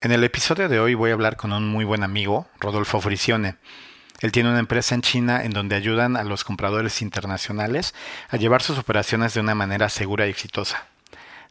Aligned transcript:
En 0.00 0.12
el 0.12 0.22
episodio 0.22 0.68
de 0.68 0.78
hoy 0.78 0.94
voy 0.94 1.10
a 1.10 1.14
hablar 1.14 1.36
con 1.36 1.52
un 1.52 1.66
muy 1.66 1.84
buen 1.84 2.04
amigo, 2.04 2.46
Rodolfo 2.60 3.00
Frisione. 3.00 3.56
Él 4.20 4.30
tiene 4.30 4.48
una 4.48 4.60
empresa 4.60 4.94
en 4.94 5.02
China 5.02 5.42
en 5.42 5.50
donde 5.50 5.74
ayudan 5.74 6.16
a 6.16 6.22
los 6.22 6.44
compradores 6.44 7.02
internacionales 7.02 7.96
a 8.28 8.36
llevar 8.36 8.62
sus 8.62 8.78
operaciones 8.78 9.34
de 9.34 9.40
una 9.40 9.56
manera 9.56 9.88
segura 9.88 10.28
y 10.28 10.30
exitosa. 10.30 10.86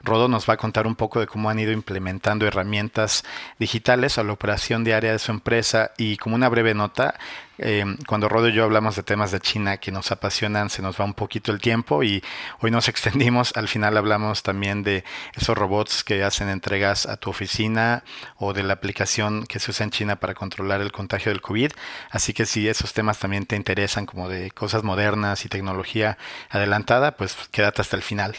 Rodo 0.04 0.28
nos 0.28 0.47
va 0.49 0.54
a 0.54 0.57
contar 0.57 0.88
un 0.88 0.96
poco 0.96 1.20
de 1.20 1.28
cómo 1.28 1.49
han 1.49 1.59
ido 1.59 1.71
implementando 1.71 2.46
herramientas 2.46 3.23
digitales 3.59 4.18
a 4.18 4.23
la 4.23 4.34
operación 4.34 4.84
diaria 4.84 5.11
de 5.11 5.20
su 5.20 5.32
empresa. 5.32 5.91
Y 5.97 6.18
como 6.18 6.36
una 6.36 6.50
breve 6.50 6.73
nota, 6.73 7.16
eh, 7.57 7.84
cuando 8.07 8.29
Rodo 8.29 8.50
y 8.50 8.54
yo 8.54 8.64
hablamos 8.64 8.96
de 8.96 9.04
temas 9.04 9.32
de 9.32 9.39
China 9.39 9.78
que 9.78 9.91
nos 9.91 10.11
apasionan, 10.11 10.70
se 10.70 10.82
nos 10.82 11.00
va 11.00 11.05
un 11.05 11.14
poquito 11.14 11.52
el 11.52 11.60
tiempo 11.60 12.04
y 12.04 12.23
hoy 12.60 12.71
nos 12.71 12.88
extendimos, 12.89 13.55
al 13.55 13.68
final 13.68 13.97
hablamos 13.97 14.43
también 14.43 14.83
de 14.83 15.04
esos 15.36 15.57
robots 15.57 16.04
que 16.04 16.23
hacen 16.23 16.50
entregas 16.50 17.05
a 17.05 17.18
tu 17.18 17.29
oficina 17.29 18.04
o 18.38 18.54
de 18.54 18.64
la 18.64 18.73
aplicación 18.73 19.45
que 19.48 19.59
se 19.59 19.71
usa 19.71 19.84
en 19.86 19.91
China 19.91 20.16
para 20.18 20.36
controlar 20.36 20.82
el 20.82 20.92
contagio 20.92 21.32
del 21.32 21.42
COVID, 21.42 21.71
así 22.11 22.34
que 22.34 22.45
si 22.45 22.68
esos 22.68 22.93
temas 22.93 23.20
también 23.20 23.45
te 23.45 23.56
interesan 23.56 24.06
como 24.06 24.29
de 24.29 24.51
cosas 24.51 24.84
modernas 24.84 25.45
y 25.45 25.50
tecnología 25.50 26.18
adelantada, 26.50 27.18
pues 27.18 27.36
quédate 27.51 27.82
hasta 27.82 27.95
el 27.95 28.04
final. 28.04 28.36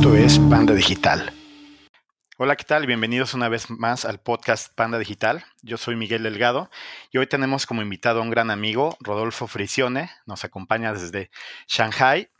Esto 0.00 0.16
es 0.16 0.38
Panda 0.38 0.72
Digital. 0.72 1.30
Hola, 2.38 2.56
¿qué 2.56 2.64
tal? 2.64 2.86
Bienvenidos 2.86 3.34
una 3.34 3.50
vez 3.50 3.68
más 3.68 4.06
al 4.06 4.18
podcast 4.18 4.74
Panda 4.74 4.98
Digital. 4.98 5.44
Yo 5.60 5.76
soy 5.76 5.94
Miguel 5.94 6.22
Delgado 6.22 6.70
y 7.12 7.18
hoy 7.18 7.26
tenemos 7.26 7.66
como 7.66 7.82
invitado 7.82 8.20
a 8.20 8.22
un 8.22 8.30
gran 8.30 8.50
amigo, 8.50 8.96
Rodolfo 9.00 9.46
Frisione. 9.46 10.10
Nos 10.24 10.42
acompaña 10.42 10.94
desde 10.94 11.30
Shanghai. 11.68 12.30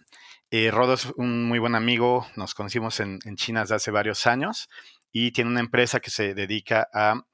Eh, 0.50 0.70
Rodo 0.70 0.94
es 0.94 1.04
un 1.16 1.44
muy 1.44 1.58
buen 1.58 1.74
amigo, 1.74 2.26
nos 2.34 2.54
conocimos 2.54 2.98
en, 2.98 3.18
China 3.34 3.60
desde 3.60 3.74
hace 3.74 3.90
varios 3.90 4.26
años 4.26 4.70
y 5.12 5.32
tiene 5.32 5.50
una 5.50 5.60
empresa 5.60 6.00
que 6.00 6.08
se 6.08 6.32
dedica 6.32 6.88
a, 6.94 7.26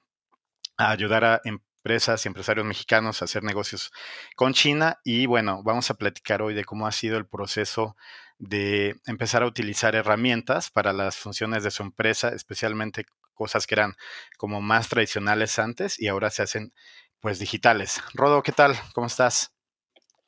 a 0.76 0.90
ayudar 0.90 1.24
a 1.24 1.40
empresas 1.44 2.24
y 2.24 2.28
empresarios 2.28 2.66
mexicanos 2.66 3.22
a 3.22 3.26
hacer 3.26 3.44
negocios 3.44 3.92
con 4.34 4.54
China. 4.54 4.98
Y 5.04 5.26
bueno, 5.26 5.62
vamos 5.62 5.88
a 5.92 5.94
platicar 5.94 6.42
hoy 6.42 6.54
de 6.54 6.64
cómo 6.64 6.88
ha 6.88 6.90
sido 6.90 7.16
el 7.16 7.26
proceso 7.26 7.96
de 8.38 8.96
empezar 9.06 9.42
a 9.42 9.46
utilizar 9.46 9.94
herramientas 9.94 10.70
para 10.70 10.92
las 10.92 11.16
funciones 11.16 11.64
de 11.64 11.70
su 11.70 11.82
empresa, 11.82 12.28
especialmente 12.28 13.06
cosas 13.34 13.66
que 13.66 13.74
eran 13.74 13.94
como 14.36 14.60
más 14.60 14.88
tradicionales 14.88 15.58
antes 15.58 16.00
y 16.00 16.08
ahora 16.08 16.30
se 16.30 16.42
hacen 16.42 16.72
pues 17.20 17.38
digitales. 17.38 18.02
Rodo, 18.14 18.42
¿qué 18.42 18.52
tal? 18.52 18.74
¿Cómo 18.94 19.06
estás? 19.06 19.52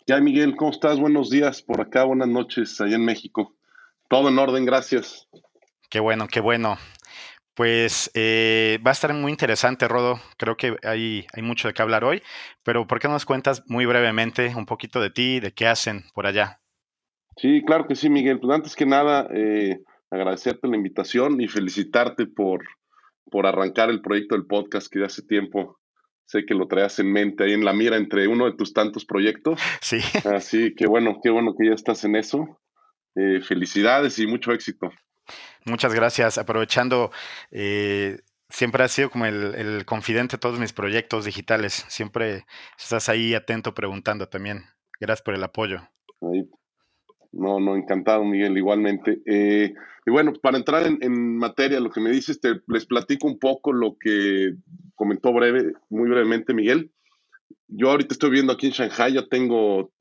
Ya, 0.06 0.20
Miguel, 0.20 0.56
¿cómo 0.56 0.70
estás? 0.70 0.98
Buenos 0.98 1.30
días 1.30 1.62
por 1.62 1.80
acá, 1.80 2.04
buenas 2.04 2.28
noches 2.28 2.80
allá 2.80 2.96
en 2.96 3.04
México. 3.04 3.54
Todo 4.08 4.28
en 4.30 4.38
orden, 4.38 4.64
gracias. 4.64 5.28
Qué 5.90 6.00
bueno, 6.00 6.28
qué 6.28 6.40
bueno. 6.40 6.78
Pues 7.54 8.10
eh, 8.14 8.78
va 8.86 8.90
a 8.90 8.92
estar 8.92 9.12
muy 9.12 9.32
interesante, 9.32 9.88
Rodo. 9.88 10.20
Creo 10.36 10.56
que 10.56 10.76
hay, 10.82 11.26
hay 11.32 11.42
mucho 11.42 11.68
de 11.68 11.74
qué 11.74 11.82
hablar 11.82 12.04
hoy, 12.04 12.22
pero 12.62 12.86
¿por 12.86 13.00
qué 13.00 13.08
no 13.08 13.14
nos 13.14 13.26
cuentas 13.26 13.64
muy 13.66 13.84
brevemente 13.84 14.54
un 14.54 14.64
poquito 14.64 15.00
de 15.00 15.10
ti, 15.10 15.40
de 15.40 15.52
qué 15.52 15.66
hacen 15.66 16.04
por 16.14 16.26
allá? 16.26 16.60
Sí, 17.38 17.62
claro 17.64 17.86
que 17.86 17.94
sí, 17.94 18.10
Miguel. 18.10 18.40
Pues 18.40 18.54
antes 18.54 18.76
que 18.76 18.86
nada, 18.86 19.28
eh, 19.32 19.80
agradecerte 20.10 20.68
la 20.68 20.76
invitación 20.76 21.40
y 21.40 21.48
felicitarte 21.48 22.26
por, 22.26 22.64
por 23.30 23.46
arrancar 23.46 23.90
el 23.90 24.02
proyecto 24.02 24.34
del 24.34 24.46
podcast 24.46 24.92
que 24.92 24.98
de 24.98 25.06
hace 25.06 25.22
tiempo 25.22 25.78
sé 26.28 26.44
que 26.44 26.54
lo 26.54 26.68
traías 26.68 26.98
en 26.98 27.10
mente 27.10 27.44
ahí 27.44 27.54
en 27.54 27.64
la 27.64 27.72
mira 27.72 27.96
entre 27.96 28.28
uno 28.28 28.44
de 28.44 28.52
tus 28.52 28.72
tantos 28.72 29.04
proyectos. 29.04 29.60
Sí. 29.80 30.00
Así 30.24 30.74
que 30.74 30.86
bueno, 30.86 31.20
qué 31.22 31.30
bueno 31.30 31.54
que 31.58 31.68
ya 31.68 31.74
estás 31.74 32.04
en 32.04 32.16
eso. 32.16 32.60
Eh, 33.14 33.40
felicidades 33.40 34.18
y 34.18 34.26
mucho 34.26 34.52
éxito. 34.52 34.90
Muchas 35.64 35.94
gracias. 35.94 36.36
Aprovechando, 36.36 37.10
eh, 37.50 38.18
siempre 38.48 38.84
has 38.84 38.92
sido 38.92 39.10
como 39.10 39.24
el, 39.26 39.54
el, 39.54 39.84
confidente 39.86 40.36
de 40.36 40.40
todos 40.40 40.58
mis 40.58 40.72
proyectos 40.72 41.24
digitales. 41.24 41.86
Siempre 41.88 42.44
estás 42.78 43.08
ahí 43.08 43.34
atento 43.34 43.74
preguntando 43.74 44.28
también. 44.28 44.64
Gracias 45.00 45.22
por 45.22 45.34
el 45.34 45.44
apoyo. 45.44 45.80
Ahí, 46.20 46.48
no, 47.32 47.60
no, 47.60 47.76
encantado, 47.76 48.24
Miguel, 48.24 48.56
igualmente. 48.56 49.20
Eh, 49.26 49.74
y 50.06 50.10
bueno, 50.10 50.32
para 50.34 50.56
entrar 50.56 50.86
en, 50.86 51.36
materia, 51.36 51.80
lo 51.80 51.90
que 51.90 52.00
me 52.00 52.10
dices, 52.10 52.40
te, 52.40 52.60
les 52.66 52.86
platico 52.86 53.26
un 53.26 53.38
poco 53.38 53.72
lo 53.72 53.96
que 54.00 54.54
comentó 54.94 55.32
breve, 55.32 55.72
muy 55.90 56.08
brevemente 56.08 56.54
Miguel. 56.54 56.90
Yo 57.66 57.90
ahorita 57.90 58.14
estoy 58.14 58.30
viviendo 58.30 58.54
aquí 58.54 58.68
en 58.68 58.72
Shanghai, 58.72 59.12
ya 59.12 59.26
tengo, 59.26 59.92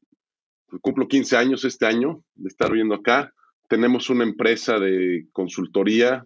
cumplo 0.82 1.08
15 1.08 1.36
años 1.36 1.66
este 1.66 1.86
año 1.86 2.24
de 2.36 2.48
estar 2.48 2.70
viviendo 2.70 2.96
acá. 2.96 3.34
Tenemos 3.68 4.10
una 4.10 4.24
empresa 4.24 4.80
de 4.80 5.28
consultoría 5.34 6.26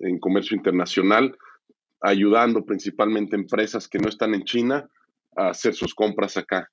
en 0.00 0.18
comercio 0.18 0.54
internacional, 0.54 1.38
ayudando 2.02 2.66
principalmente 2.66 3.36
empresas 3.36 3.88
que 3.88 3.98
no 3.98 4.10
están 4.10 4.34
en 4.34 4.44
China 4.44 4.90
a 5.36 5.48
hacer 5.48 5.72
sus 5.74 5.94
compras 5.94 6.36
acá 6.36 6.70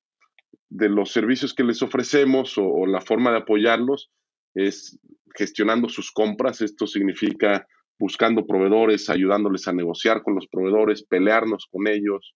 de 0.71 0.87
los 0.87 1.11
servicios 1.11 1.53
que 1.53 1.65
les 1.65 1.81
ofrecemos 1.81 2.57
o, 2.57 2.85
la 2.85 3.01
forma 3.01 3.31
de 3.31 3.39
apoyarlos 3.39 4.09
es 4.55 4.97
gestionando 5.35 5.89
sus 5.89 6.11
compras. 6.11 6.61
Esto 6.61 6.87
significa 6.87 7.67
buscando 7.99 8.47
proveedores, 8.47 9.09
ayudándoles 9.09 9.67
a 9.67 9.73
negociar 9.73 10.23
con 10.23 10.33
los 10.33 10.47
proveedores, 10.47 11.03
pelearnos 11.03 11.67
con 11.69 11.87
ellos 11.87 12.35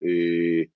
eh, 0.00 0.68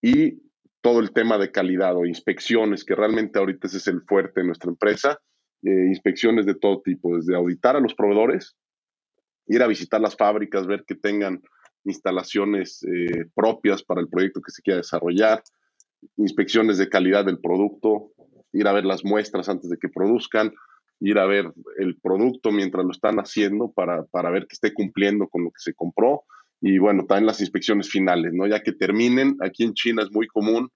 y 0.00 0.38
todo 0.80 1.00
el 1.00 1.12
tema 1.12 1.38
de 1.38 1.50
calidad 1.50 1.96
o 1.96 2.06
inspecciones, 2.06 2.84
que 2.84 2.94
realmente 2.94 3.38
ahorita 3.38 3.66
ese 3.66 3.78
es 3.78 3.88
el 3.88 4.02
fuerte 4.02 4.40
de 4.40 4.46
nuestra 4.46 4.70
empresa. 4.70 5.18
Eh, 5.62 5.86
inspecciones 5.88 6.46
de 6.46 6.54
todo 6.54 6.82
tipo, 6.82 7.16
desde 7.16 7.34
auditar 7.34 7.74
a 7.74 7.80
los 7.80 7.94
proveedores, 7.94 8.56
ir 9.46 9.62
a 9.62 9.66
visitar 9.66 10.00
las 10.00 10.16
fábricas, 10.16 10.66
ver 10.68 10.84
que 10.86 10.94
tengan 10.94 11.42
instalaciones 11.84 12.84
eh, 12.84 13.26
propias 13.34 13.82
para 13.82 14.00
el 14.00 14.08
proyecto 14.08 14.40
que 14.40 14.52
se 14.52 14.62
quiera 14.62 14.78
desarrollar, 14.78 15.42
inspecciones 16.16 16.78
de 16.78 16.88
calidad 16.88 17.24
del 17.24 17.38
producto, 17.38 18.12
ir 18.52 18.66
a 18.68 18.72
ver 18.72 18.84
las 18.84 19.04
muestras 19.04 19.48
antes 19.48 19.70
de 19.70 19.78
que 19.78 19.88
produzcan, 19.88 20.52
ir 21.00 21.18
a 21.18 21.26
ver 21.26 21.52
el 21.78 21.98
producto 22.00 22.52
mientras 22.52 22.84
lo 22.84 22.92
están 22.92 23.18
haciendo 23.18 23.72
para, 23.72 24.04
para 24.04 24.30
ver 24.30 24.46
que 24.46 24.54
esté 24.54 24.72
cumpliendo 24.72 25.28
con 25.28 25.44
lo 25.44 25.50
que 25.50 25.60
se 25.60 25.74
compró 25.74 26.24
y 26.60 26.78
bueno, 26.78 27.04
también 27.04 27.26
las 27.26 27.40
inspecciones 27.40 27.90
finales, 27.90 28.32
¿no? 28.32 28.46
Ya 28.46 28.62
que 28.62 28.72
terminen, 28.72 29.36
aquí 29.40 29.64
en 29.64 29.74
China 29.74 30.02
es 30.02 30.10
muy 30.10 30.26
común 30.26 30.70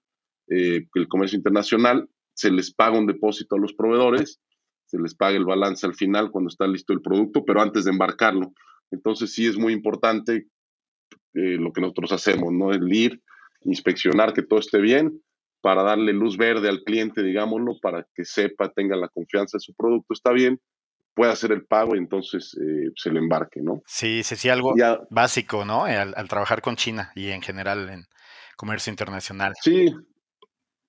eh, 0.47 0.85
que 0.93 0.99
el 0.99 1.07
comercio 1.07 1.35
internacional 1.35 2.07
se 2.33 2.51
les 2.51 2.71
paga 2.73 2.99
un 2.99 3.07
depósito 3.07 3.55
a 3.55 3.59
los 3.59 3.73
proveedores, 3.73 4.39
se 4.85 4.99
les 4.99 5.15
paga 5.15 5.35
el 5.35 5.45
balance 5.45 5.85
al 5.87 5.95
final 5.95 6.29
cuando 6.29 6.49
está 6.49 6.67
listo 6.67 6.93
el 6.93 7.01
producto, 7.01 7.43
pero 7.43 7.61
antes 7.61 7.85
de 7.85 7.91
embarcarlo. 7.91 8.53
Entonces 8.91 9.33
sí 9.33 9.47
es 9.47 9.57
muy 9.57 9.73
importante 9.73 10.47
eh, 11.33 11.57
lo 11.57 11.73
que 11.73 11.81
nosotros 11.81 12.11
hacemos, 12.11 12.53
¿no? 12.53 12.71
El 12.71 12.93
ir, 12.93 13.21
inspeccionar 13.63 14.33
que 14.33 14.43
todo 14.43 14.59
esté 14.59 14.79
bien 14.79 15.21
para 15.61 15.83
darle 15.83 16.13
luz 16.13 16.37
verde 16.37 16.69
al 16.69 16.83
cliente, 16.83 17.21
digámoslo, 17.21 17.77
para 17.81 18.07
que 18.15 18.23
sepa, 18.25 18.69
tenga 18.69 18.95
la 18.95 19.09
confianza 19.09 19.57
de 19.57 19.61
su 19.61 19.73
producto 19.73 20.13
está 20.13 20.31
bien, 20.31 20.59
pueda 21.13 21.33
hacer 21.33 21.51
el 21.51 21.65
pago 21.65 21.95
y 21.95 21.97
entonces 21.97 22.57
eh, 22.61 22.91
se 22.95 23.11
le 23.11 23.19
embarque, 23.19 23.61
¿no? 23.61 23.81
Sí, 23.85 24.23
sí, 24.23 24.35
sí, 24.35 24.49
algo 24.49 24.73
básico, 25.09 25.65
¿no? 25.65 25.83
Al, 25.83 26.27
trabajar 26.29 26.61
con 26.61 26.75
China 26.77 27.11
y 27.15 27.29
en 27.29 27.41
general 27.41 27.89
en 27.89 28.05
comercio 28.55 28.91
internacional. 28.91 29.53
Sí, 29.61 29.93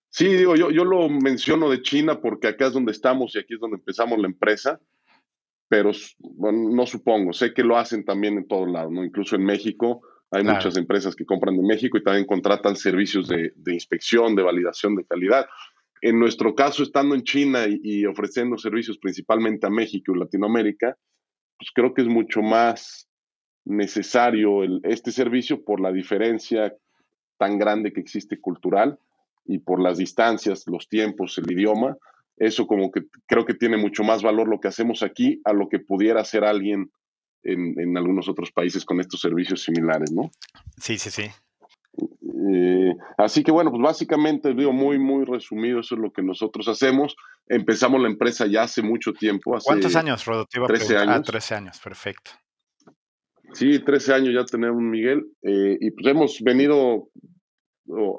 sí, 0.08 0.28
digo, 0.28 0.54
yo, 0.54 0.70
yo 0.70 0.84
lo 0.84 1.08
menciono 1.08 1.68
de 1.68 1.82
China 1.82 2.20
porque 2.20 2.48
acá 2.48 2.66
es 2.66 2.72
donde 2.72 2.92
estamos 2.92 3.34
y 3.34 3.40
aquí 3.40 3.54
es 3.54 3.60
donde 3.60 3.78
empezamos 3.78 4.18
la 4.20 4.28
empresa, 4.28 4.80
pero 5.68 5.90
no 6.52 6.86
supongo, 6.86 7.32
sé 7.32 7.52
que 7.52 7.64
lo 7.64 7.76
hacen 7.76 8.04
también 8.04 8.38
en 8.38 8.46
todos 8.46 8.70
lados, 8.70 8.92
¿no? 8.92 9.04
Incluso 9.04 9.34
en 9.34 9.44
México 9.44 10.02
hay 10.30 10.44
muchas 10.44 10.76
empresas 10.76 11.16
que 11.16 11.24
compran 11.24 11.56
de 11.56 11.62
México 11.62 11.98
y 11.98 12.04
también 12.04 12.24
contratan 12.24 12.76
servicios 12.76 13.28
de, 13.28 13.52
inspección, 13.66 14.36
de 14.36 14.42
validación 14.42 14.94
de 14.94 15.04
calidad. 15.04 15.46
En 16.02 16.18
nuestro 16.18 16.54
caso, 16.54 16.82
estando 16.82 17.14
en 17.14 17.24
China 17.24 17.64
y, 17.68 18.06
ofreciendo 18.06 18.56
servicios 18.56 18.98
principalmente 18.98 19.66
a 19.66 19.70
México 19.70 20.12
y 20.14 20.18
Latinoamérica, 20.18 20.96
pues 21.58 21.70
creo 21.74 21.92
que 21.92 22.02
es 22.02 22.08
mucho 22.08 22.42
más 22.42 23.08
necesario 23.64 24.62
este 24.84 25.10
servicio 25.10 25.64
por 25.64 25.80
la 25.80 25.92
diferencia 25.92 26.74
tan 27.36 27.58
grande 27.58 27.92
que 27.92 28.00
existe 28.00 28.40
cultural 28.40 28.98
y 29.44 29.58
por 29.58 29.80
las 29.80 29.98
distancias, 29.98 30.64
los 30.66 30.88
tiempos, 30.88 31.36
el 31.38 31.50
idioma. 31.50 31.96
Eso 32.36 32.66
como 32.66 32.90
que 32.90 33.02
creo 33.26 33.44
que 33.44 33.54
tiene 33.54 33.76
mucho 33.76 34.04
más 34.04 34.22
valor 34.22 34.48
lo 34.48 34.60
que 34.60 34.68
hacemos 34.68 35.02
aquí 35.02 35.40
a 35.44 35.52
lo 35.52 35.68
que 35.68 35.80
pudiera 35.80 36.20
hacer 36.20 36.44
alguien 36.44 36.90
en, 37.42 37.96
algunos 37.96 38.28
otros 38.28 38.50
países 38.52 38.84
con 38.84 39.00
estos 39.00 39.20
servicios 39.20 39.62
similares, 39.62 40.12
¿no? 40.12 40.30
Sí, 40.78 40.98
sí, 40.98 41.10
sí. 41.10 41.30
Eh, 42.52 42.94
así 43.18 43.42
que 43.42 43.50
bueno, 43.50 43.70
pues 43.70 43.82
básicamente, 43.82 44.54
digo, 44.54 44.72
muy, 44.72 44.98
muy 44.98 45.24
resumido, 45.24 45.80
eso 45.80 45.94
es 45.94 46.00
lo 46.00 46.12
que 46.12 46.22
nosotros 46.22 46.68
hacemos. 46.68 47.16
Empezamos 47.46 48.00
la 48.00 48.08
empresa 48.08 48.46
ya 48.46 48.62
hace 48.62 48.82
mucho 48.82 49.12
tiempo. 49.12 49.56
¿Cuántos 49.64 49.96
años, 49.96 50.24
Rodo? 50.24 50.46
13 50.46 50.96
años. 50.96 51.16
Ah, 51.16 51.22
13 51.22 51.54
años, 51.54 51.80
perfecto. 51.82 52.30
Sí, 53.52 53.80
13 53.80 54.14
años 54.14 54.34
ya 54.34 54.44
tenemos 54.44 54.80
Miguel. 54.80 55.26
Eh, 55.42 55.76
y 55.80 55.90
pues 55.90 56.06
hemos 56.06 56.40
venido 56.40 57.10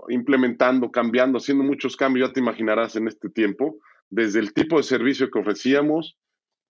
implementando, 0.10 0.92
cambiando, 0.92 1.38
haciendo 1.38 1.64
muchos 1.64 1.96
cambios, 1.96 2.28
ya 2.28 2.34
te 2.34 2.40
imaginarás 2.42 2.98
en 2.98 3.08
este 3.08 3.30
tiempo, 3.30 3.78
desde 4.10 4.40
el 4.40 4.54
tipo 4.54 4.78
de 4.78 4.84
servicio 4.84 5.30
que 5.32 5.40
ofrecíamos 5.40 6.18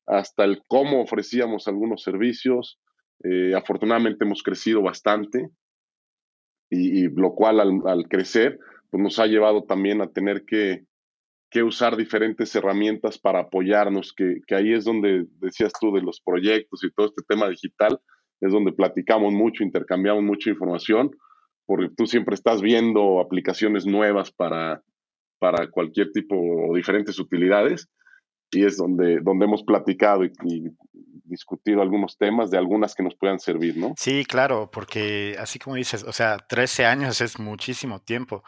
hasta 0.05 0.43
el 0.43 0.63
cómo 0.67 1.01
ofrecíamos 1.01 1.67
algunos 1.67 2.03
servicios. 2.03 2.79
Eh, 3.23 3.53
afortunadamente 3.55 4.25
hemos 4.25 4.43
crecido 4.43 4.81
bastante 4.81 5.49
y, 6.69 7.09
lo 7.09 7.35
cual 7.35 7.59
al, 7.59 8.07
crecer 8.07 8.57
pues 8.89 9.03
nos 9.03 9.19
ha 9.19 9.27
llevado 9.27 9.63
también 9.63 10.01
a 10.01 10.07
tener 10.07 10.43
que, 10.45 10.85
que 11.49 11.63
usar 11.63 11.95
diferentes 11.95 12.53
herramientas 12.55 13.17
para 13.17 13.41
apoyarnos, 13.41 14.13
que, 14.13 14.41
que, 14.47 14.55
ahí 14.55 14.73
es 14.73 14.85
donde 14.85 15.27
decías 15.39 15.71
tú 15.79 15.93
de 15.93 16.01
los 16.01 16.21
proyectos 16.21 16.83
y 16.83 16.91
todo 16.91 17.07
este 17.07 17.21
tema 17.27 17.47
digital, 17.49 17.99
es 18.41 18.51
donde 18.51 18.73
platicamos 18.73 19.31
mucho, 19.33 19.63
intercambiamos 19.63 20.23
mucha 20.23 20.49
información, 20.49 21.11
porque 21.65 21.93
tú 21.95 22.05
siempre 22.05 22.35
estás 22.35 22.61
viendo 22.61 23.19
aplicaciones 23.19 23.85
nuevas 23.85 24.31
para, 24.31 24.81
para 25.39 25.69
cualquier 25.69 26.11
tipo 26.11 26.35
o 26.35 26.75
diferentes 26.75 27.17
utilidades, 27.19 27.89
y 28.51 28.65
es 28.65 28.77
donde, 28.77 29.19
donde 29.21 29.45
hemos 29.45 29.63
platicado 29.63 30.23
y, 30.25 30.31
discutido 31.23 31.81
algunos 31.81 32.17
temas 32.17 32.51
de 32.51 32.57
algunas 32.57 32.93
que 32.93 33.03
nos 33.03 33.15
puedan 33.15 33.39
servir, 33.39 33.77
¿no? 33.77 33.93
Sí, 33.97 34.25
claro, 34.25 34.69
porque 34.69 35.37
así 35.39 35.59
como 35.59 35.77
dices, 35.77 36.03
o 36.03 36.11
sea, 36.11 36.37
13 36.37 36.85
años 36.85 37.21
es 37.21 37.39
muchísimo 37.39 38.01
tiempo. 38.01 38.43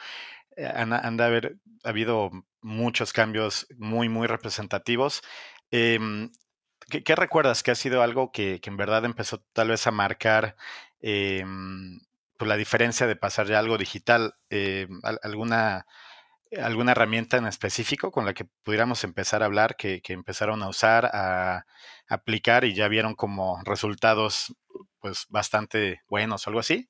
Eh, 0.58 0.66
han, 0.66 1.16
de 1.16 1.24
haber 1.24 1.58
habido 1.86 2.30
muchos 2.62 3.14
cambios 3.14 3.68
muy, 3.78 4.10
muy 4.10 4.28
representativos. 4.28 5.22
Em, 5.72 6.30
¿qué, 6.90 7.16
recuerdas 7.16 7.64
que 7.64 7.72
ha 7.72 7.76
sido 7.76 8.04
algo 8.04 8.34
que, 8.34 8.60
en 8.62 8.76
verdad 8.76 9.06
empezó 9.06 9.40
tal 9.54 9.70
vez 9.70 9.88
a 9.88 9.92
marcar 9.92 10.58
em, 11.00 12.02
pues 12.38 12.50
la 12.50 12.58
diferencia 12.58 13.08
de 13.08 13.16
pasar 13.16 13.48
ya 13.48 13.60
algo 13.60 13.78
digital? 13.78 14.36
Em, 14.50 15.00
¿Alguna 15.24 15.86
alguna 16.62 16.92
herramienta 16.92 17.38
en 17.38 17.46
específico 17.46 18.12
con 18.12 18.26
la 18.26 18.34
que 18.34 18.46
pudiéramos 18.64 19.04
empezar 19.04 19.42
a 19.44 19.46
hablar, 19.46 19.76
que, 19.76 20.02
empezaron 20.10 20.64
a 20.64 20.70
usar, 20.70 21.10
a, 21.14 21.66
aplicar 22.08 22.66
y 22.66 22.74
ya 22.74 22.88
vieron 22.88 23.16
como 23.16 23.60
resultados 23.64 24.56
pues 25.00 25.26
bastante 25.30 26.02
buenos 26.08 26.46
o 26.46 26.50
algo 26.50 26.60
así? 26.60 26.90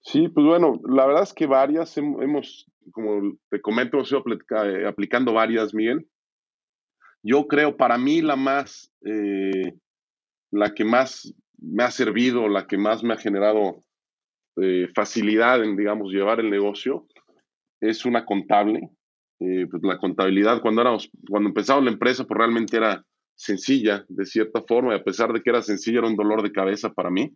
Sí, 0.00 0.28
pues 0.28 0.46
bueno, 0.46 0.80
la 0.86 1.06
verdad 1.06 1.22
es 1.22 1.32
que 1.32 1.46
varias 1.46 1.96
hemos, 1.96 2.70
como 2.92 3.38
te 3.50 3.60
comento, 3.60 3.96
hemos 3.96 4.10
ido 4.10 4.22
eh, 4.64 4.86
aplicando 4.86 5.32
varias, 5.32 5.72
Miguel. 5.72 6.06
Yo 7.22 7.46
creo, 7.46 7.76
para 7.76 7.96
mí, 7.96 8.20
la 8.20 8.36
más, 8.36 8.92
eh, 9.06 9.74
la 10.50 10.74
que 10.74 10.84
más 10.84 11.34
me 11.56 11.84
ha 11.84 11.90
servido, 11.90 12.48
la 12.48 12.66
que 12.66 12.76
más 12.76 13.02
me 13.02 13.14
ha 13.14 13.16
generado 13.16 13.82
eh, 14.56 14.88
facilidad 14.94 15.64
en, 15.64 15.74
digamos, 15.74 16.12
llevar 16.12 16.38
el 16.38 16.50
negocio, 16.50 17.06
es 17.88 18.04
una 18.04 18.24
contable. 18.24 18.88
pues 19.38 19.82
la 19.82 19.98
contabilidad, 19.98 20.60
cuando, 20.62 20.80
éramos, 20.80 21.10
cuando 21.28 21.48
empezamos 21.48 21.84
la 21.84 21.90
empresa, 21.90 22.24
pues 22.24 22.38
realmente 22.38 22.76
era 22.76 23.04
sencilla, 23.34 24.04
de 24.08 24.26
cierta 24.26 24.62
forma, 24.62 24.94
y 24.94 24.98
a 24.98 25.04
pesar 25.04 25.32
de 25.32 25.42
que 25.42 25.50
era 25.50 25.62
sencilla, 25.62 25.98
era 25.98 26.08
un 26.08 26.16
dolor 26.16 26.42
de 26.42 26.52
cabeza 26.52 26.90
para 26.90 27.10
mí 27.10 27.32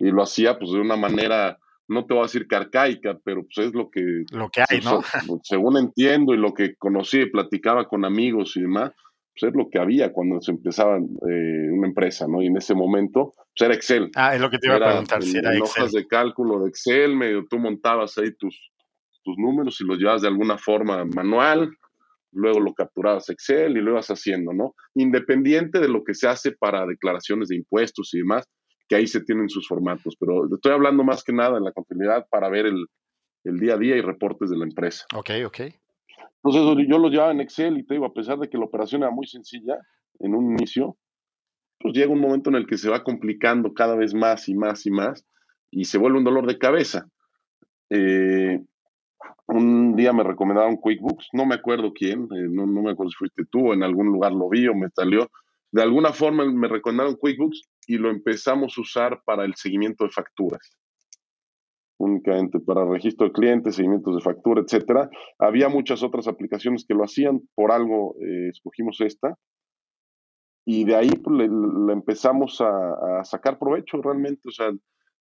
y 0.00 0.10
lo 0.10 0.22
hacía 0.22 0.58
pues 0.58 0.72
de 0.72 0.80
una 0.80 0.96
manera, 0.96 1.58
no 1.88 2.06
te 2.06 2.14
voy 2.14 2.22
a 2.22 2.26
decir 2.26 2.46
carcaica, 2.46 3.18
pero 3.22 3.42
pues 3.42 3.66
es 3.66 3.74
lo 3.74 3.90
que... 3.90 4.24
Lo 4.32 4.48
que 4.48 4.62
hay, 4.68 4.80
¿no? 4.80 5.02
Según 5.42 5.76
entiendo 5.76 6.34
y 6.34 6.38
lo 6.38 6.54
que 6.54 6.74
conocí 6.76 7.20
y 7.20 7.30
platicaba 7.30 7.86
con 7.86 8.04
amigos 8.04 8.56
y 8.56 8.62
demás, 8.62 8.92
pues 9.38 9.50
es 9.50 9.56
lo 9.56 9.68
que 9.68 9.78
había 9.78 10.12
cuando 10.12 10.40
se 10.40 10.52
empezaba 10.52 10.96
eh, 10.96 11.70
una 11.70 11.86
empresa, 11.86 12.26
¿no? 12.26 12.42
Y 12.42 12.46
en 12.46 12.56
ese 12.56 12.74
momento, 12.74 13.34
pues 13.36 13.68
era 13.68 13.74
Excel. 13.74 14.10
Ah, 14.16 14.34
es 14.34 14.40
lo 14.40 14.50
que 14.50 14.58
te 14.58 14.68
iba 14.68 14.76
a 14.76 14.88
preguntar, 14.88 15.22
si 15.22 15.36
era 15.36 15.50
en 15.50 15.58
Excel. 15.58 15.82
hojas 15.82 15.92
de 15.92 16.06
cálculo 16.06 16.62
de 16.62 16.70
Excel, 16.70 17.14
medio 17.14 17.46
tú 17.48 17.58
montabas 17.58 18.16
ahí 18.18 18.32
tus, 18.36 18.72
tus 19.22 19.36
números 19.38 19.80
y 19.80 19.84
los 19.84 19.98
llevabas 19.98 20.22
de 20.22 20.28
alguna 20.28 20.58
forma 20.58 21.04
manual, 21.04 21.70
luego 22.32 22.60
lo 22.60 22.74
capturabas 22.74 23.28
Excel 23.30 23.76
y 23.76 23.80
lo 23.80 23.92
ibas 23.92 24.08
haciendo, 24.08 24.52
¿no? 24.52 24.74
Independiente 24.94 25.80
de 25.80 25.88
lo 25.88 26.04
que 26.04 26.14
se 26.14 26.28
hace 26.28 26.52
para 26.52 26.86
declaraciones 26.86 27.48
de 27.48 27.56
impuestos 27.56 28.14
y 28.14 28.18
demás, 28.18 28.48
que 28.88 28.96
ahí 28.96 29.06
se 29.06 29.22
tienen 29.22 29.48
sus 29.48 29.66
formatos, 29.68 30.16
pero 30.18 30.46
estoy 30.52 30.72
hablando 30.72 31.04
más 31.04 31.22
que 31.22 31.32
nada 31.32 31.58
en 31.58 31.64
la 31.64 31.72
continuidad 31.72 32.26
para 32.30 32.48
ver 32.48 32.66
el, 32.66 32.86
día 33.44 33.74
a 33.74 33.78
día 33.78 33.96
y 33.96 34.00
reportes 34.00 34.50
de 34.50 34.58
la 34.58 34.64
empresa. 34.64 35.06
Ok, 35.14 35.30
ok. 35.46 35.60
Entonces 36.42 36.86
yo 36.88 36.98
lo 36.98 37.08
llevaba 37.08 37.32
en 37.32 37.40
Excel 37.40 37.78
y 37.78 37.84
te 37.84 37.94
digo, 37.94 38.06
a 38.06 38.12
pesar 38.12 38.38
de 38.38 38.48
que 38.48 38.58
la 38.58 38.64
operación 38.64 39.02
era 39.02 39.10
muy 39.10 39.26
sencilla 39.26 39.78
en 40.18 40.34
un 40.34 40.52
inicio, 40.52 40.96
pues 41.78 41.94
llega 41.94 42.12
un 42.12 42.20
momento 42.20 42.50
en 42.50 42.56
el 42.56 42.66
que 42.66 42.76
se 42.76 42.90
va 42.90 43.04
complicando 43.04 43.72
cada 43.72 43.94
vez 43.94 44.14
más 44.14 44.48
y 44.48 44.54
más 44.54 44.86
y 44.86 44.90
más 44.90 45.26
y 45.70 45.84
se 45.84 45.98
vuelve 45.98 46.18
un 46.18 46.24
dolor 46.24 46.46
de 46.46 46.58
cabeza. 46.58 47.08
Eh, 47.90 48.60
un 49.46 49.96
día 49.96 50.12
me 50.12 50.22
recomendaron 50.22 50.76
QuickBooks, 50.76 51.28
no 51.32 51.46
me 51.46 51.56
acuerdo 51.56 51.92
quién, 51.92 52.24
eh, 52.24 52.48
no, 52.48 52.66
no, 52.66 52.82
me 52.82 52.92
acuerdo 52.92 53.10
si 53.10 53.16
fuiste 53.16 53.44
tú, 53.50 53.68
o 53.68 53.74
en 53.74 53.82
algún 53.82 54.06
lugar 54.06 54.32
lo 54.32 54.48
vi 54.48 54.66
o 54.68 54.74
me 54.74 54.88
salió. 54.90 55.28
De 55.72 55.82
alguna 55.82 56.12
forma 56.12 56.44
me 56.44 56.68
recomendaron 56.68 57.16
QuickBooks 57.16 57.62
y 57.86 57.98
lo 57.98 58.10
empezamos 58.10 58.76
a 58.76 58.80
usar 58.80 59.22
para 59.24 59.44
el 59.44 59.54
seguimiento 59.54 60.04
de 60.04 60.10
facturas. 60.10 60.76
Únicamente 61.98 62.58
para 62.60 62.84
registro 62.84 63.26
de 63.26 63.32
clientes, 63.32 63.76
seguimientos 63.76 64.16
de 64.16 64.22
factura, 64.22 64.62
etcétera. 64.62 65.10
Había 65.38 65.68
muchas 65.68 66.02
otras 66.02 66.26
aplicaciones 66.26 66.84
que 66.86 66.94
lo 66.94 67.04
hacían, 67.04 67.42
por 67.54 67.72
algo 67.72 68.16
eh, 68.20 68.48
escogimos 68.48 69.00
esta. 69.00 69.36
Y 70.64 70.84
de 70.84 70.96
ahí 70.96 71.10
pues, 71.10 71.36
le, 71.36 71.92
empezamos 71.92 72.60
a, 72.60 73.22
sacar 73.24 73.58
provecho 73.58 74.00
realmente. 74.00 74.48
O 74.48 74.52
sea, 74.52 74.70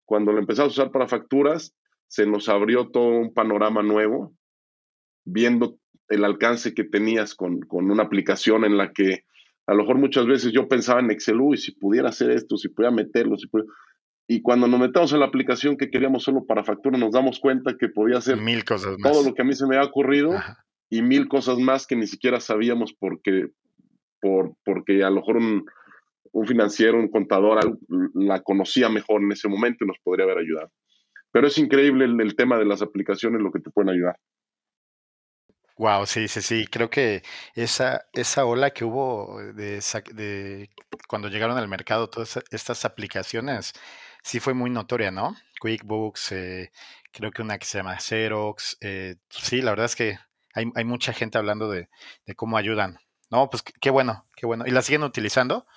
cuando 0.06 0.32
lo 0.32 0.40
empezamos 0.40 0.78
a 0.78 0.82
usar 0.82 0.92
para 0.92 1.08
facturas, 1.08 1.74
se 2.08 2.26
nos 2.26 2.50
abrió 2.50 2.90
todo 2.90 3.10
un 3.10 3.34
panorama 3.34 3.84
nuevo, 3.84 4.34
viendo 5.26 5.78
el 6.10 6.24
alcance 6.24 6.74
que 6.74 6.84
tenías 6.84 7.36
con, 7.36 7.60
con 7.62 7.92
una 7.92 8.04
aplicación 8.04 8.64
en 8.64 8.78
la 8.78 8.94
que 8.94 9.26
a 9.68 9.74
lo 9.74 9.84
mejor 9.84 9.98
muchas 9.98 10.26
veces 10.26 10.54
yo 10.54 10.68
pensaba 10.68 11.02
en 11.02 11.12
Excel, 11.12 11.40
y 11.54 11.58
si 11.58 11.74
pudiera 11.74 12.10
hacer 12.10 12.32
esto, 12.32 12.58
si 12.58 12.70
pudiera 12.70 12.96
meterlo, 12.96 13.38
si 13.38 13.48
Y 14.26 14.42
cuando 14.42 14.68
nos 14.68 14.80
metemos 14.80 15.12
en 15.12 15.20
la 15.20 15.26
aplicación 15.26 15.76
que 15.76 15.90
queríamos 15.90 16.24
solo 16.24 16.46
para 16.46 16.64
factura, 16.64 16.98
nos 16.98 17.12
damos 17.12 17.40
cuenta 17.40 17.76
que 17.78 17.90
podía 17.90 18.18
hacer 18.18 18.38
mil 18.38 18.64
cosas 18.64 18.98
más. 18.98 19.12
todo 19.12 19.26
lo 19.26 19.34
que 19.34 19.42
a 19.42 19.46
mí 19.46 19.54
se 19.54 19.68
me 19.68 19.76
había 19.76 19.90
ocurrido 19.90 20.32
y 20.90 21.02
mil 21.02 21.28
cosas 21.28 21.58
más 21.60 21.86
que 21.86 21.98
ni 21.98 22.08
siquiera 22.08 22.40
sabíamos 22.40 22.94
porque, 22.94 23.50
por, 24.22 24.56
porque 24.64 25.04
a 25.04 25.10
lo 25.10 25.18
mejor 25.18 25.36
un, 25.36 25.66
financiero, 26.48 26.98
un 26.98 27.10
contador 27.10 27.78
la 28.14 28.42
conocía 28.44 28.88
mejor 28.88 29.22
en 29.22 29.34
ese 29.34 29.50
momento 29.50 29.84
y 29.84 29.88
nos 29.88 29.98
podría 30.00 30.26
haber 30.26 30.38
ayudado. 30.38 30.72
Pero 31.38 31.50
es 31.50 31.58
increíble 31.60 32.06
el 32.06 32.36
tema 32.36 32.58
de 32.58 32.66
las 32.66 32.82
aplicaciones, 32.82 33.44
lo 33.44 33.52
que 33.52 33.60
te 33.60 33.70
pueden 33.70 33.92
ayudar. 33.92 34.20
Wow, 35.78 36.08
sí, 36.08 36.28
sí, 36.28 36.42
sí. 36.42 36.66
Creo 36.66 36.90
que 36.90 37.22
esa, 37.54 38.08
esa 38.14 38.44
ola 38.46 38.72
que 38.72 38.84
hubo 38.84 39.40
de, 39.54 40.68
cuando 41.08 41.28
llegaron 41.28 41.60
al 41.60 41.68
mercado 41.68 42.10
todas 42.10 42.40
estas 42.50 42.86
aplicaciones, 42.86 43.74
sí 44.24 44.40
fue 44.40 44.56
muy 44.56 44.72
notoria, 44.72 45.12
¿no? 45.12 45.36
QuickBooks, 45.62 46.32
eh, 46.32 46.72
creo 47.12 47.30
que 47.30 47.44
una 47.44 47.60
que 47.60 47.68
se 47.68 47.78
llama 47.78 48.00
Xerox. 48.00 48.80
Eh, 48.82 49.18
sí, 49.30 49.62
la 49.62 49.70
verdad 49.70 49.86
es 49.86 49.96
que 49.96 50.18
hay, 50.56 50.66
hay 50.74 50.86
mucha 50.86 51.14
gente 51.14 51.38
hablando 51.38 51.70
de, 51.70 51.88
de, 52.26 52.34
cómo 52.34 52.58
ayudan. 52.58 52.98
No, 53.30 53.48
pues 53.52 53.62
qué 53.62 53.92
bueno, 53.92 54.28
qué 54.36 54.48
bueno. 54.48 54.64
¿Y 54.66 54.72
la 54.72 54.82
siguen 54.82 55.04
utilizando? 55.04 55.68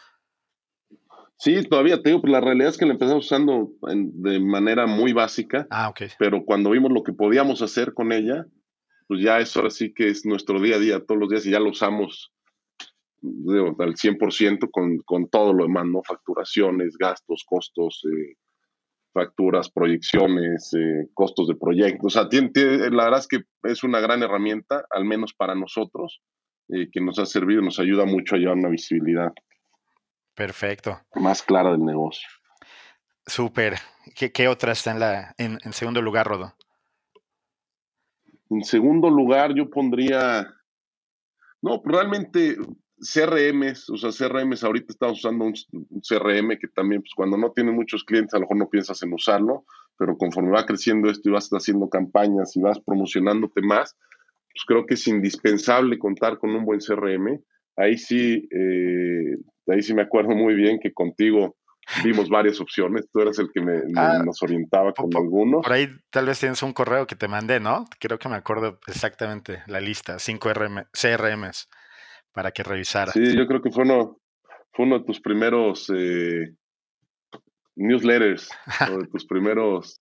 Sí, 1.40 1.62
todavía 1.62 2.02
te 2.02 2.10
digo, 2.10 2.20
pero 2.20 2.34
la 2.34 2.42
realidad 2.42 2.68
es 2.68 2.76
que 2.76 2.84
la 2.84 2.92
empezamos 2.92 3.24
usando 3.24 3.70
de 3.82 4.40
manera 4.40 4.86
muy 4.86 5.14
básica. 5.14 5.66
Ah, 5.70 5.88
ok. 5.88 6.02
Pero 6.18 6.44
cuando 6.44 6.68
vimos 6.68 6.92
lo 6.92 7.02
que 7.02 7.14
podíamos 7.14 7.62
hacer 7.62 7.94
con 7.94 8.12
ella, 8.12 8.44
pues 9.08 9.22
ya 9.22 9.40
eso 9.40 9.60
ahora 9.60 9.70
sí 9.70 9.94
que 9.94 10.08
es 10.08 10.26
nuestro 10.26 10.60
día 10.60 10.76
a 10.76 10.78
día, 10.78 11.00
todos 11.00 11.18
los 11.18 11.30
días, 11.30 11.46
y 11.46 11.52
ya 11.52 11.58
lo 11.58 11.70
usamos 11.70 12.30
al 13.22 13.94
100% 13.94 14.70
con, 14.70 14.98
con 14.98 15.30
todo 15.30 15.54
lo 15.54 15.64
demás, 15.64 15.86
¿no? 15.86 16.02
Facturaciones, 16.02 16.98
gastos, 16.98 17.42
costos, 17.46 18.02
eh, 18.04 18.34
facturas, 19.14 19.70
proyecciones, 19.70 20.74
eh, 20.74 21.08
costos 21.14 21.48
de 21.48 21.56
proyectos. 21.56 22.04
O 22.04 22.10
sea, 22.10 22.28
tiene, 22.28 22.50
la 22.90 23.04
verdad 23.04 23.20
es 23.20 23.28
que 23.28 23.38
es 23.62 23.82
una 23.82 24.00
gran 24.00 24.22
herramienta, 24.22 24.84
al 24.90 25.06
menos 25.06 25.32
para 25.32 25.54
nosotros, 25.54 26.20
eh, 26.68 26.90
que 26.92 27.00
nos 27.00 27.18
ha 27.18 27.24
servido, 27.24 27.62
nos 27.62 27.80
ayuda 27.80 28.04
mucho 28.04 28.34
a 28.34 28.38
llevar 28.38 28.58
una 28.58 28.68
visibilidad. 28.68 29.32
Perfecto. 30.34 31.00
Más 31.14 31.42
clara 31.42 31.72
del 31.72 31.84
negocio. 31.84 32.28
Súper. 33.26 33.76
¿Qué, 34.14 34.32
¿Qué, 34.32 34.48
otra 34.48 34.72
está 34.72 34.90
en, 34.92 35.00
la, 35.00 35.34
en, 35.38 35.58
en 35.64 35.72
segundo 35.72 36.02
lugar, 36.02 36.26
Rodo? 36.26 36.54
En 38.50 38.64
segundo 38.64 39.08
lugar, 39.08 39.54
yo 39.54 39.70
pondría, 39.70 40.52
no, 41.62 41.80
realmente 41.84 42.56
CRMs, 43.00 43.88
o 43.90 43.96
sea, 43.96 44.10
CRMs, 44.10 44.62
ahorita 44.62 44.92
estamos 44.92 45.18
usando 45.18 45.44
un, 45.46 45.54
CRM 46.02 46.58
que 46.58 46.68
también, 46.68 47.00
pues 47.00 47.12
cuando 47.14 47.36
no 47.36 47.52
tiene 47.52 47.72
muchos 47.72 48.04
clientes, 48.04 48.34
a 48.34 48.38
lo 48.38 48.42
mejor 48.42 48.56
no 48.58 48.68
piensas 48.68 49.02
en 49.02 49.12
usarlo, 49.12 49.64
pero 49.96 50.16
conforme 50.16 50.50
va 50.50 50.66
creciendo 50.66 51.10
esto 51.10 51.28
y 51.28 51.32
vas 51.32 51.48
haciendo 51.50 51.88
campañas 51.88 52.56
y 52.56 52.60
vas 52.60 52.78
promocionándote 52.80 53.62
más, 53.62 53.96
pues 54.52 54.64
creo 54.66 54.84
que 54.84 54.94
es 54.94 55.06
indispensable 55.06 55.98
contar 55.98 56.38
con 56.38 56.50
un 56.50 56.64
buen 56.64 56.80
CRM. 56.80 57.40
Ahí 57.76 57.96
sí, 57.96 58.48
eh, 58.50 59.36
ahí 59.74 59.82
sí 59.82 59.94
me 59.94 60.02
acuerdo 60.02 60.30
muy 60.34 60.54
bien 60.54 60.78
que 60.80 60.92
contigo 60.92 61.56
vimos 62.04 62.28
varias 62.28 62.60
opciones. 62.60 63.08
Tú 63.12 63.20
eras 63.20 63.38
el 63.38 63.50
que 63.52 63.60
me, 63.60 63.78
Ah, 63.96 64.22
nos 64.24 64.42
orientaba 64.42 64.92
con 64.92 65.10
por, 65.10 65.22
algunos. 65.22 65.62
por 65.62 65.72
ahí 65.72 65.88
tal 66.10 66.26
vez 66.26 66.38
tienes 66.40 66.62
un 66.62 66.72
correo 66.72 67.06
que 67.06 67.16
te 67.16 67.28
mandé, 67.28 67.58
¿no? 67.60 67.86
Creo 67.98 68.18
que 68.18 68.28
me 68.28 68.36
acuerdo 68.36 68.78
exactamente 68.86 69.62
la 69.66 69.80
lista, 69.80 70.18
5 70.18 70.50
RM, 70.50 70.84
CRMs 70.92 71.68
para 72.32 72.52
que 72.52 72.62
revisaras. 72.62 73.14
Sí, 73.14 73.36
yo 73.36 73.46
creo 73.46 73.60
que 73.60 73.70
fue 73.70 73.84
uno, 73.84 74.18
fue 74.72 74.86
uno 74.86 74.98
de 75.00 75.04
tus 75.04 75.20
primeros 75.20 75.90
eh, 75.94 76.54
newsletters, 77.76 78.50
o 78.90 78.98
de 78.98 79.06
tus 79.08 79.26
primeros 79.26 80.00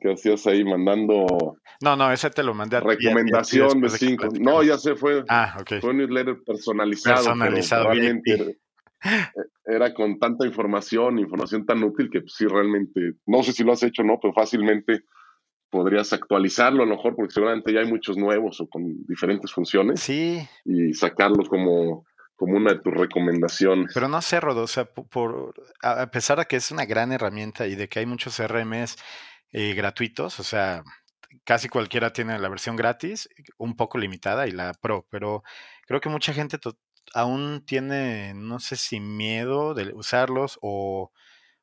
que 0.00 0.12
hacías 0.12 0.46
ahí 0.46 0.64
mandando 0.64 1.56
No, 1.80 1.94
no, 1.96 2.10
ese 2.12 2.30
te 2.30 2.42
lo 2.42 2.54
mandé 2.54 2.76
a 2.76 2.80
a 2.80 2.82
ti- 2.82 2.88
a 2.88 2.96
ti 2.96 3.04
recomendación 3.04 3.68
de 3.68 3.88
después 3.88 3.92
que 3.92 4.06
cinco. 4.06 4.22
platicamos. 4.28 4.54
No, 4.54 4.62
ya 4.62 4.78
sé, 4.78 4.94
fue, 4.96 5.22
Ah, 5.28 5.56
ok. 5.60 5.80
fue 5.80 5.90
un 5.90 5.98
newsletter 5.98 6.36
personalizado, 6.44 7.16
Personalizado, 7.16 7.84
pero 7.90 7.94
realmente. 8.00 8.58
Era, 9.64 9.94
con 9.94 10.18
tanta 10.18 10.46
información, 10.46 11.18
información 11.18 11.64
tan 11.66 11.82
útil 11.82 12.10
que 12.10 12.20
pues, 12.20 12.34
sí 12.34 12.46
realmente, 12.46 13.14
no 13.26 13.42
sé 13.42 13.52
si 13.52 13.64
lo 13.64 13.72
has 13.72 13.82
hecho 13.82 14.02
o 14.02 14.04
no, 14.04 14.18
pero 14.20 14.32
fácilmente 14.34 15.04
podrías 15.70 16.12
actualizarlo 16.12 16.82
a 16.82 16.86
lo 16.86 16.96
mejor, 16.96 17.16
porque 17.16 17.32
seguramente 17.32 17.72
ya 17.72 17.80
hay 17.80 17.86
muchos 17.86 18.16
nuevos 18.18 18.60
o 18.60 18.68
con 18.68 18.82
diferentes 19.06 19.50
funciones 19.52 20.00
Sí, 20.00 20.46
y 20.64 20.92
sacarlos 20.92 21.48
como, 21.48 22.04
como 22.36 22.56
una 22.58 22.74
de 22.74 22.80
tus 22.80 22.92
recomendaciones. 22.92 23.90
pero 23.94 24.06
no 24.08 24.20
sé, 24.20 24.38
Rodo, 24.40 24.64
o 24.64 24.66
sea, 24.66 24.84
po- 24.84 25.06
por, 25.06 25.54
a 25.82 26.10
pesar 26.10 26.38
de 26.38 26.44
que 26.44 26.56
es 26.56 26.70
una 26.70 26.84
gran 26.84 27.10
herramienta 27.12 27.66
y 27.66 27.74
de 27.74 27.88
que 27.88 28.00
hay 28.00 28.06
muchos 28.06 28.34
CRMs 28.38 28.96
eh, 29.52 29.72
gratuitos, 29.74 30.38
o 30.40 30.42
sea, 30.44 30.82
casi 31.44 31.70
cualquiera 31.70 32.12
tiene 32.12 32.38
la 32.38 32.50
versión 32.50 32.76
gratis, 32.76 33.28
un 33.56 33.74
poco 33.74 33.96
limitada 33.96 34.46
y 34.46 34.50
la 34.50 34.74
pro, 34.74 35.06
pero 35.10 35.42
creo 35.86 36.00
que 36.02 36.10
mucha 36.10 36.34
gente 36.34 36.58
aún 37.14 37.64
tiene, 37.66 38.34
no 38.34 38.60
sé 38.60 38.76
si 38.76 39.00
miedo 39.00 39.74
de 39.74 39.92
usarlos 39.94 40.58
o, 40.62 41.12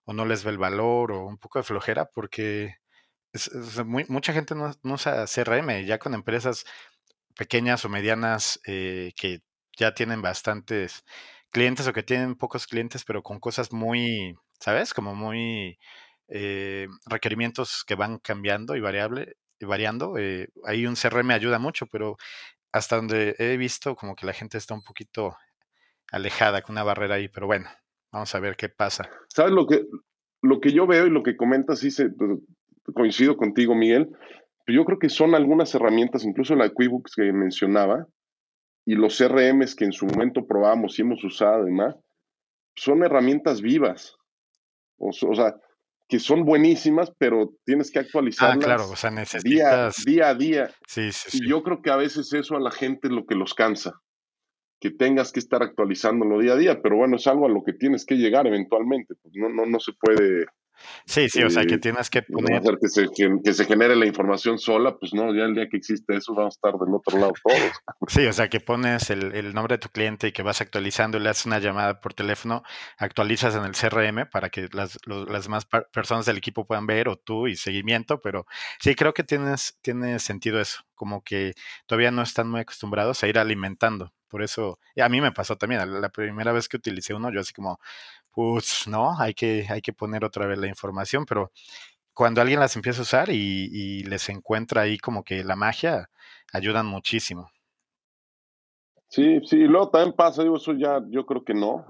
o 0.05 0.13
no 0.13 0.25
les 0.25 0.43
ve 0.45 0.51
el 0.51 0.57
valor 0.59 1.11
o 1.13 1.25
un 1.27 1.37
poco 1.39 1.59
de 1.59 1.63
flojera 1.63 2.05
porque 2.13 2.75
mucha 4.09 4.33
gente 4.33 4.55
no, 4.55 4.71
no 4.83 4.93
usa 4.95 5.27
CRM, 5.27 5.85
ya 5.85 5.99
con 5.99 6.13
empresas 6.13 6.65
pequeñas 7.37 7.85
o 7.85 7.89
medianas 7.89 8.59
eh, 8.67 9.13
que 9.17 9.41
ya 9.77 9.93
tienen 9.93 10.21
bastantes 10.21 11.05
clientes 11.51 11.87
o 11.87 11.93
que 11.93 12.03
tienen 12.03 12.35
pocos 12.35 12.67
clientes, 12.67 13.05
pero 13.05 13.23
con 13.23 13.39
cosas 13.39 13.71
muy, 13.73 14.35
¿sabes? 14.59 14.93
Como 14.93 15.15
muy 15.15 15.79
eh, 16.29 16.87
requerimientos 17.07 17.83
que 17.85 17.95
van 17.95 18.19
cambiando 18.19 18.75
y 18.75 18.81
variable, 18.81 19.37
variando. 19.61 20.17
eh, 20.17 20.49
ahí 20.65 20.85
un 20.85 20.95
CRM 20.95 21.33
ayuda 21.33 21.59
mucho, 21.59 21.87
pero 21.87 22.17
hasta 22.71 22.95
donde 22.95 23.35
he 23.39 23.57
visto 23.57 23.95
como 23.95 24.15
que 24.15 24.25
la 24.25 24.33
gente 24.33 24.57
está 24.57 24.73
un 24.73 24.83
poquito 24.83 25.35
alejada 26.11 26.61
con 26.61 26.73
una 26.73 26.83
barrera 26.83 27.15
ahí, 27.15 27.27
pero 27.27 27.47
bueno, 27.47 27.69
vamos 28.11 28.33
a 28.33 28.39
ver 28.39 28.55
qué 28.55 28.69
pasa. 28.69 29.09
¿Sabes 29.27 29.53
lo 29.53 29.67
que, 29.67 29.85
lo 30.41 30.59
que 30.59 30.71
yo 30.71 30.87
veo 30.87 31.07
y 31.07 31.09
lo 31.09 31.23
que 31.23 31.37
comentas, 31.37 31.79
sí 31.79 31.91
se, 31.91 32.09
coincido 32.93 33.37
contigo, 33.37 33.75
Miguel? 33.75 34.09
Yo 34.67 34.85
creo 34.85 34.99
que 34.99 35.09
son 35.09 35.33
algunas 35.33 35.73
herramientas, 35.73 36.23
incluso 36.23 36.55
la 36.55 36.69
QuickBooks 36.69 37.15
que 37.15 37.33
mencionaba, 37.33 38.07
y 38.85 38.95
los 38.95 39.17
CRMs 39.17 39.75
que 39.75 39.85
en 39.85 39.91
su 39.91 40.05
momento 40.05 40.45
probamos 40.47 40.97
y 40.97 41.01
hemos 41.01 41.23
usado 41.23 41.67
y 41.67 41.71
más, 41.71 41.95
son 42.75 43.03
herramientas 43.03 43.61
vivas. 43.61 44.15
O 44.97 45.11
sea, 45.11 45.55
que 46.09 46.19
son 46.19 46.43
buenísimas, 46.43 47.13
pero 47.19 47.53
tienes 47.65 47.91
que 47.91 47.99
Ah, 47.99 48.01
actualizarlas 48.01 48.65
claro, 48.65 48.89
o 48.89 48.95
sea, 48.95 49.11
necesitas... 49.11 50.03
día 50.03 50.29
a 50.29 50.33
día. 50.33 50.71
Sí, 50.87 51.11
sí, 51.11 51.37
Y 51.39 51.47
yo 51.47 51.61
creo 51.61 51.83
que 51.83 51.91
a 51.91 51.97
veces 51.97 52.33
eso 52.33 52.57
a 52.57 52.59
la 52.59 52.71
gente 52.71 53.07
es 53.07 53.13
lo 53.13 53.27
que 53.27 53.35
los 53.35 53.53
cansa, 53.53 54.01
que 54.81 54.89
tengas 54.89 55.31
que 55.31 55.39
estar 55.39 55.61
actualizándolo 55.61 56.39
día 56.39 56.53
a 56.53 56.57
día, 56.57 56.81
pero 56.81 56.97
bueno, 56.97 57.17
es 57.17 57.27
algo 57.27 57.45
a 57.45 57.49
lo 57.49 57.63
que 57.63 57.73
tienes 57.73 58.07
que 58.07 58.15
llegar 58.15 58.47
eventualmente. 58.47 59.13
Pues 59.21 59.35
no, 59.35 59.49
no, 59.49 59.67
no 59.67 59.79
se 59.79 59.93
puede 59.93 60.47
Sí, 61.05 61.29
sí, 61.29 61.43
o 61.43 61.49
sea, 61.49 61.65
que 61.65 61.75
eh, 61.75 61.79
tienes 61.79 62.09
que 62.09 62.21
poner... 62.21 62.61
que 62.79 62.87
se, 62.87 63.07
que, 63.15 63.29
que 63.43 63.53
se 63.53 63.65
genere 63.65 63.95
la 63.95 64.05
información 64.05 64.59
sola, 64.59 64.95
pues 64.99 65.13
no, 65.13 65.33
ya 65.33 65.43
el 65.45 65.55
día 65.55 65.67
que 65.69 65.77
existe 65.77 66.15
eso 66.15 66.33
vamos 66.33 66.55
a 66.55 66.57
estar 66.57 66.73
del 66.79 66.93
otro 66.93 67.19
lado 67.19 67.33
todos. 67.43 67.71
Sí, 68.07 68.25
o 68.25 68.33
sea, 68.33 68.49
que 68.49 68.59
pones 68.59 69.09
el, 69.09 69.33
el 69.35 69.53
nombre 69.53 69.75
de 69.75 69.79
tu 69.79 69.89
cliente 69.89 70.27
y 70.27 70.31
que 70.31 70.43
vas 70.43 70.61
actualizando 70.61 71.17
y 71.17 71.21
le 71.21 71.29
haces 71.29 71.45
una 71.45 71.59
llamada 71.59 71.99
por 72.01 72.13
teléfono, 72.13 72.63
actualizas 72.97 73.55
en 73.55 73.63
el 73.65 73.75
CRM 73.75 74.25
para 74.27 74.49
que 74.49 74.67
las, 74.71 74.97
lo- 75.05 75.25
las 75.25 75.43
demás 75.43 75.65
par- 75.65 75.87
personas 75.91 76.25
del 76.25 76.37
equipo 76.37 76.65
puedan 76.65 76.85
ver 76.87 77.07
o 77.09 77.17
tú 77.17 77.47
y 77.47 77.55
seguimiento, 77.55 78.21
pero 78.21 78.45
sí 78.79 78.95
creo 78.95 79.13
que 79.13 79.23
tienes, 79.23 79.77
tiene 79.81 80.19
sentido 80.19 80.59
eso, 80.59 80.83
como 80.95 81.23
que 81.23 81.53
todavía 81.87 82.11
no 82.11 82.21
están 82.21 82.49
muy 82.49 82.61
acostumbrados 82.61 83.23
a 83.23 83.27
ir 83.27 83.37
alimentando. 83.39 84.13
Por 84.29 84.43
eso, 84.43 84.79
y 84.95 85.01
a 85.01 85.09
mí 85.09 85.19
me 85.19 85.31
pasó 85.31 85.57
también, 85.57 86.01
la 86.01 86.09
primera 86.09 86.51
vez 86.51 86.69
que 86.69 86.77
utilicé 86.77 87.13
uno, 87.13 87.31
yo 87.31 87.41
así 87.41 87.51
como, 87.53 87.79
pues 88.31 88.87
no, 88.87 89.19
hay 89.19 89.33
que, 89.33 89.65
hay 89.67 89.81
que 89.81 89.91
poner 89.91 90.23
otra 90.23 90.45
vez 90.45 90.57
la 90.59 90.67
información, 90.67 91.25
pero 91.25 91.51
cuando 92.13 92.41
alguien 92.41 92.59
las 92.59 92.75
empieza 92.75 92.99
a 92.99 93.03
usar 93.03 93.29
y, 93.29 94.03
les 94.03 94.29
encuentra 94.29 94.81
ahí 94.81 94.97
como 94.97 95.23
que 95.23 95.43
la 95.43 95.55
magia, 95.55 96.09
ayudan 96.53 96.85
muchísimo. 96.85 97.49
Sí, 99.07 99.39
sí, 99.45 99.57
y 99.57 99.67
luego 99.67 99.89
también 99.89 100.15
pasa, 100.15 100.43
digo, 100.43 100.57
eso 100.57 100.73
ya 100.73 101.01
yo 101.09 101.25
creo 101.25 101.43
que 101.43 101.53
no, 101.53 101.85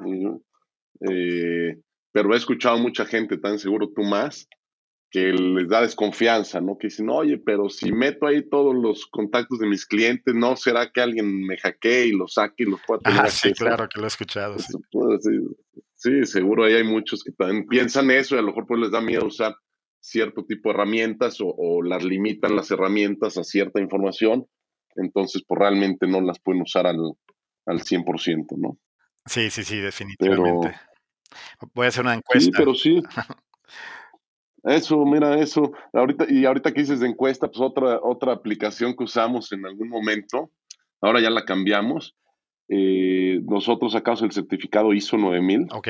eh, 1.10 1.82
pero 2.12 2.34
he 2.34 2.38
escuchado 2.38 2.78
mucha 2.78 3.06
gente, 3.06 3.38
tan 3.38 3.60
seguro 3.60 3.90
tú 3.90 4.04
más, 4.04 4.48
que 5.12 5.34
les 5.34 5.68
da 5.68 5.82
desconfianza, 5.82 6.62
¿no? 6.62 6.78
Que 6.78 6.88
dicen, 6.88 7.10
oye, 7.10 7.38
pero 7.38 7.70
si 7.70 7.92
meto 7.92 8.28
ahí 8.28 8.48
todos 8.48 8.76
los 8.76 9.08
contactos 9.08 9.58
de 9.60 9.68
mis 9.68 9.86
clientes, 9.86 10.36
¿no 10.36 10.56
será 10.56 10.92
que 10.92 11.02
alguien 11.02 11.46
me 11.48 11.58
hackee 11.58 12.08
y 12.08 12.12
los 12.12 12.36
saque 12.36 12.64
y 12.64 12.68
los 12.68 12.80
pueda 12.86 13.00
tener 13.02 13.22
Ah, 13.22 13.30
sí, 13.30 13.52
claro 13.54 13.88
que 13.90 14.00
lo 14.00 14.06
he 14.06 14.08
escuchado. 14.08 14.60
sí. 14.60 14.74
Puede 14.92 15.20
ser. 15.20 15.42
Sí, 15.96 16.26
seguro 16.26 16.64
ahí 16.64 16.74
hay 16.76 16.84
muchos 16.84 17.24
que 17.24 17.32
también 17.32 17.68
piensan 17.68 18.10
eso 18.12 18.36
y 18.36 18.40
a 18.40 18.42
lo 18.42 18.48
mejor 18.50 18.68
pues 18.68 18.80
les 18.80 18.92
da 18.92 19.02
miedo 19.02 19.26
usar 19.26 19.56
cierto 20.00 20.46
tipo 20.46 20.70
de 20.70 20.76
herramientas 20.76 21.42
o, 21.42 21.48
o 21.58 21.82
las 21.84 22.04
limitan 22.04 22.56
las 22.56 22.72
herramientas 22.72 23.38
a 23.38 23.44
cierta 23.44 23.82
información, 23.82 24.48
entonces 24.96 25.44
pues 25.46 25.60
realmente 25.60 26.08
no 26.08 26.22
las 26.22 26.40
pueden 26.40 26.62
usar 26.62 26.88
al, 26.88 27.00
al 27.66 27.82
100%, 27.82 28.46
¿no? 28.58 28.78
Sí, 29.26 29.50
sí, 29.50 29.64
sí, 29.64 29.76
Pero 29.76 29.86
definitivamente. 29.88 30.76
Voy 31.74 31.86
a 31.86 31.90
hacer 31.90 32.04
una 32.04 32.14
sí, 32.14 32.18
encuesta. 32.20 32.58
pero 32.58 32.74
sí, 32.74 33.02
eso, 34.64 35.06
mira 35.06 35.40
eso. 35.40 35.72
Ahorita, 35.94 36.26
y 36.30 36.46
ahorita 36.46 36.72
que 36.74 36.82
dices 36.82 37.00
de 37.00 37.08
encuesta, 37.08 37.48
pues 37.48 37.60
otra, 37.62 38.00
otra 38.02 38.34
aplicación 38.34 38.96
que 38.96 39.04
usamos 39.04 39.52
en 39.52 39.66
algún 39.66 39.90
momento, 39.90 40.52
ahora 41.02 41.22
ya 41.22 41.30
la 41.30 41.46
cambiamos. 41.46 42.16
eh, 42.68 43.42
nosotros 43.44 43.94
sacamos 43.94 44.22
el 44.22 44.32
certificado 44.32 44.94
ISO 44.94 45.18
9000 45.18 45.68
Ok. 45.72 45.88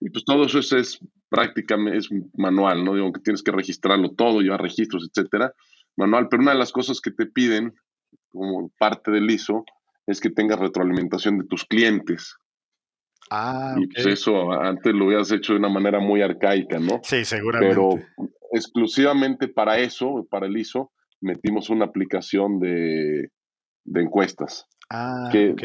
Y 0.00 0.10
pues 0.10 0.24
todo 0.24 0.44
eso 0.44 0.58
es, 0.60 0.72
es 0.72 1.00
prácticamente 1.28 1.98
es 1.98 2.08
manual, 2.34 2.84
¿no? 2.84 2.94
Digo 2.94 3.12
que 3.12 3.20
tienes 3.20 3.42
que 3.42 3.52
registrarlo 3.52 4.12
todo, 4.12 4.40
llevar 4.40 4.62
registros, 4.62 5.08
etcétera, 5.08 5.52
manual. 5.96 6.28
Pero 6.28 6.42
una 6.42 6.52
de 6.52 6.58
las 6.58 6.72
cosas 6.72 7.00
que 7.00 7.10
te 7.10 7.26
piden 7.26 7.74
como 8.30 8.70
parte 8.78 9.10
del 9.10 9.30
ISO 9.30 9.64
es 10.06 10.20
que 10.20 10.30
tengas 10.30 10.58
retroalimentación 10.58 11.38
de 11.38 11.44
tus 11.46 11.64
clientes. 11.64 12.34
Ah, 13.30 13.76
Y 13.78 13.86
pues 13.88 14.06
eso 14.06 14.52
antes 14.52 14.92
lo 14.94 15.06
hubieras 15.06 15.30
hecho 15.32 15.52
de 15.52 15.58
una 15.58 15.68
manera 15.68 16.00
muy 16.00 16.22
arcaica, 16.22 16.78
¿no? 16.78 17.00
Sí, 17.02 17.16
Pero 17.18 17.24
seguramente. 17.24 18.06
exclusivamente 18.52 19.48
para 19.48 19.78
eso, 19.78 20.26
para 20.30 20.46
el 20.46 20.56
ISO, 20.56 20.90
metimos 21.20 21.70
una 21.70 21.84
aplicación 21.86 22.58
de, 22.58 23.28
de 23.84 24.02
encuestas. 24.02 24.66
Ah, 24.90 25.28
Que, 25.30 25.50
ok. 25.50 25.62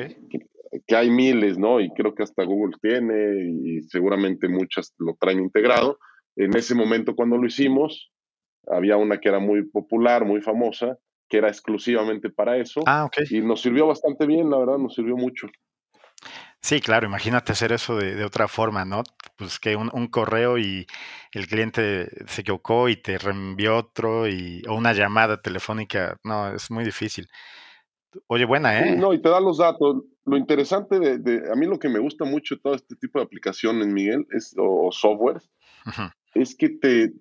que 0.87 0.95
hay 0.95 1.09
miles, 1.09 1.57
¿no? 1.57 1.79
Y 1.79 1.89
creo 1.91 2.13
que 2.13 2.23
hasta 2.23 2.43
Google 2.43 2.75
tiene 2.81 3.49
y 3.49 3.81
seguramente 3.83 4.47
muchas 4.49 4.93
lo 4.99 5.15
traen 5.19 5.39
integrado. 5.39 5.97
En 6.35 6.55
ese 6.55 6.75
momento 6.75 7.15
cuando 7.15 7.37
lo 7.37 7.47
hicimos, 7.47 8.11
había 8.67 8.97
una 8.97 9.19
que 9.19 9.29
era 9.29 9.39
muy 9.39 9.63
popular, 9.63 10.25
muy 10.25 10.41
famosa, 10.41 10.97
que 11.29 11.37
era 11.37 11.47
exclusivamente 11.47 12.29
para 12.29 12.57
eso 12.57 12.81
Ah, 12.85 13.05
ok. 13.05 13.17
y 13.31 13.41
nos 13.41 13.61
sirvió 13.61 13.87
bastante 13.87 14.27
bien, 14.27 14.49
la 14.49 14.57
verdad, 14.59 14.77
nos 14.77 14.93
sirvió 14.93 15.15
mucho. 15.15 15.47
Sí, 16.65 16.81
claro, 16.81 17.05
imagínate 17.05 17.51
hacer 17.51 17.71
eso 17.73 17.95
de, 17.95 18.15
de 18.15 18.25
otra 18.25 18.47
forma, 18.47 18.85
¿no? 18.85 19.03
Pues 19.37 19.59
que 19.59 19.75
un, 19.75 19.91
un 19.93 20.07
correo 20.07 20.57
y 20.57 20.87
el 21.31 21.45
cliente 21.45 22.09
se 22.25 22.41
equivocó 22.41 22.89
y 22.89 22.95
te 22.95 23.19
reenvió 23.19 23.77
otro 23.77 24.27
y, 24.27 24.63
o 24.67 24.73
una 24.73 24.91
llamada 24.91 25.39
telefónica. 25.39 26.17
No, 26.23 26.51
es 26.55 26.71
muy 26.71 26.83
difícil. 26.83 27.27
Oye, 28.25 28.45
buena, 28.45 28.79
¿eh? 28.79 28.95
no, 28.97 29.13
y 29.13 29.21
te 29.21 29.29
da 29.29 29.39
los 29.39 29.59
datos. 29.59 30.05
Lo 30.25 30.37
interesante 30.37 30.97
de, 30.97 31.19
de- 31.19 31.51
a 31.51 31.55
mí 31.55 31.67
lo 31.67 31.77
que 31.77 31.87
me 31.87 31.99
gusta 31.99 32.25
mucho 32.25 32.55
de 32.55 32.61
todo 32.61 32.73
este 32.73 32.95
tipo 32.95 33.19
de 33.19 33.25
aplicaciones, 33.25 33.85
Miguel, 33.85 34.25
es, 34.31 34.55
o, 34.57 34.87
o 34.87 34.91
software, 34.91 35.43
es 36.33 36.55
que 36.55 36.69
te, 36.69 37.13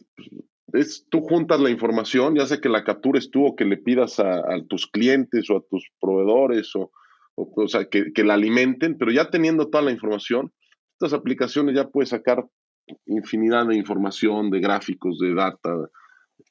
es, 0.72 1.04
tú 1.10 1.20
juntas 1.20 1.60
la 1.60 1.68
información, 1.68 2.34
ya 2.34 2.46
sea 2.46 2.62
que 2.62 2.70
la 2.70 2.82
captures 2.82 3.30
tú 3.30 3.44
o 3.44 3.56
que 3.56 3.66
le 3.66 3.76
pidas 3.76 4.18
a, 4.20 4.38
a 4.38 4.64
tus 4.66 4.86
clientes 4.86 5.50
o 5.50 5.58
a 5.58 5.62
tus 5.68 5.86
proveedores 6.00 6.74
o, 6.76 6.92
o, 7.36 7.52
o 7.54 7.68
sea, 7.68 7.86
que, 7.86 8.12
que 8.12 8.24
la 8.24 8.34
alimenten, 8.34 8.96
pero 8.98 9.12
ya 9.12 9.30
teniendo 9.30 9.68
toda 9.68 9.84
la 9.84 9.90
información, 9.90 10.52
estas 10.98 11.12
aplicaciones 11.12 11.74
ya 11.74 11.88
puedes 11.88 12.10
sacar 12.10 12.44
infinidad 13.06 13.66
de 13.66 13.76
información, 13.76 14.50
de 14.50 14.60
gráficos, 14.60 15.18
de 15.18 15.34
data, 15.34 15.70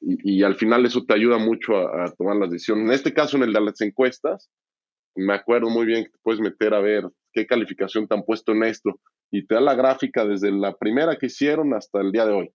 y, 0.00 0.38
y 0.38 0.42
al 0.42 0.56
final 0.56 0.84
eso 0.84 1.04
te 1.04 1.14
ayuda 1.14 1.38
mucho 1.38 1.76
a, 1.76 2.04
a 2.04 2.12
tomar 2.12 2.36
las 2.36 2.50
decisiones. 2.50 2.84
En 2.84 2.92
este 2.92 3.14
caso, 3.14 3.36
en 3.36 3.44
el 3.44 3.52
de 3.52 3.60
las 3.60 3.80
encuestas, 3.80 4.50
me 5.16 5.34
acuerdo 5.34 5.70
muy 5.70 5.86
bien 5.86 6.04
que 6.04 6.10
te 6.10 6.18
puedes 6.22 6.40
meter 6.40 6.74
a 6.74 6.80
ver 6.80 7.04
qué 7.32 7.46
calificación 7.46 8.08
te 8.08 8.14
han 8.14 8.24
puesto 8.24 8.52
en 8.52 8.64
esto 8.64 9.00
y 9.30 9.46
te 9.46 9.54
da 9.54 9.60
la 9.60 9.74
gráfica 9.74 10.24
desde 10.24 10.50
la 10.50 10.74
primera 10.76 11.16
que 11.16 11.26
hicieron 11.26 11.74
hasta 11.74 12.00
el 12.00 12.12
día 12.12 12.26
de 12.26 12.32
hoy. 12.32 12.50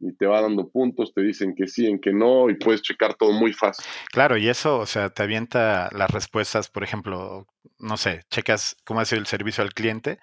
Y 0.00 0.12
te 0.16 0.26
va 0.26 0.40
dando 0.40 0.68
puntos, 0.68 1.12
te 1.12 1.22
dicen 1.22 1.54
que 1.56 1.66
sí, 1.66 1.86
en 1.86 2.00
que 2.00 2.12
no, 2.12 2.50
y 2.50 2.54
puedes 2.54 2.82
checar 2.82 3.14
todo 3.14 3.32
muy 3.32 3.52
fácil. 3.52 3.84
Claro, 4.12 4.36
y 4.36 4.48
eso, 4.48 4.78
o 4.78 4.86
sea, 4.86 5.10
te 5.10 5.22
avienta 5.22 5.88
las 5.92 6.10
respuestas, 6.10 6.68
por 6.68 6.84
ejemplo, 6.84 7.46
no 7.78 7.96
sé, 7.96 8.22
checas 8.30 8.76
cómo 8.84 9.00
ha 9.00 9.04
sido 9.04 9.20
el 9.20 9.26
servicio 9.26 9.62
al 9.64 9.74
cliente, 9.74 10.18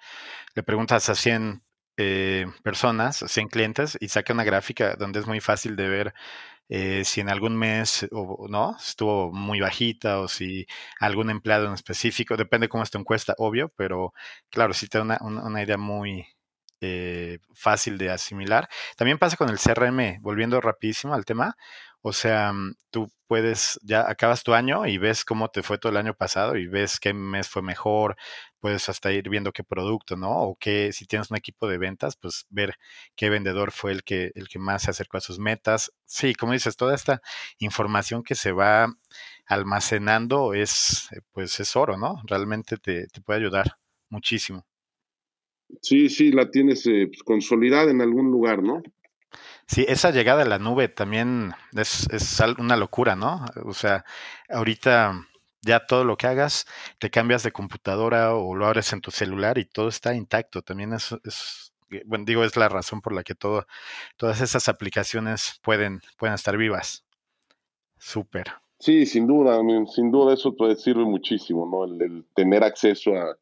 le 0.54 0.62
preguntas 0.62 1.08
a 1.10 1.14
100 1.14 1.62
eh, 1.98 2.46
personas, 2.62 3.24
100 3.26 3.48
clientes, 3.48 3.98
y 4.00 4.08
saca 4.08 4.32
una 4.32 4.44
gráfica 4.44 4.96
donde 4.96 5.20
es 5.20 5.26
muy 5.26 5.40
fácil 5.40 5.76
de 5.76 5.88
ver 5.88 6.14
eh, 6.68 7.04
si 7.04 7.20
en 7.20 7.28
algún 7.28 7.56
mes 7.56 8.08
o 8.10 8.48
no 8.48 8.76
estuvo 8.76 9.32
muy 9.32 9.60
bajita 9.60 10.20
o 10.20 10.26
si 10.28 10.66
algún 10.98 11.30
empleado 11.30 11.66
en 11.66 11.74
específico, 11.74 12.36
depende 12.36 12.68
cómo 12.68 12.82
es 12.82 12.90
tu 12.90 12.98
encuesta, 12.98 13.34
obvio, 13.38 13.72
pero 13.76 14.12
claro, 14.50 14.74
sí 14.74 14.88
te 14.88 14.98
da 14.98 15.04
una, 15.04 15.18
una, 15.22 15.62
idea 15.62 15.78
muy 15.78 16.26
eh, 16.80 17.38
fácil 17.54 17.98
de 17.98 18.10
asimilar. 18.10 18.68
También 18.96 19.18
pasa 19.18 19.36
con 19.36 19.48
el 19.48 19.58
CRM, 19.58 20.18
volviendo 20.20 20.60
rapidísimo 20.60 21.14
al 21.14 21.24
tema, 21.24 21.56
o 22.08 22.12
sea, 22.12 22.52
mm, 22.52 22.76
tú 22.90 23.10
puedes, 23.26 23.80
ya 23.82 24.08
acabas 24.08 24.44
tu 24.44 24.54
año 24.54 24.86
y 24.86 24.96
ves 24.96 25.24
cómo 25.24 25.48
te 25.48 25.64
fue 25.64 25.76
todo 25.78 25.90
el 25.90 25.98
año 25.98 26.14
pasado 26.14 26.56
y 26.56 26.68
ves 26.68 27.00
qué 27.00 27.12
mes 27.12 27.48
fue 27.48 27.62
mejor, 27.62 28.16
puedes 28.60 28.88
hasta 28.88 29.10
ir 29.10 29.28
viendo 29.28 29.52
qué 29.52 29.64
producto, 29.64 30.16
¿no? 30.16 30.30
O 30.30 30.56
qué, 30.56 30.92
si 30.92 31.06
tienes 31.06 31.32
un 31.32 31.36
equipo 31.36 31.66
de 31.66 31.78
ventas, 31.78 32.16
pues 32.16 32.46
ver 32.48 32.76
qué 33.16 33.28
vendedor 33.28 33.72
fue 33.72 33.90
el 33.90 34.04
que, 34.04 34.30
el 34.36 34.48
que 34.48 34.60
más 34.60 34.82
se 34.84 34.90
acercó 34.92 35.16
a 35.16 35.20
sus 35.20 35.40
metas. 35.40 35.92
Sí, 36.04 36.34
como 36.36 36.52
dices, 36.52 36.76
toda 36.76 36.94
esta 36.94 37.20
información 37.58 38.22
que 38.22 38.36
se 38.36 38.52
va 38.52 38.86
almacenando 39.46 40.54
es, 40.54 41.08
pues 41.32 41.58
es 41.60 41.74
oro, 41.76 41.96
¿no? 41.96 42.22
Realmente 42.26 42.76
te, 42.76 43.08
puede 43.24 43.40
ayudar 43.40 43.78
muchísimo. 44.10 44.64
Sí, 45.80 46.08
sí, 46.08 46.32
la 46.32 46.50
tienes 46.50 46.86
eh, 46.86 47.06
pues, 47.08 47.22
consolidada 47.22 47.90
en 47.90 48.00
algún 48.00 48.30
lugar, 48.30 48.62
¿no? 48.62 48.82
Sí, 49.66 49.84
esa 49.88 50.10
llegada 50.10 50.42
a 50.42 50.46
la 50.46 50.58
nube 50.58 50.88
también 50.88 51.52
es, 51.76 52.06
es 52.10 52.40
una 52.58 52.76
locura, 52.76 53.16
¿no? 53.16 53.44
O 53.64 53.74
sea, 53.74 54.04
ahorita 54.48 55.26
ya 55.60 55.84
todo 55.86 56.04
lo 56.04 56.16
que 56.16 56.28
hagas, 56.28 56.66
te 56.98 57.10
cambias 57.10 57.42
de 57.42 57.52
computadora 57.52 58.34
o 58.34 58.54
lo 58.54 58.66
abres 58.66 58.92
en 58.92 59.00
tu 59.00 59.10
celular 59.10 59.58
y 59.58 59.64
todo 59.64 59.88
está 59.88 60.14
intacto. 60.14 60.62
También 60.62 60.92
es, 60.92 61.12
es 61.24 61.72
eh, 61.90 62.02
bueno, 62.06 62.24
digo, 62.24 62.44
es 62.44 62.56
la 62.56 62.68
razón 62.68 63.00
por 63.00 63.12
la 63.12 63.22
que 63.22 63.34
todo, 63.34 63.66
todas 64.16 64.40
esas 64.40 64.68
aplicaciones 64.68 65.60
pueden, 65.62 66.00
pueden 66.18 66.34
estar 66.34 66.56
vivas. 66.56 67.04
Súper. 67.98 68.46
Sí, 68.78 69.06
sin 69.06 69.26
duda, 69.26 69.58
sin 69.94 70.10
duda 70.10 70.34
eso 70.34 70.54
te 70.54 70.76
sirve 70.76 71.04
muchísimo, 71.04 71.66
¿no? 71.66 71.84
El, 71.84 72.24
tener 72.34 72.62
acceso 72.62 73.14
a, 73.14 73.36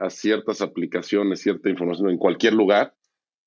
a, 0.00 0.10
ciertas 0.10 0.60
aplicaciones, 0.60 1.40
cierta 1.40 1.68
información 1.68 2.10
en 2.10 2.18
cualquier 2.18 2.54
lugar 2.54 2.94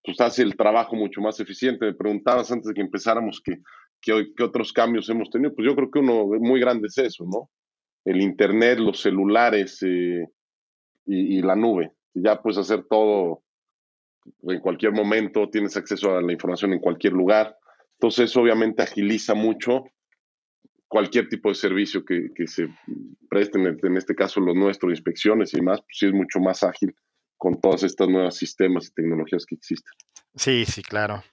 pues 0.04 0.20
hace 0.20 0.42
el 0.42 0.56
trabajo 0.58 0.96
mucho 0.96 1.22
más 1.22 1.40
eficiente. 1.40 1.86
Me 1.86 1.94
preguntabas 1.94 2.52
antes 2.52 2.68
de 2.68 2.74
que 2.74 2.82
empezáramos 2.82 3.42
que, 3.42 3.60
que, 4.02 4.44
otros 4.44 4.74
cambios 4.74 5.10
hemos 5.10 5.30
tenido. 5.30 5.56
Pues 5.56 5.66
yo 5.66 5.76
creo 5.76 5.90
que 5.90 6.00
uno 6.00 6.26
muy 6.40 6.60
grande 6.60 6.88
es 6.88 6.98
eso, 6.98 7.26
¿no? 7.26 7.50
El 8.04 8.22
Internet, 8.22 8.80
los 8.80 9.00
celulares 9.00 9.82
eh, 9.82 10.28
y, 11.06 11.42
la 11.42 11.56
nube. 11.56 11.94
Ya 12.14 12.42
puedes 12.42 12.58
hacer 12.58 12.84
todo 12.90 13.44
en 14.44 14.60
cualquier 14.60 14.92
momento, 14.92 15.50
tienes 15.50 15.76
acceso 15.78 16.16
a 16.16 16.22
la 16.22 16.34
información 16.34 16.74
en 16.74 16.80
cualquier 16.80 17.14
lugar. 17.14 17.58
Entonces 17.94 18.30
eso 18.30 18.42
obviamente 18.42 18.84
agiliza 18.84 19.34
mucho 19.34 19.86
cualquier 20.94 21.28
tipo 21.28 21.50
de 21.50 21.56
servicio 21.56 22.06
que, 22.06 22.30
que 22.36 22.46
se 22.46 22.70
preste, 23.28 23.58
en 23.58 23.98
este 23.98 24.14
caso 24.14 24.40
los 24.40 24.56
nuestros, 24.56 24.92
inspecciones 24.92 25.52
y 25.52 25.58
demás, 25.58 25.80
pues 25.82 25.98
sí 25.98 26.06
es 26.06 26.14
mucho 26.14 26.40
más 26.40 26.62
ágil 26.62 26.94
con 27.36 27.60
todos 27.60 27.82
estos 27.82 28.08
nuevos 28.08 28.36
sistemas 28.36 28.86
y 28.86 28.94
tecnologías 28.94 29.44
que 29.48 29.56
existen. 29.56 29.92
Sí, 30.36 30.66
sí, 30.66 30.84
claro. 30.84 31.24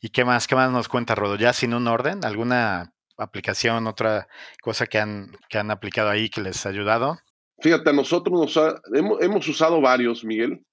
¿Y 0.00 0.08
qué 0.08 0.24
más, 0.24 0.48
qué 0.48 0.56
más 0.56 0.72
nos 0.72 0.88
cuenta 0.88 1.14
Rodo? 1.14 1.36
¿Ya 1.36 1.52
sin 1.52 1.72
un 1.72 1.86
orden? 1.86 2.24
¿Alguna 2.24 2.94
aplicación, 3.16 3.86
otra 3.86 4.26
cosa 4.60 4.88
que 4.88 4.98
han, 4.98 5.30
que 5.48 5.58
han 5.58 5.70
aplicado 5.70 6.10
ahí 6.10 6.28
que 6.28 6.40
les 6.40 6.66
ha 6.66 6.70
ayudado? 6.70 7.20
Fíjate, 7.60 7.92
nosotros 7.92 8.56
nos 8.56 8.80
hemos, 9.22 9.46
usado 9.46 9.80
varios, 9.80 10.24
Miguel, 10.24 10.64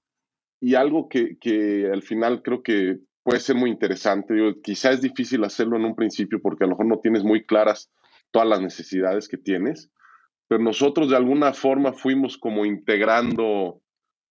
y 0.59 0.73
algo 0.73 1.07
que, 1.07 1.37
que, 1.39 1.87
al 1.93 2.01
final 2.01 2.41
creo 2.41 2.63
que 2.63 2.97
puede 3.21 3.39
ser 3.39 3.57
muy 3.57 3.69
interesante. 3.69 4.33
Digo, 4.33 4.59
quizá 4.63 4.89
es 4.89 5.01
difícil 5.01 5.43
hacerlo 5.43 5.77
en 5.77 5.85
un 5.85 5.95
principio 5.95 6.41
porque 6.41 6.63
a 6.63 6.67
lo 6.67 6.71
mejor 6.71 6.87
no 6.87 6.97
tienes 6.97 7.23
muy 7.23 7.45
claras 7.45 7.91
todas 8.33 8.47
las 8.47 8.61
necesidades 8.61 9.27
que 9.27 9.37
tienes, 9.37 9.91
pero 10.47 10.61
nosotros 10.61 11.09
de 11.09 11.15
alguna 11.15 11.53
forma 11.53 11.93
fuimos 11.93 12.37
como 12.37 12.65
integrando 12.65 13.81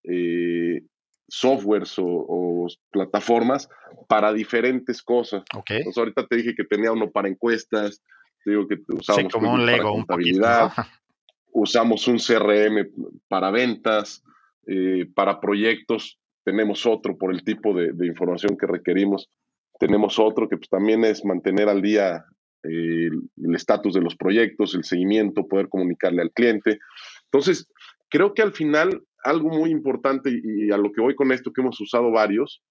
eh, 0.05 0.83
softwares 1.29 1.95
o, 1.99 2.67
plataformas 2.91 3.69
para 4.09 4.33
diferentes 4.33 5.03
cosas. 5.03 5.43
Okay. 5.55 5.83
ahorita 5.97 6.27
te 6.27 6.37
dije 6.37 6.55
que 6.55 6.65
tenía 6.65 6.93
uno 6.93 7.11
para 7.11 7.29
encuestas, 7.29 8.03
digo 8.45 8.67
que 8.69 8.79
usamos 8.89 9.33
como 9.33 9.55
un 9.55 9.65
Lego, 9.65 9.93
contabilidad, 9.93 10.73
usamos 11.53 12.07
un 12.09 12.19
CRM 12.19 12.89
para 13.29 13.51
ventas, 13.51 14.23
eh, 14.67 15.07
para 15.15 15.41
proyectos 15.41 16.19
tenemos 16.45 16.87
otro 16.87 17.17
por 17.17 17.33
el 17.33 17.45
tipo 17.45 17.75
de, 17.75 18.07
información 18.07 18.57
que 18.57 18.67
requerimos. 18.67 19.31
Tenemos 19.79 20.19
otro 20.19 20.49
que 20.49 20.57
pues, 20.57 20.69
también 20.69 21.05
es 21.05 21.25
mantener 21.25 21.69
al 21.69 21.83
día 21.83 22.25
eh, 22.65 23.11
el 23.11 23.55
estatus 23.55 23.95
de 23.95 24.01
los 24.01 24.17
proyectos, 24.17 24.75
el 24.75 24.85
seguimiento, 24.85 25.47
poder 25.47 25.69
comunicarle 25.69 26.23
al 26.23 26.33
cliente. 26.33 26.79
Entonces, 27.25 27.69
creo 28.09 28.35
que 28.35 28.43
al 28.43 28.53
final 28.53 29.03
algo 29.25 29.49
muy 29.49 29.71
importante 29.71 30.31
y 30.31 30.71
a 30.71 30.77
lo 30.77 30.93
que 30.93 31.01
voy 31.01 31.15
con 31.15 31.33
esto, 31.33 31.53
que 31.53 31.61
hemos 31.61 31.81
usado 31.81 32.11
varios, 32.11 32.63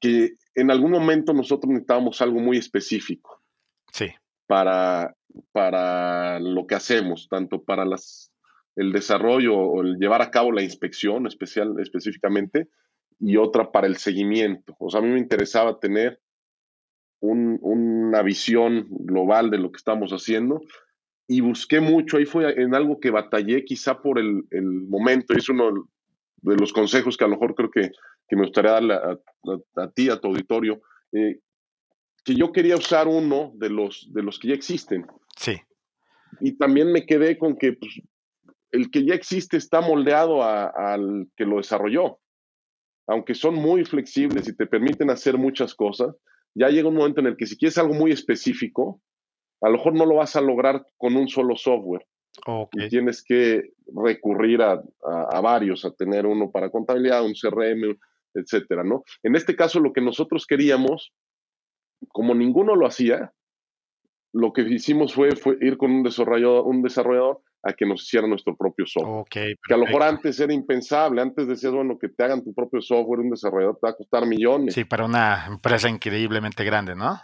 que 0.00 0.32
en 0.54 0.70
algún 0.70 0.90
momento 0.90 1.32
nosotros 1.32 1.70
necesitábamos 1.70 2.20
algo 2.20 2.40
muy 2.40 2.56
específico. 2.56 3.42
Sí. 3.92 4.06
Para, 4.46 5.14
para 5.52 6.40
lo 6.40 6.66
que 6.66 6.74
hacemos, 6.74 7.28
tanto 7.28 7.62
para 7.62 7.84
las, 7.84 8.32
el 8.76 8.92
desarrollo 8.92 9.56
o 9.56 9.82
el 9.82 9.96
llevar 9.96 10.22
a 10.22 10.30
cabo 10.30 10.52
la 10.52 10.62
inspección 10.62 11.26
especial, 11.26 11.74
específicamente, 11.78 12.68
y 13.18 13.36
otra 13.36 13.70
para 13.70 13.86
el 13.86 13.96
seguimiento. 13.96 14.74
O 14.78 14.90
sea, 14.90 15.00
a 15.00 15.02
mí 15.02 15.10
me 15.10 15.18
interesaba 15.18 15.78
tener 15.78 16.20
una 17.22 18.20
visión 18.22 18.86
global 18.90 19.50
de 19.50 19.58
lo 19.58 19.70
que 19.70 19.76
estamos 19.76 20.10
haciendo 20.10 20.60
y 21.28 21.40
busqué 21.40 21.80
mucho, 21.80 22.16
ahí 22.16 22.26
fue 22.26 22.60
en 22.60 22.74
algo 22.74 23.00
que 23.00 23.10
batallé 23.10 23.64
quizá 23.64 24.02
por 24.02 24.18
el, 24.18 24.44
el 24.50 24.64
momento, 24.64 25.34
es 25.34 25.48
uno 25.48 25.88
de 26.42 26.56
los 26.56 26.72
consejos 26.72 27.16
que 27.16 27.24
a 27.24 27.28
lo 27.28 27.34
mejor 27.34 27.54
creo 27.54 27.70
que, 27.70 27.90
que 28.28 28.36
me 28.36 28.42
gustaría 28.42 28.72
darle 28.72 28.94
a, 28.94 29.88
ti, 29.94 30.10
a 30.10 30.20
tu 30.20 30.28
auditorio, 30.28 30.82
eh, 31.12 31.38
que 32.24 32.34
yo 32.34 32.52
quería 32.52 32.76
usar 32.76 33.08
uno 33.08 33.52
de 33.54 33.70
los, 33.70 34.08
de 34.12 34.22
los 34.22 34.38
que 34.38 34.48
ya 34.48 34.54
existen. 34.54 35.06
Sí. 35.36 35.60
Y 36.40 36.58
también 36.58 36.92
me 36.92 37.06
quedé 37.06 37.38
con 37.38 37.56
que 37.56 37.74
pues, 37.74 38.00
el 38.70 38.90
que 38.90 39.04
ya 39.04 39.14
existe 39.14 39.56
está 39.56 39.80
moldeado 39.80 40.42
al 40.42 41.28
que 41.36 41.44
lo 41.44 41.58
desarrolló. 41.58 42.18
Aunque 43.06 43.34
son 43.34 43.54
muy 43.54 43.84
flexibles 43.84 44.48
y 44.48 44.56
te 44.56 44.66
permiten 44.66 45.10
hacer 45.10 45.36
muchas 45.36 45.74
cosas, 45.74 46.14
ya 46.54 46.68
llega 46.68 46.88
un 46.88 46.96
momento 46.96 47.20
en 47.20 47.28
el 47.28 47.36
que 47.36 47.46
si 47.46 47.56
quieres 47.56 47.78
algo 47.78 47.94
muy 47.94 48.12
específico, 48.12 49.00
a 49.60 49.68
lo 49.68 49.76
mejor 49.76 49.94
no 49.94 50.06
lo 50.06 50.16
vas 50.16 50.36
a 50.36 50.40
lograr 50.40 50.86
con 50.96 51.16
un 51.16 51.28
solo 51.28 51.56
software. 51.56 52.06
Y 52.72 52.88
tienes 52.88 53.22
que 53.22 53.72
recurrir 53.94 54.62
a, 54.62 54.82
varios, 55.40 55.84
a 55.84 55.92
tener 55.92 56.26
uno 56.26 56.50
para 56.50 56.70
contabilidad, 56.70 57.24
un 57.24 57.34
CRM, 57.34 57.96
etcétera, 58.34 58.82
¿no? 58.84 59.04
En 59.22 59.36
este 59.36 59.54
caso, 59.54 59.80
lo 59.80 59.92
que 59.92 60.00
nosotros 60.00 60.46
queríamos, 60.46 61.12
como 62.08 62.34
ninguno 62.34 62.74
lo 62.74 62.86
hacía, 62.86 63.32
lo 64.32 64.52
que 64.52 64.62
hicimos 64.62 65.14
fue, 65.14 65.36
fue 65.36 65.58
ir 65.60 65.76
con 65.76 65.92
un 65.92 66.02
desarrollador, 66.02 66.66
un 66.66 66.82
desarrollador 66.82 67.42
a 67.62 67.72
que 67.72 67.86
nos 67.86 68.02
hiciera 68.02 68.26
nuestro 68.26 68.56
propio 68.56 68.86
software. 68.86 69.24
que 69.30 69.74
a 69.74 69.76
lo 69.76 69.84
mejor 69.84 70.02
antes 70.02 70.38
era 70.40 70.52
impensable, 70.52 71.22
antes 71.22 71.46
decías, 71.46 71.72
bueno, 71.72 71.98
que 71.98 72.08
te 72.08 72.24
hagan 72.24 72.42
tu 72.42 72.52
propio 72.52 72.80
software, 72.80 73.20
un 73.20 73.30
desarrollador 73.30 73.76
te 73.80 73.86
va 73.86 73.90
a 73.90 73.96
costar 73.96 74.26
millones. 74.26 74.74
Sí, 74.74 74.84
para 74.84 75.04
una 75.04 75.46
empresa 75.46 75.88
increíblemente 75.88 76.64
grande, 76.64 76.94
¿no? 76.94 77.18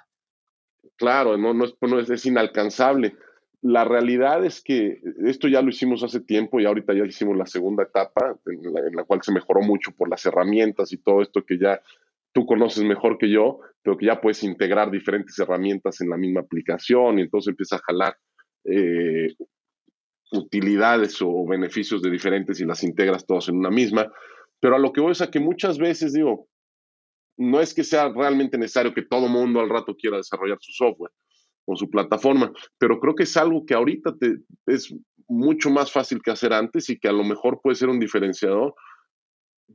claro, 0.98 1.38
no, 1.38 1.54
no, 1.54 1.64
es, 2.00 2.10
es, 2.10 2.26
inalcanzable. 2.26 3.16
La 3.62 3.84
realidad 3.84 4.44
es 4.44 4.62
que 4.62 5.00
esto 5.24 5.48
ya 5.48 5.62
lo 5.62 5.70
hicimos 5.70 6.04
hace 6.04 6.20
tiempo 6.20 6.60
y 6.60 6.66
ahorita 6.66 6.92
ya 6.92 7.04
hicimos 7.04 7.36
la 7.36 7.46
segunda 7.46 7.84
etapa, 7.84 8.36
en 8.46 8.94
la, 8.94 9.04
cual 9.04 9.22
se 9.22 9.32
mejoró 9.32 9.62
mucho 9.62 9.92
por 9.92 10.08
las 10.08 10.26
herramientas 10.26 10.92
y 10.92 10.98
todo 10.98 11.22
esto 11.22 11.44
que 11.44 11.58
ya 11.58 11.80
tú 12.32 12.46
conoces 12.46 12.84
mejor 12.84 13.16
que 13.16 13.30
yo, 13.30 13.60
pero 13.82 13.96
que 13.96 14.06
ya 14.06 14.20
puedes 14.20 14.44
integrar 14.44 14.90
diferentes 14.90 15.38
herramientas 15.38 16.00
en 16.00 16.10
la 16.10 16.16
misma 16.16 16.40
aplicación 16.40 17.18
y 17.18 17.22
entonces 17.22 17.50
empieza 17.50 17.76
a 17.76 17.82
jalar 17.86 18.16
eh, 18.64 19.34
utilidades 20.32 21.20
o 21.22 21.46
beneficios 21.46 22.02
de 22.02 22.10
diferentes 22.10 22.60
y 22.60 22.64
las 22.64 22.82
integras 22.82 23.26
todas 23.26 23.48
en 23.48 23.56
una 23.56 23.70
misma. 23.70 24.10
Pero 24.60 24.76
a 24.76 24.78
lo 24.78 24.92
que 24.92 25.00
voy 25.00 25.12
es 25.12 25.20
a 25.20 25.30
que 25.30 25.40
muchas 25.40 25.78
veces 25.78 26.12
digo, 26.12 26.48
no 27.36 27.60
es 27.60 27.72
que 27.72 27.84
sea 27.84 28.08
realmente 28.08 28.58
necesario 28.58 28.92
que 28.92 29.02
todo 29.02 29.28
mundo 29.28 29.60
al 29.60 29.68
rato 29.68 29.96
quiera 29.96 30.16
desarrollar 30.16 30.58
su 30.60 30.72
software 30.72 31.12
o 31.64 31.76
su 31.76 31.88
plataforma, 31.88 32.52
pero 32.78 32.98
creo 32.98 33.14
que 33.14 33.24
es 33.24 33.36
algo 33.36 33.64
que 33.64 33.74
ahorita 33.74 34.16
te, 34.16 34.38
es 34.66 34.92
mucho 35.28 35.70
más 35.70 35.92
fácil 35.92 36.20
que 36.22 36.30
hacer 36.30 36.52
antes 36.52 36.88
y 36.90 36.98
que 36.98 37.08
a 37.08 37.12
lo 37.12 37.22
mejor 37.24 37.60
puede 37.62 37.76
ser 37.76 37.88
un 37.88 38.00
diferenciador 38.00 38.74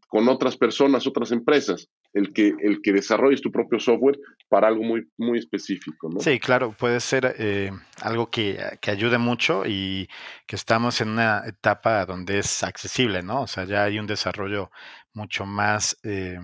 con 0.08 0.28
otras 0.28 0.58
personas, 0.58 1.06
otras 1.06 1.32
empresas, 1.32 1.88
el 2.14 2.32
que, 2.32 2.54
el 2.60 2.82
que 2.82 2.94
desarrolles 2.94 3.42
tu 3.42 3.52
propio 3.52 3.80
software 3.80 4.20
para 4.48 4.68
algo 4.68 4.84
muy, 4.84 5.10
muy 5.18 5.40
específico. 5.40 6.10
¿no? 6.10 6.20
Sí, 6.20 6.40
claro, 6.40 6.76
puede 6.78 7.00
ser 7.00 7.36
eh, 7.40 7.72
algo 8.02 8.30
que, 8.30 8.60
que, 8.82 8.92
ayude 8.92 9.18
mucho 9.18 9.64
y 9.66 10.08
que 10.46 10.56
estamos 10.56 11.02
en 11.02 11.10
una 11.10 11.44
etapa 11.48 12.06
donde 12.06 12.40
es 12.40 12.64
accesible, 12.64 13.24
¿no? 13.24 13.42
O 13.42 13.48
sea, 13.48 13.66
ya 13.66 13.84
hay 13.84 13.98
un 13.98 14.08
desarrollo 14.08 14.70
mucho 15.14 15.46
más 15.46 16.00
eh, 16.04 16.38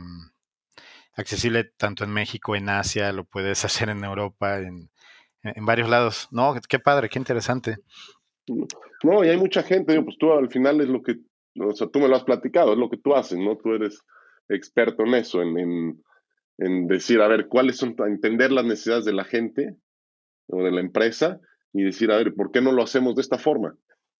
accesible 1.15 1.65
tanto 1.77 2.03
en 2.03 2.11
México, 2.11 2.55
en 2.55 2.69
Asia, 2.69 3.11
lo 3.13 3.25
puedes 3.25 3.63
hacer 3.65 3.89
en 3.89 4.03
Europa, 4.03 4.59
en, 4.59 4.89
en 5.43 5.65
varios 5.65 5.89
lados. 5.89 6.27
No, 6.31 6.55
qué 6.67 6.79
padre, 6.79 7.09
qué 7.09 7.19
interesante. 7.19 7.77
No, 9.03 9.23
y 9.23 9.29
hay 9.29 9.37
mucha 9.37 9.63
gente, 9.63 10.01
pues 10.01 10.17
tú 10.17 10.33
al 10.33 10.49
final 10.49 10.81
es 10.81 10.87
lo 10.87 11.01
que, 11.03 11.17
o 11.59 11.73
sea, 11.75 11.87
tú 11.87 11.99
me 11.99 12.07
lo 12.07 12.15
has 12.15 12.23
platicado, 12.23 12.73
es 12.73 12.79
lo 12.79 12.89
que 12.89 12.97
tú 12.97 13.13
haces, 13.13 13.37
¿no? 13.37 13.55
Tú 13.57 13.73
eres 13.73 14.01
experto 14.49 15.03
en 15.05 15.13
eso, 15.13 15.41
en, 15.41 16.03
en, 16.57 16.87
decir, 16.87 17.21
a 17.21 17.27
ver, 17.27 17.47
cuáles 17.47 17.77
son, 17.77 17.95
entender 18.07 18.51
las 18.51 18.65
necesidades 18.65 19.05
de 19.05 19.13
la 19.13 19.23
gente 19.23 19.75
o 20.47 20.63
de 20.63 20.71
la 20.71 20.81
empresa 20.81 21.39
y 21.73 21.83
decir, 21.83 22.11
a 22.11 22.17
ver, 22.17 22.33
¿por 22.33 22.51
qué 22.51 22.61
no 22.61 22.71
lo 22.71 22.83
hacemos 22.83 23.15
de 23.15 23.21
esta 23.21 23.37
forma? 23.37 23.75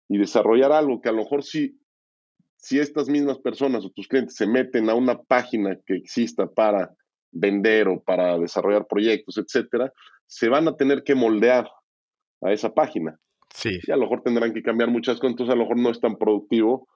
Y 0.08 0.18
desarrollar 0.18 0.72
algo 0.72 1.00
que 1.00 1.08
a 1.08 1.12
lo 1.12 1.18
mejor 1.18 1.42
si, 1.42 1.78
si 2.56 2.78
estas 2.78 3.08
mismas 3.08 3.38
personas 3.38 3.84
o 3.84 3.90
tus 3.90 4.08
clientes 4.08 4.36
se 4.36 4.46
meten 4.46 4.88
a 4.88 4.94
una 4.94 5.20
página 5.20 5.76
que 5.86 5.96
exista 5.96 6.46
para 6.46 6.94
vender 7.32 7.88
o 7.88 8.02
para 8.02 8.38
desarrollar 8.38 8.86
proyectos, 8.86 9.38
etcétera, 9.38 9.92
se 10.26 10.48
van 10.48 10.68
a 10.68 10.76
tener 10.76 11.02
que 11.02 11.14
moldear 11.14 11.68
a 12.42 12.52
esa 12.52 12.72
página. 12.72 13.18
Sí. 13.54 13.70
Y 13.82 13.90
a 13.90 13.96
lo 13.96 14.02
mejor 14.02 14.22
tendrán 14.22 14.54
que 14.54 14.62
cambiar 14.62 14.90
muchas 14.90 15.18
cosas, 15.18 15.32
entonces 15.32 15.52
a 15.52 15.56
lo 15.56 15.64
mejor 15.64 15.78
no 15.78 15.90
es 15.90 16.00
tan 16.00 16.16
productivo 16.16 16.88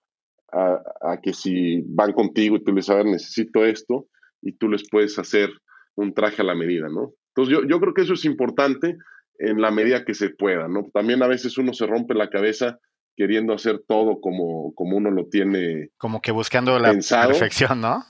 a, 0.54 1.20
que 1.22 1.32
si 1.32 1.82
van 1.86 2.12
contigo 2.12 2.56
y 2.56 2.64
tú 2.64 2.72
les 2.72 2.86
sabes, 2.86 3.06
necesito 3.06 3.64
esto, 3.64 4.06
y 4.42 4.52
tú 4.52 4.68
les 4.68 4.88
puedes 4.88 5.18
hacer 5.18 5.50
un 5.96 6.14
traje 6.14 6.42
a 6.42 6.44
la 6.44 6.54
medida, 6.54 6.88
¿no? 6.88 7.12
Entonces 7.34 7.54
yo, 7.54 7.66
yo 7.66 7.80
creo 7.80 7.94
que 7.94 8.02
eso 8.02 8.14
es 8.14 8.24
importante 8.24 8.96
en 9.38 9.60
la 9.60 9.70
medida 9.70 10.04
que 10.04 10.14
se 10.14 10.30
pueda, 10.30 10.68
¿no? 10.68 10.86
También 10.92 11.22
a 11.22 11.26
veces 11.26 11.58
uno 11.58 11.72
se 11.72 11.86
rompe 11.86 12.14
la 12.14 12.30
cabeza 12.30 12.78
queriendo 13.16 13.52
hacer 13.52 13.82
todo 13.86 14.20
como, 14.20 14.72
como 14.74 14.96
uno 14.96 15.10
lo 15.10 15.28
tiene. 15.28 15.90
Como 15.98 16.20
que 16.20 16.32
buscando 16.32 16.78
la 16.78 16.92
perfección, 16.92 17.80
¿no? 17.80 18.04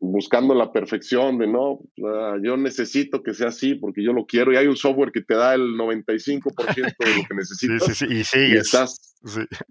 buscando 0.00 0.54
la 0.54 0.72
perfección 0.72 1.38
de 1.38 1.48
no, 1.48 1.80
ah, 2.06 2.36
yo 2.42 2.56
necesito 2.56 3.22
que 3.22 3.34
sea 3.34 3.48
así 3.48 3.74
porque 3.74 4.02
yo 4.02 4.12
lo 4.12 4.26
quiero 4.26 4.52
y 4.52 4.56
hay 4.56 4.66
un 4.66 4.76
software 4.76 5.10
que 5.12 5.22
te 5.22 5.34
da 5.34 5.54
el 5.54 5.76
95% 5.76 6.54
de 6.74 7.16
lo 7.16 7.28
que 7.28 7.34
necesitas 7.34 7.84
sí, 7.84 7.94
sí, 7.94 8.06
sí. 8.06 8.14
Y, 8.14 8.24
sigues. 8.24 8.50
y 8.50 8.56
estás 8.56 9.07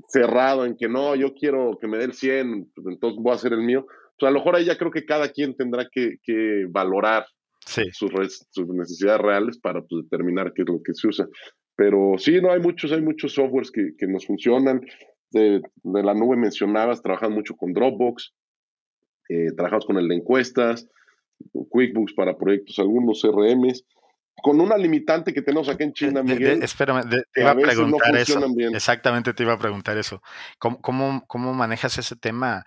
cerrado 0.09 0.65
en 0.65 0.75
que 0.75 0.87
no, 0.87 1.15
yo 1.15 1.33
quiero 1.33 1.77
que 1.79 1.87
me 1.87 1.97
dé 1.97 2.05
el 2.05 2.13
100, 2.13 2.71
pues, 2.75 2.87
entonces 2.87 3.21
voy 3.21 3.31
a 3.31 3.35
hacer 3.35 3.53
el 3.53 3.61
mío. 3.61 3.85
Pues 4.19 4.29
a 4.29 4.31
lo 4.31 4.39
mejor 4.39 4.55
ahí 4.55 4.65
ya 4.65 4.77
creo 4.77 4.91
que 4.91 5.05
cada 5.05 5.29
quien 5.29 5.55
tendrá 5.55 5.87
que, 5.91 6.17
que 6.23 6.65
valorar 6.69 7.25
sus, 7.65 8.11
sus, 8.51 8.67
necesidades 8.69 9.21
reales 9.21 9.59
para 9.59 9.81
pues, 9.81 10.03
determinar 10.03 10.53
qué 10.53 10.63
es 10.63 10.67
lo 10.69 10.81
que 10.83 10.93
se 10.93 11.07
usa. 11.07 11.27
Pero 11.75 12.15
sí, 12.17 12.41
no, 12.41 12.51
hay 12.51 12.59
muchos, 12.59 12.91
hay 12.91 13.01
muchos 13.01 13.33
softwares 13.33 13.71
que, 13.71 13.91
que 13.97 14.07
nos 14.07 14.25
funcionan. 14.25 14.81
De, 15.29 15.61
de 15.83 16.03
la 16.03 16.13
nube 16.13 16.37
mencionabas, 16.37 17.01
trabajan 17.01 17.33
mucho 17.33 17.55
con 17.55 17.73
Dropbox, 17.73 18.33
eh, 19.29 19.51
trabajamos 19.55 19.85
con 19.85 19.97
el 19.97 20.07
de 20.07 20.15
encuestas, 20.15 20.87
QuickBooks 21.53 22.13
para 22.13 22.37
proyectos, 22.37 22.79
algunos 22.79 23.21
CRMs, 23.21 23.85
con 24.41 24.61
una 24.61 24.77
limitante 24.77 25.33
que 25.33 25.41
tenemos 25.41 25.67
aquí 25.69 25.83
en 25.83 25.93
China, 25.93 26.23
Miguel. 26.23 26.61
espérame, 26.63 27.09
te 27.33 27.41
iba 27.41 27.51
a, 27.51 27.55
preguntar 27.55 28.15
eso. 28.15 28.39
Exactamente, 28.73 29.33
te 29.33 29.43
iba 29.43 29.53
a 29.53 29.59
preguntar 29.59 29.97
eso. 29.97 30.21
¿Cómo, 30.59 31.25
cómo, 31.27 31.53
manejas 31.53 31.97
ese 31.97 32.15
tema 32.15 32.63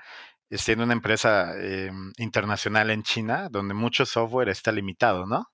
siendo 0.50 0.84
una 0.84 0.94
empresa 0.94 1.54
em, 1.58 2.12
internacional 2.18 2.90
en 2.90 3.02
China, 3.02 3.48
donde 3.50 3.74
mucho 3.74 4.04
software 4.04 4.48
está 4.48 4.72
limitado, 4.72 5.26
no? 5.26 5.46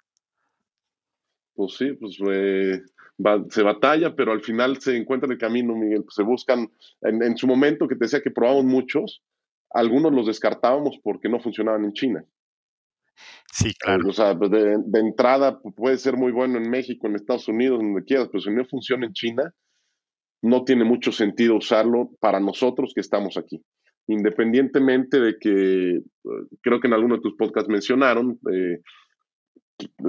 Pues 1.55 1.77
sí, 1.77 1.93
pues 1.93 2.19
eh, 2.31 2.83
se 3.51 3.63
batalla, 3.63 4.15
pero 4.15 4.33
al 4.33 4.41
final 4.41 4.81
se 4.81 4.97
encuentra 4.97 5.31
el 5.31 5.39
camino, 5.39 5.75
Miguel. 5.75 6.03
Pues 6.03 6.15
se 6.15 6.23
buscan, 6.23 6.71
en, 7.03 7.23
en, 7.23 7.37
su 7.37 7.47
momento 7.47 7.87
que 7.87 7.95
te 7.95 8.07
decía 8.07 8.23
que 8.23 8.31
probamos 8.31 8.65
muchos, 8.65 9.23
algunos 9.71 10.13
los 10.13 10.27
descartábamos 10.27 10.99
porque 11.03 11.29
no 11.29 11.41
funcionaban 11.41 11.85
en 11.85 11.93
China. 11.93 12.25
Sí, 13.53 13.73
claro. 13.75 14.09
O 14.09 14.13
sea, 14.13 14.37
pues, 14.37 14.51
de, 14.51 14.77
entrada 15.01 15.59
puede 15.61 15.99
ser 15.99 16.17
muy 16.17 16.33
bueno 16.33 16.59
en 16.59 16.69
México, 16.69 17.07
en 17.07 17.15
Estados 17.15 17.49
Unidos, 17.49 17.79
donde 17.79 18.05
quieras, 18.05 18.29
pero 18.31 18.43
si 18.43 18.51
no 18.51 18.65
funciona 18.67 19.07
en 19.07 19.13
China, 19.13 19.55
no 20.43 20.65
tiene 20.65 20.85
mucho 20.85 21.13
sentido 21.13 21.57
usarlo 21.57 22.11
para 22.21 22.41
nosotros 22.41 22.93
que 22.95 23.01
estamos 23.01 23.37
aquí. 23.37 23.63
Independientemente 24.09 25.19
de 25.19 25.37
que, 25.39 26.01
creo 26.61 26.81
que 26.81 26.87
en 26.87 26.93
alguno 26.93 27.17
de 27.17 27.23
tus 27.23 27.35
podcasts 27.35 27.71
mencionaron, 27.71 28.39
eh, 28.53 28.81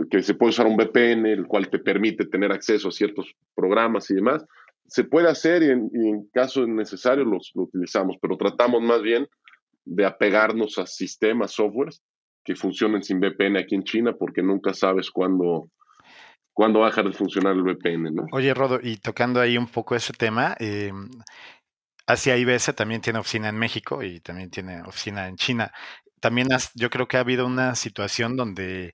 que 0.10 0.22
se 0.22 0.34
puede 0.34 0.52
usar 0.52 0.67
un 0.67 0.78
VPN, 0.78 1.26
el 1.26 1.48
cual 1.48 1.70
te 1.70 1.80
permite 1.80 2.26
tener 2.26 2.52
acceso 2.52 2.89
a 2.89 2.91
ciertos 2.91 3.34
programas 3.56 4.10
y 4.12 4.15
demás. 4.15 4.46
Se 4.86 5.04
puede 5.04 5.30
hacer 5.30 5.63
y 5.63 5.70
en, 5.70 6.30
caso 6.34 6.65
necesario 6.65 7.26
los, 7.26 7.52
lo 7.56 7.63
utilizamos, 7.63 8.17
pero 8.22 8.38
tratamos 8.38 8.82
más 8.82 9.02
bien 9.02 9.28
de 9.84 10.06
apegarnos 10.06 10.78
a 10.78 10.86
sistemas, 10.86 11.52
softwares 11.52 12.02
que 12.48 12.56
funcionen 12.56 13.04
sin 13.04 13.20
VPN 13.20 13.58
aquí 13.58 13.76
en 13.76 13.84
China, 13.84 14.14
porque 14.18 14.42
nunca 14.42 14.74
sabes 14.74 15.12
cuándo, 15.12 15.70
cuándo 16.54 16.80
va 16.80 16.86
a 16.86 16.90
dejar 16.92 17.04
de 17.04 17.12
funcionar 17.12 17.54
el 17.54 17.62
VPN, 17.62 18.16
¿no? 18.16 18.26
Oye, 18.32 18.54
Rodo, 18.54 18.80
y 18.82 18.96
tocando 18.96 19.42
ahí 19.42 19.58
un 19.58 19.68
poco 19.68 19.96
ese 19.96 20.14
tema, 20.14 20.56
eh, 20.58 20.94
Asia 22.06 22.38
IBS 22.38 22.74
también 22.74 23.02
tiene 23.02 23.20
oficina 23.20 23.50
en 23.50 23.58
México 23.58 24.02
y 24.02 24.22
también 24.22 24.50
tiene 24.50 24.82
oficina 24.84 25.28
en 25.28 25.36
China. 25.36 25.74
También 26.22 26.48
yo 26.74 26.90
creo 26.90 27.10
que 27.10 27.18
ha 27.18 27.20
habido 27.20 27.46
una 27.46 27.76
situación 27.76 28.38
donde 28.38 28.94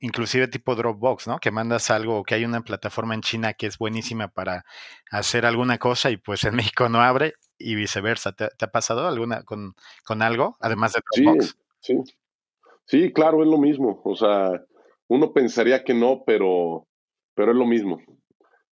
inclusive 0.00 0.48
tipo 0.48 0.74
Dropbox, 0.74 1.28
¿no? 1.28 1.38
Que 1.38 1.52
mandas 1.52 1.88
algo, 1.92 2.24
que 2.24 2.34
hay 2.34 2.44
una 2.44 2.62
plataforma 2.62 3.14
en 3.14 3.20
China 3.20 3.52
que 3.52 3.66
es 3.66 3.78
buenísima 3.78 4.26
para 4.26 4.64
hacer 5.12 5.46
alguna 5.46 5.78
cosa 5.78 6.10
y 6.10 6.16
pues 6.16 6.42
en 6.42 6.54
México 6.72 6.88
no 6.88 7.00
abre 7.00 7.34
y 7.58 7.76
viceversa. 7.76 8.32
¿Te, 8.32 8.48
ha 8.58 8.70
pasado 8.72 9.06
alguna 9.06 9.44
con, 9.44 9.76
con, 10.04 10.20
algo, 10.20 10.56
además 10.58 10.94
de 10.94 11.00
Dropbox? 11.14 11.56
Sí, 11.80 11.94
sí. 12.04 12.14
Sí, 12.90 13.12
claro, 13.12 13.40
es 13.44 13.48
lo 13.48 13.56
mismo. 13.56 14.00
O 14.04 14.16
sea, 14.16 14.50
uno 15.06 15.32
pensaría 15.32 15.84
que 15.84 15.94
no, 15.94 16.24
pero, 16.26 16.88
pero 17.36 17.52
es 17.52 17.56
lo 17.56 17.64
mismo. 17.64 17.98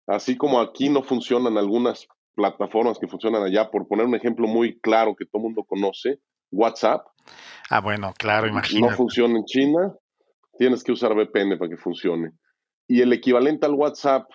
Así 0.08 0.36
como 0.36 0.60
aquí 0.60 0.88
no 0.88 1.04
funcionan 1.04 1.56
algunas 1.56 2.08
plataformas 2.34 2.98
que 2.98 3.06
funcionan 3.06 3.44
allá, 3.44 3.70
por 3.70 3.86
poner 3.86 4.06
un 4.06 4.16
ejemplo 4.16 4.48
muy 4.48 4.80
claro 4.80 5.14
que 5.14 5.24
todo 5.24 5.38
el 5.38 5.42
mundo 5.44 5.62
conoce, 5.62 6.18
WhatsApp. 6.50 7.06
Ah, 7.70 7.80
bueno, 7.80 8.12
claro, 8.18 8.48
imagínate. 8.48 8.90
No 8.90 8.96
funciona 8.96 9.38
en 9.38 9.44
China, 9.44 9.94
tienes 10.58 10.82
que 10.82 10.90
usar 10.90 11.14
VPN 11.14 11.56
para 11.56 11.70
que 11.70 11.76
funcione. 11.76 12.32
Y 12.88 13.02
el 13.02 13.12
equivalente 13.12 13.66
al 13.66 13.74
WhatsApp, 13.74 14.28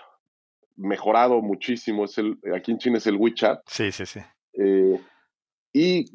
mejorado 0.78 1.41
muchísimo, 1.41 2.06
es 2.06 2.17
el, 2.17 2.39
aquí 2.56 2.72
en 2.72 2.78
China 2.78 3.00
es 3.00 3.08
el 3.08 3.17
WeChat. 3.17 3.60
Sí, 3.67 3.91
sí, 3.91 4.06
sí. 4.06 4.22
Eh, 4.54 5.02
y 5.74 6.06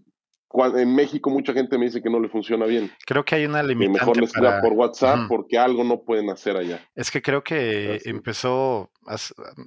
en 0.55 0.95
México 0.95 1.31
mucha 1.31 1.53
gente 1.53 1.77
me 1.79 1.87
dice 1.87 2.03
que 2.03 2.11
no 2.11 2.21
le 2.21 2.29
funciona 2.29 2.67
bien. 2.67 2.91
Creo 3.07 3.25
que 3.25 3.35
hay 3.35 3.45
una 3.45 3.63
limitante. 3.63 4.01
mejor 4.01 4.17
les 4.21 4.33
para... 4.33 4.61
por 4.61 4.73
WhatsApp 4.73 5.29
porque 5.29 5.59
algo 5.59 5.85
no 5.85 6.03
pueden 6.03 6.31
hacer 6.31 6.57
allá. 6.57 6.81
Es 6.95 7.11
que 7.11 7.21
creo 7.21 7.43
que 7.43 8.01
empezó, 8.05 8.91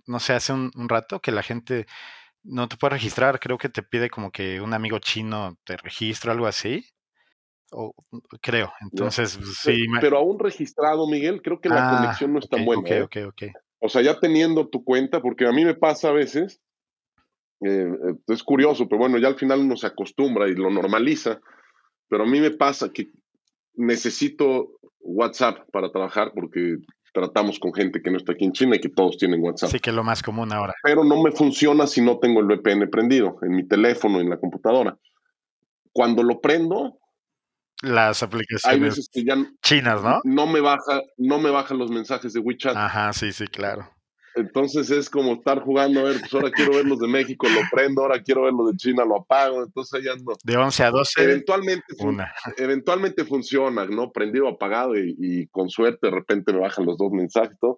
no 0.08 0.20
sé, 0.20 0.34
hace 0.34 0.54
un, 0.54 0.72
rato 0.90 1.20
que 1.20 1.32
la 1.32 1.44
gente 1.44 1.86
no 2.44 2.68
te 2.68 2.78
puede 2.78 2.96
registrar. 2.96 3.40
Creo 3.40 3.58
que 3.58 3.70
te 3.70 3.84
pide 3.84 4.10
como 4.10 4.32
que 4.32 4.60
un 4.60 4.74
amigo 4.74 5.00
chino 5.00 5.58
te 5.64 5.78
registre, 5.78 6.32
algo 6.32 6.48
así. 6.48 6.84
O, 7.74 7.94
creo, 8.42 8.74
entonces 8.82 9.40
sí. 9.62 9.86
Pero 10.02 10.18
aún 10.18 10.40
registrado, 10.40 11.08
Miguel, 11.08 11.42
creo 11.42 11.62
que 11.62 11.70
la 11.70 11.88
ah, 11.88 11.98
conexión 11.98 12.34
no 12.34 12.40
es 12.40 12.50
tan 12.50 12.66
buena. 12.66 12.90
¿eh? 12.90 13.08
O 13.80 13.88
sea, 13.88 14.02
ya 14.02 14.20
teniendo 14.20 14.68
tu 14.68 14.84
cuenta, 14.84 15.22
porque 15.22 15.48
a 15.48 15.52
mí 15.52 15.64
me 15.64 15.74
pasa 15.74 16.10
a 16.10 16.12
veces 16.12 16.60
eh, 17.62 17.92
eh, 17.92 18.16
es 18.28 18.44
curioso, 18.44 18.88
pero 18.88 19.00
bueno, 19.00 19.18
ya 19.18 19.28
al 19.28 19.36
final 19.36 19.60
uno 19.60 19.76
se 19.78 19.88
acostumbra 19.88 20.48
y 20.50 20.56
lo 20.56 20.70
normaliza. 20.70 21.40
Pero 22.10 22.24
a 22.24 22.28
mí 22.28 22.40
me 22.40 22.52
pasa 22.52 22.92
que 22.92 23.12
necesito 23.76 24.80
WhatsApp 25.00 25.70
para 25.72 25.92
trabajar 25.92 26.32
porque 26.34 26.78
tratamos 27.14 27.60
con 27.60 27.74
gente 27.74 28.02
que 28.02 28.10
no 28.10 28.18
está 28.18 28.34
aquí 28.34 28.46
en 28.46 28.54
China 28.54 28.76
y 28.76 28.80
que 28.80 28.90
todos 28.90 29.18
tienen 29.18 29.42
WhatsApp. 29.42 29.70
Sí, 29.70 29.80
que 29.80 29.90
es 29.90 29.96
lo 29.96 30.04
más 30.04 30.24
común 30.24 30.52
ahora. 30.52 30.74
Pero 30.84 31.04
no 31.04 31.22
me 31.22 31.32
funciona 31.32 31.88
si 31.88 32.02
no 32.02 32.20
tengo 32.20 32.40
el 32.40 32.48
VPN 32.48 32.90
prendido 32.90 33.38
en 33.42 33.52
mi 33.52 33.68
teléfono, 33.68 34.20
en 34.20 34.30
la 34.30 34.38
computadora. 34.38 34.98
Cuando 35.94 36.24
lo 36.24 36.40
prendo, 36.40 37.00
las 37.82 38.24
aplicaciones 38.24 39.10
chinas, 39.62 40.04
¿no? 40.04 40.22
No 40.24 40.48
me 40.48 40.62
baja, 40.62 41.02
no 41.18 41.40
me 41.40 41.50
bajan 41.50 41.78
los 41.78 41.90
mensajes 41.92 42.34
de 42.34 42.40
WeChat. 42.40 42.76
Ajá, 42.76 43.12
sí, 43.12 43.32
sí, 43.32 43.48
claro. 43.48 43.90
Entonces 44.36 44.90
es 44.90 45.10
como 45.10 45.34
estar 45.34 45.62
jugando, 45.62 46.02
a 46.02 46.04
ver, 46.04 46.20
pues 46.20 46.34
ahora 46.34 46.52
quiero 46.52 46.74
ver 46.74 46.86
los 46.86 47.00
de 47.00 47.08
México, 47.08 47.48
lo 47.50 47.62
prendo, 47.72 48.02
ahora 48.02 48.22
quiero 48.22 48.44
ver 48.44 48.54
los 48.54 48.72
de 48.72 48.78
China, 48.78 49.04
lo 49.04 49.18
apago, 49.18 49.64
entonces 49.64 49.94
ahí 49.94 50.08
ando. 50.08 50.38
De 50.44 50.56
11 50.56 50.84
a 50.84 50.92
12. 50.92 51.24
Eventualmente, 51.24 51.86
eventualmente 52.58 53.26
funciona, 53.26 53.86
¿no? 53.86 54.12
Prendido, 54.12 54.48
apagado 54.48 54.94
y, 54.98 55.48
con 55.48 55.70
suerte 55.70 56.08
de 56.08 56.12
repente 56.12 56.54
me 56.54 56.60
bajan 56.60 56.86
los 56.86 56.98
dos 56.98 57.12
mensajes, 57.12 57.58
todo. 57.60 57.78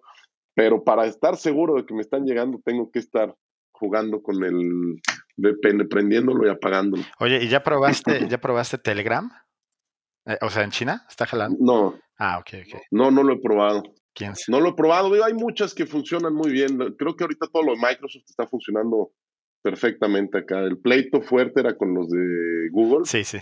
Pero 0.54 0.84
para 0.84 1.06
estar 1.06 1.36
seguro 1.36 1.74
de 1.74 1.84
que 1.84 1.94
me 1.94 2.02
están 2.02 2.24
llegando, 2.24 2.60
tengo 2.64 2.90
que 2.90 3.00
estar 3.00 3.34
jugando 3.72 4.22
con 4.22 4.44
el 4.44 5.00
VPN, 5.36 5.88
prendiéndolo 5.88 6.46
y 6.46 6.50
apagándolo. 6.50 7.02
Oye, 7.18 7.42
¿y 7.42 7.48
ya 7.48 7.64
probaste, 7.64 8.28
ya 8.28 8.38
probaste 8.38 8.78
Telegram? 8.78 9.28
Eh, 10.26 10.38
o 10.40 10.50
sea, 10.50 10.62
en 10.62 10.70
China, 10.70 11.04
¿está 11.08 11.26
jalando? 11.26 11.58
No. 11.60 11.98
Ah, 12.18 12.38
ok, 12.38 12.50
ok. 12.66 12.80
No, 12.92 13.10
no 13.10 13.24
lo 13.24 13.34
he 13.34 13.40
probado. 13.40 13.82
¿Quién 14.14 14.32
No 14.48 14.60
lo 14.60 14.70
he 14.70 14.74
probado. 14.74 15.12
hay 15.24 15.34
muchas 15.34 15.74
que 15.74 15.86
funcionan 15.86 16.34
muy 16.34 16.52
bien. 16.52 16.78
Creo 16.96 17.16
que 17.16 17.24
ahorita 17.24 17.48
todo 17.52 17.64
lo 17.64 17.72
de 17.72 17.78
Microsoft 17.78 18.24
está 18.28 18.46
funcionando 18.46 19.12
perfectamente 19.60 20.38
acá. 20.38 20.60
El 20.60 20.78
pleito 20.78 21.20
fuerte 21.20 21.60
era 21.60 21.76
con 21.76 21.94
los 21.94 22.08
de 22.08 22.68
Google. 22.70 23.04
Sí, 23.06 23.24
sí. 23.24 23.38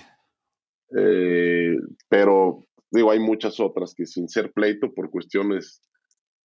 Eh, 0.97 1.77
pero 2.09 2.65
digo, 2.91 3.11
hay 3.11 3.19
muchas 3.19 3.59
otras 3.61 3.95
que 3.95 4.07
sin 4.07 4.29
ser 4.29 4.53
pleito 4.53 4.93
por 4.93 5.11
cuestiones 5.11 5.83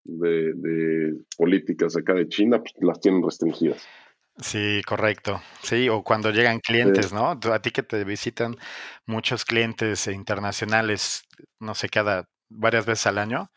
de, 0.05 1.15
políticas 1.37 1.97
acá 1.97 2.15
de 2.15 2.29
China, 2.29 2.61
pues 2.61 2.73
las 2.81 3.01
tienen 3.01 3.23
restringidas. 3.23 3.87
Sí, 4.39 4.83
correcto. 4.87 5.41
Sí, 5.63 5.89
o 5.89 6.03
cuando 6.03 6.31
llegan 6.31 6.61
clientes, 6.61 7.13
¿no? 7.13 7.31
A 7.31 7.63
ti 7.63 7.71
que 7.71 7.83
te 7.83 8.05
visitan 8.05 8.57
muchos 9.07 9.45
clientes 9.45 10.07
internacionales, 10.09 11.23
no 11.59 11.75
sé, 11.75 11.89
cada 11.89 12.29
varias 12.49 12.87
veces 12.87 13.07
al 13.07 13.19
año. 13.19 13.51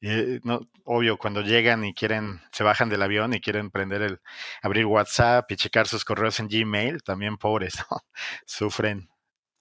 Y, 0.00 0.40
no, 0.44 0.60
obvio, 0.84 1.16
cuando 1.16 1.40
llegan 1.40 1.84
y 1.84 1.94
quieren, 1.94 2.40
se 2.52 2.64
bajan 2.64 2.88
del 2.88 3.02
avión 3.02 3.34
y 3.34 3.40
quieren 3.40 3.70
prender 3.70 4.02
el, 4.02 4.20
abrir 4.62 4.86
WhatsApp 4.86 5.50
y 5.50 5.56
checar 5.56 5.88
sus 5.88 6.04
correos 6.04 6.38
en 6.40 6.48
Gmail, 6.48 7.02
también 7.02 7.36
pobres, 7.36 7.74
¿no? 7.90 7.98
Sufren 8.44 9.08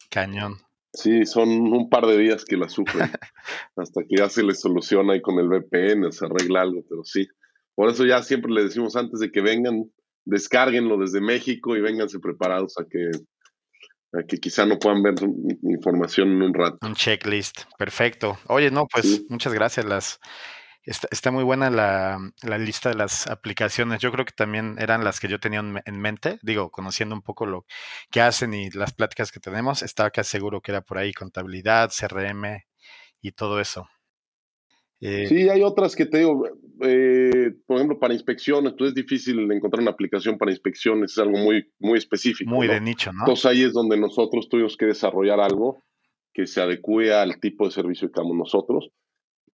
cañón. 0.09 0.59
Sí, 0.93 1.25
son 1.25 1.49
un 1.49 1.89
par 1.89 2.05
de 2.05 2.17
días 2.17 2.45
que 2.45 2.55
la 2.55 2.69
sufren, 2.69 3.11
hasta 3.75 4.01
que 4.03 4.15
ya 4.17 4.29
se 4.29 4.43
les 4.43 4.61
soluciona 4.61 5.15
y 5.15 5.21
con 5.21 5.39
el 5.39 5.49
VPN 5.49 6.11
se 6.11 6.25
arregla 6.25 6.61
algo, 6.61 6.83
pero 6.89 7.03
sí. 7.03 7.27
Por 7.75 7.89
eso 7.89 8.05
ya 8.05 8.23
siempre 8.23 8.51
le 8.51 8.63
decimos 8.63 8.95
antes 8.95 9.19
de 9.19 9.29
que 9.31 9.41
vengan, 9.41 9.91
descárguenlo 10.23 10.97
desde 10.97 11.19
México 11.19 11.75
y 11.75 11.81
vénganse 11.81 12.19
preparados 12.19 12.77
a 12.79 12.85
que, 12.85 13.11
que 14.27 14.37
quizá 14.37 14.65
no 14.65 14.79
puedan 14.79 15.03
ver 15.03 15.15
información 15.63 16.29
en 16.29 16.41
un 16.41 16.53
rato. 16.53 16.77
Un 16.81 16.95
checklist, 16.95 17.63
perfecto. 17.77 18.37
Oye, 18.47 18.71
no, 18.71 18.87
pues 18.87 19.23
muchas 19.29 19.53
gracias. 19.53 19.85
Las, 19.85 20.19
Está, 20.85 21.31
muy 21.31 21.43
buena 21.43 21.71
la, 21.71 22.19
lista 22.59 22.89
de 22.89 22.95
las 22.95 23.25
aplicaciones. 23.25 23.99
Yo 24.01 24.11
creo 24.11 24.23
que 24.23 24.33
también 24.33 24.75
eran 24.77 25.03
las 25.03 25.19
que 25.19 25.27
yo 25.27 25.39
tenía 25.39 25.59
en, 25.59 25.99
mente. 25.99 26.37
Digo, 26.43 26.69
conociendo 26.69 27.15
un 27.15 27.23
poco 27.23 27.47
lo 27.47 27.65
que 28.11 28.21
hacen 28.21 28.53
y 28.53 28.69
las 28.69 28.93
pláticas 28.93 29.31
que 29.31 29.39
tenemos, 29.39 29.81
estaba 29.81 30.11
casi 30.11 30.31
seguro 30.31 30.61
que 30.61 30.71
era 30.71 30.81
por 30.81 30.99
ahí 30.99 31.11
contabilidad, 31.11 31.89
CRM 31.89 32.63
y 33.19 33.31
todo 33.31 33.59
eso. 33.59 33.89
Eh, 35.01 35.27
sí, 35.27 35.49
hay 35.49 35.61
otras 35.61 35.95
que 35.95 36.05
te 36.05 36.19
digo, 36.19 36.47
eh, 36.81 37.53
por 37.65 37.77
ejemplo, 37.77 37.99
para 37.99 38.13
inspecciones, 38.13 38.73
pues 38.77 38.89
es 38.89 38.95
difícil 38.95 39.51
encontrar 39.51 39.81
una 39.81 39.91
aplicación 39.91 40.37
para 40.37 40.51
inspecciones, 40.51 41.11
es 41.11 41.17
algo 41.17 41.37
muy, 41.37 41.71
muy 41.79 41.97
específico. 41.97 42.49
Muy 42.49 42.67
de 42.67 42.79
nicho, 42.81 43.11
¿no? 43.11 43.21
Entonces 43.21 43.45
ahí 43.45 43.63
es 43.63 43.73
donde 43.73 43.97
nosotros 43.97 44.47
tuvimos 44.49 44.77
que 44.77 44.85
desarrollar 44.85 45.39
algo 45.39 45.83
que 46.33 46.47
se 46.47 46.61
adecue 46.61 47.13
al 47.13 47.39
tipo 47.39 47.65
de 47.65 47.71
servicio 47.71 48.09
que 48.11 48.19
damos 48.19 48.35
nosotros 48.35 48.89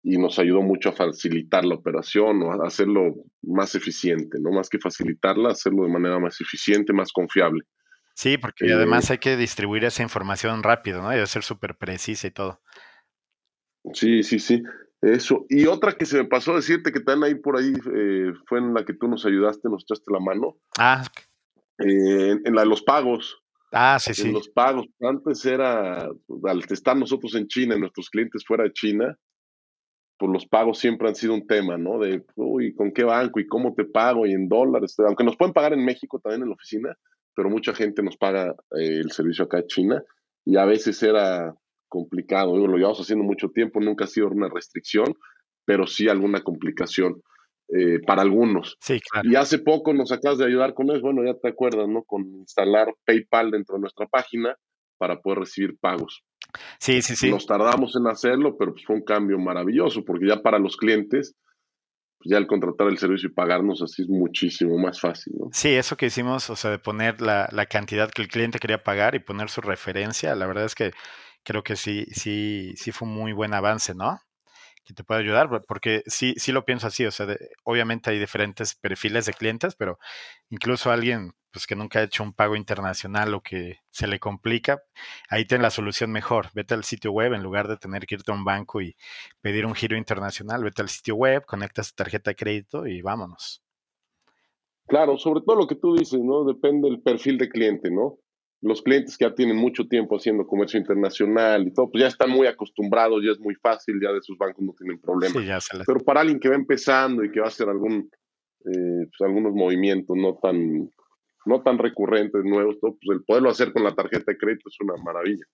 y 0.02 0.18
nos 0.18 0.38
ayudó 0.38 0.62
mucho 0.62 0.88
a 0.88 0.92
facilitar 0.92 1.64
la 1.64 1.76
operación 1.76 2.42
o 2.42 2.52
a 2.52 2.66
hacerlo 2.66 3.14
más 3.42 3.74
eficiente, 3.74 4.38
¿no? 4.40 4.50
Más 4.50 4.68
que 4.68 4.78
facilitarla, 4.78 5.50
hacerlo 5.50 5.84
de 5.84 5.90
manera 5.90 6.18
más 6.18 6.40
eficiente, 6.40 6.92
más 6.92 7.12
confiable. 7.12 7.62
Sí, 8.14 8.36
porque 8.36 8.72
además 8.72 9.10
hay 9.10 9.18
que 9.18 9.36
distribuir 9.36 9.84
esa 9.84 10.02
información 10.02 10.62
rápido, 10.62 11.02
¿no? 11.02 11.16
Y 11.16 11.26
ser 11.26 11.42
súper 11.42 11.76
precisa 11.76 12.26
y 12.26 12.30
todo. 12.30 12.60
Sí, 13.94 14.22
sí, 14.22 14.38
sí. 14.38 14.62
Eso. 15.02 15.46
Y 15.48 15.66
otra 15.66 15.92
que 15.92 16.06
se 16.06 16.16
me 16.16 16.24
pasó 16.24 16.54
decirte 16.54 16.92
que 16.92 17.00
también 17.00 17.34
ahí 17.34 17.40
por 17.40 17.58
ahí 17.58 17.72
eh, 17.94 18.32
fue 18.46 18.60
en 18.60 18.72
la 18.72 18.84
que 18.84 18.94
tú 18.94 19.08
nos 19.08 19.26
ayudaste, 19.26 19.68
nos 19.68 19.82
echaste 19.82 20.12
la 20.12 20.20
mano. 20.20 20.56
Ah. 20.78 21.04
Eh, 21.78 22.36
en, 22.44 22.54
la 22.54 22.62
de 22.62 22.68
los 22.68 22.82
pagos. 22.82 23.42
Ah, 23.72 23.98
sí, 23.98 24.14
sí. 24.14 24.30
Los 24.30 24.48
pagos. 24.48 24.86
Antes 25.00 25.44
era, 25.44 26.04
al 26.04 26.62
estar 26.70 26.96
nosotros 26.96 27.34
en 27.34 27.48
China, 27.48 27.76
nuestros 27.76 28.10
clientes 28.10 28.44
fuera 28.46 28.62
de 28.62 28.72
China, 28.72 29.18
pues 30.18 30.30
los 30.30 30.46
pagos 30.46 30.78
siempre 30.78 31.08
han 31.08 31.16
sido 31.16 31.34
un 31.34 31.48
tema, 31.48 31.76
¿no? 31.76 31.98
De, 31.98 32.24
uy, 32.36 32.72
¿con 32.74 32.92
qué 32.92 33.02
banco 33.02 33.40
y 33.40 33.46
cómo 33.48 33.74
te 33.74 33.84
pago 33.84 34.24
y 34.24 34.32
en 34.32 34.48
dólares? 34.48 34.94
Aunque 35.00 35.24
nos 35.24 35.36
pueden 35.36 35.52
pagar 35.52 35.72
en 35.72 35.84
México 35.84 36.20
también 36.22 36.42
en 36.42 36.50
la 36.50 36.54
oficina, 36.54 36.94
pero 37.34 37.50
mucha 37.50 37.74
gente 37.74 38.04
nos 38.04 38.16
paga 38.16 38.54
eh, 38.78 39.00
el 39.00 39.10
servicio 39.10 39.46
acá 39.46 39.58
en 39.58 39.66
China 39.66 40.02
y 40.44 40.58
a 40.58 40.64
veces 40.64 41.02
era 41.02 41.52
complicado. 41.92 42.54
Digo, 42.54 42.66
lo 42.66 42.78
llevamos 42.78 43.00
haciendo 43.00 43.22
mucho 43.22 43.50
tiempo, 43.50 43.78
nunca 43.78 44.04
ha 44.04 44.08
sido 44.08 44.28
una 44.28 44.48
restricción, 44.48 45.14
pero 45.66 45.86
sí 45.86 46.08
alguna 46.08 46.40
complicación 46.40 47.22
eh, 47.68 48.00
para 48.06 48.22
algunos. 48.22 48.78
Sí, 48.80 48.98
claro. 49.00 49.28
Y 49.28 49.36
hace 49.36 49.58
poco 49.58 49.92
nos 49.92 50.10
acabas 50.10 50.38
de 50.38 50.46
ayudar 50.46 50.72
con 50.72 50.90
eso, 50.90 51.02
bueno, 51.02 51.22
ya 51.22 51.38
te 51.38 51.48
acuerdas, 51.48 51.86
¿no? 51.86 52.02
Con 52.04 52.22
instalar 52.36 52.94
PayPal 53.04 53.50
dentro 53.50 53.74
de 53.74 53.82
nuestra 53.82 54.06
página 54.06 54.56
para 54.96 55.20
poder 55.20 55.40
recibir 55.40 55.76
pagos. 55.78 56.22
Sí, 56.78 57.02
sí, 57.02 57.14
sí. 57.14 57.30
Nos 57.30 57.46
tardamos 57.46 57.94
en 57.94 58.06
hacerlo, 58.06 58.56
pero 58.58 58.72
pues 58.72 58.86
fue 58.86 58.96
un 58.96 59.04
cambio 59.04 59.38
maravilloso, 59.38 60.02
porque 60.04 60.28
ya 60.28 60.42
para 60.42 60.58
los 60.58 60.76
clientes, 60.76 61.34
pues 62.18 62.30
ya 62.30 62.38
el 62.38 62.46
contratar 62.46 62.88
el 62.88 62.98
servicio 62.98 63.28
y 63.28 63.32
pagarnos 63.32 63.82
así 63.82 64.02
es 64.02 64.08
muchísimo 64.08 64.78
más 64.78 64.98
fácil, 64.98 65.34
¿no? 65.38 65.48
Sí, 65.52 65.68
eso 65.70 65.96
que 65.96 66.06
hicimos, 66.06 66.48
o 66.50 66.56
sea, 66.56 66.70
de 66.70 66.78
poner 66.78 67.20
la, 67.20 67.48
la 67.52 67.66
cantidad 67.66 68.10
que 68.10 68.22
el 68.22 68.28
cliente 68.28 68.58
quería 68.58 68.82
pagar 68.82 69.14
y 69.14 69.18
poner 69.18 69.50
su 69.50 69.60
referencia, 69.60 70.34
la 70.34 70.46
verdad 70.46 70.64
es 70.64 70.74
que 70.74 70.92
creo 71.44 71.62
que 71.62 71.76
sí, 71.76 72.06
sí, 72.12 72.74
sí 72.76 72.92
fue 72.92 73.08
un 73.08 73.14
muy 73.14 73.32
buen 73.32 73.54
avance, 73.54 73.94
¿no? 73.94 74.20
que 74.84 74.94
te 74.94 75.04
puede 75.04 75.20
ayudar, 75.20 75.48
porque 75.66 76.02
sí, 76.06 76.34
sí 76.36 76.50
lo 76.50 76.64
pienso 76.64 76.88
así, 76.88 77.06
o 77.06 77.10
sea, 77.10 77.26
obviamente 77.64 78.10
hay 78.10 78.18
diferentes 78.18 78.74
perfiles 78.74 79.26
de 79.26 79.32
clientes, 79.32 79.76
pero 79.76 79.98
incluso 80.50 80.90
alguien 80.90 81.34
pues 81.52 81.66
que 81.66 81.76
nunca 81.76 81.98
ha 81.98 82.04
hecho 82.04 82.22
un 82.22 82.32
pago 82.32 82.56
internacional 82.56 83.34
o 83.34 83.42
que 83.42 83.76
se 83.90 84.06
le 84.06 84.18
complica, 84.18 84.82
ahí 85.28 85.44
tiene 85.44 85.62
la 85.62 85.70
solución 85.70 86.10
mejor. 86.10 86.48
Vete 86.54 86.72
al 86.72 86.82
sitio 86.82 87.12
web 87.12 87.34
en 87.34 87.42
lugar 87.42 87.68
de 87.68 87.76
tener 87.76 88.06
que 88.06 88.14
irte 88.14 88.32
a 88.32 88.34
un 88.34 88.44
banco 88.44 88.80
y 88.80 88.96
pedir 89.42 89.66
un 89.66 89.74
giro 89.74 89.96
internacional, 89.96 90.64
vete 90.64 90.80
al 90.80 90.88
sitio 90.88 91.14
web, 91.14 91.44
conectas 91.44 91.90
tu 91.90 91.96
tarjeta 91.96 92.30
de 92.30 92.36
crédito 92.36 92.86
y 92.86 93.02
vámonos. 93.02 93.62
Claro, 94.86 95.18
sobre 95.18 95.42
todo 95.42 95.56
lo 95.56 95.66
que 95.66 95.76
tú 95.76 95.94
dices, 95.94 96.20
¿no? 96.20 96.44
Depende 96.44 96.88
del 96.88 97.02
perfil 97.02 97.36
de 97.36 97.50
cliente, 97.50 97.90
¿no? 97.90 98.18
Los 98.62 98.80
clientes 98.80 99.18
que 99.18 99.24
ya 99.24 99.34
tienen 99.34 99.56
mucho 99.56 99.88
tiempo 99.88 100.16
haciendo 100.16 100.46
comercio 100.46 100.78
internacional 100.78 101.66
y 101.66 101.74
todo, 101.74 101.90
pues 101.90 102.02
ya 102.02 102.08
están 102.08 102.30
muy 102.30 102.46
acostumbrados, 102.46 103.20
ya 103.24 103.32
es 103.32 103.40
muy 103.40 103.56
fácil, 103.56 103.98
ya 104.00 104.12
de 104.12 104.22
sus 104.22 104.38
bancos 104.38 104.64
no 104.64 104.72
tienen 104.78 105.00
problemas. 105.00 105.68
Pero 105.84 106.00
para 106.00 106.20
alguien 106.20 106.38
que 106.38 106.48
va 106.48 106.54
empezando 106.54 107.24
y 107.24 107.32
que 107.32 107.40
va 107.40 107.46
a 107.46 107.48
hacer 107.48 107.68
algún, 107.68 108.08
eh, 108.64 109.06
pues 109.06 109.20
algunos 109.20 109.52
movimientos 109.52 110.16
no 110.16 110.38
tan, 110.40 110.88
no 111.44 111.62
tan 111.62 111.76
recurrentes, 111.76 112.44
nuevos, 112.44 112.78
todo, 112.80 112.96
pues 113.02 113.18
el 113.18 113.24
poderlo 113.24 113.50
hacer 113.50 113.72
con 113.72 113.82
la 113.82 113.96
tarjeta 113.96 114.30
de 114.30 114.38
crédito 114.38 114.68
es 114.68 114.76
una 114.80 114.94
maravilla. 115.02 115.44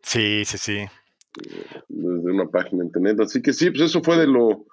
Sí, 0.00 0.44
sí, 0.44 0.56
sí. 0.56 0.78
Desde 1.88 2.30
una 2.32 2.48
página 2.48 2.84
internet. 2.84 3.18
Así 3.20 3.42
que 3.42 3.52
sí, 3.52 3.70
pues 3.70 3.82
eso 3.82 4.02
fue 4.04 4.16
de 4.18 4.28
lo, 4.28 4.66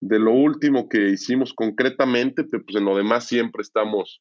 de 0.00 0.18
lo 0.18 0.32
último 0.32 0.88
que 0.88 1.10
hicimos 1.10 1.54
concretamente, 1.54 2.42
pero 2.42 2.64
pues 2.64 2.76
en 2.76 2.86
lo 2.86 2.96
demás 2.96 3.28
siempre 3.28 3.62
estamos 3.62 4.20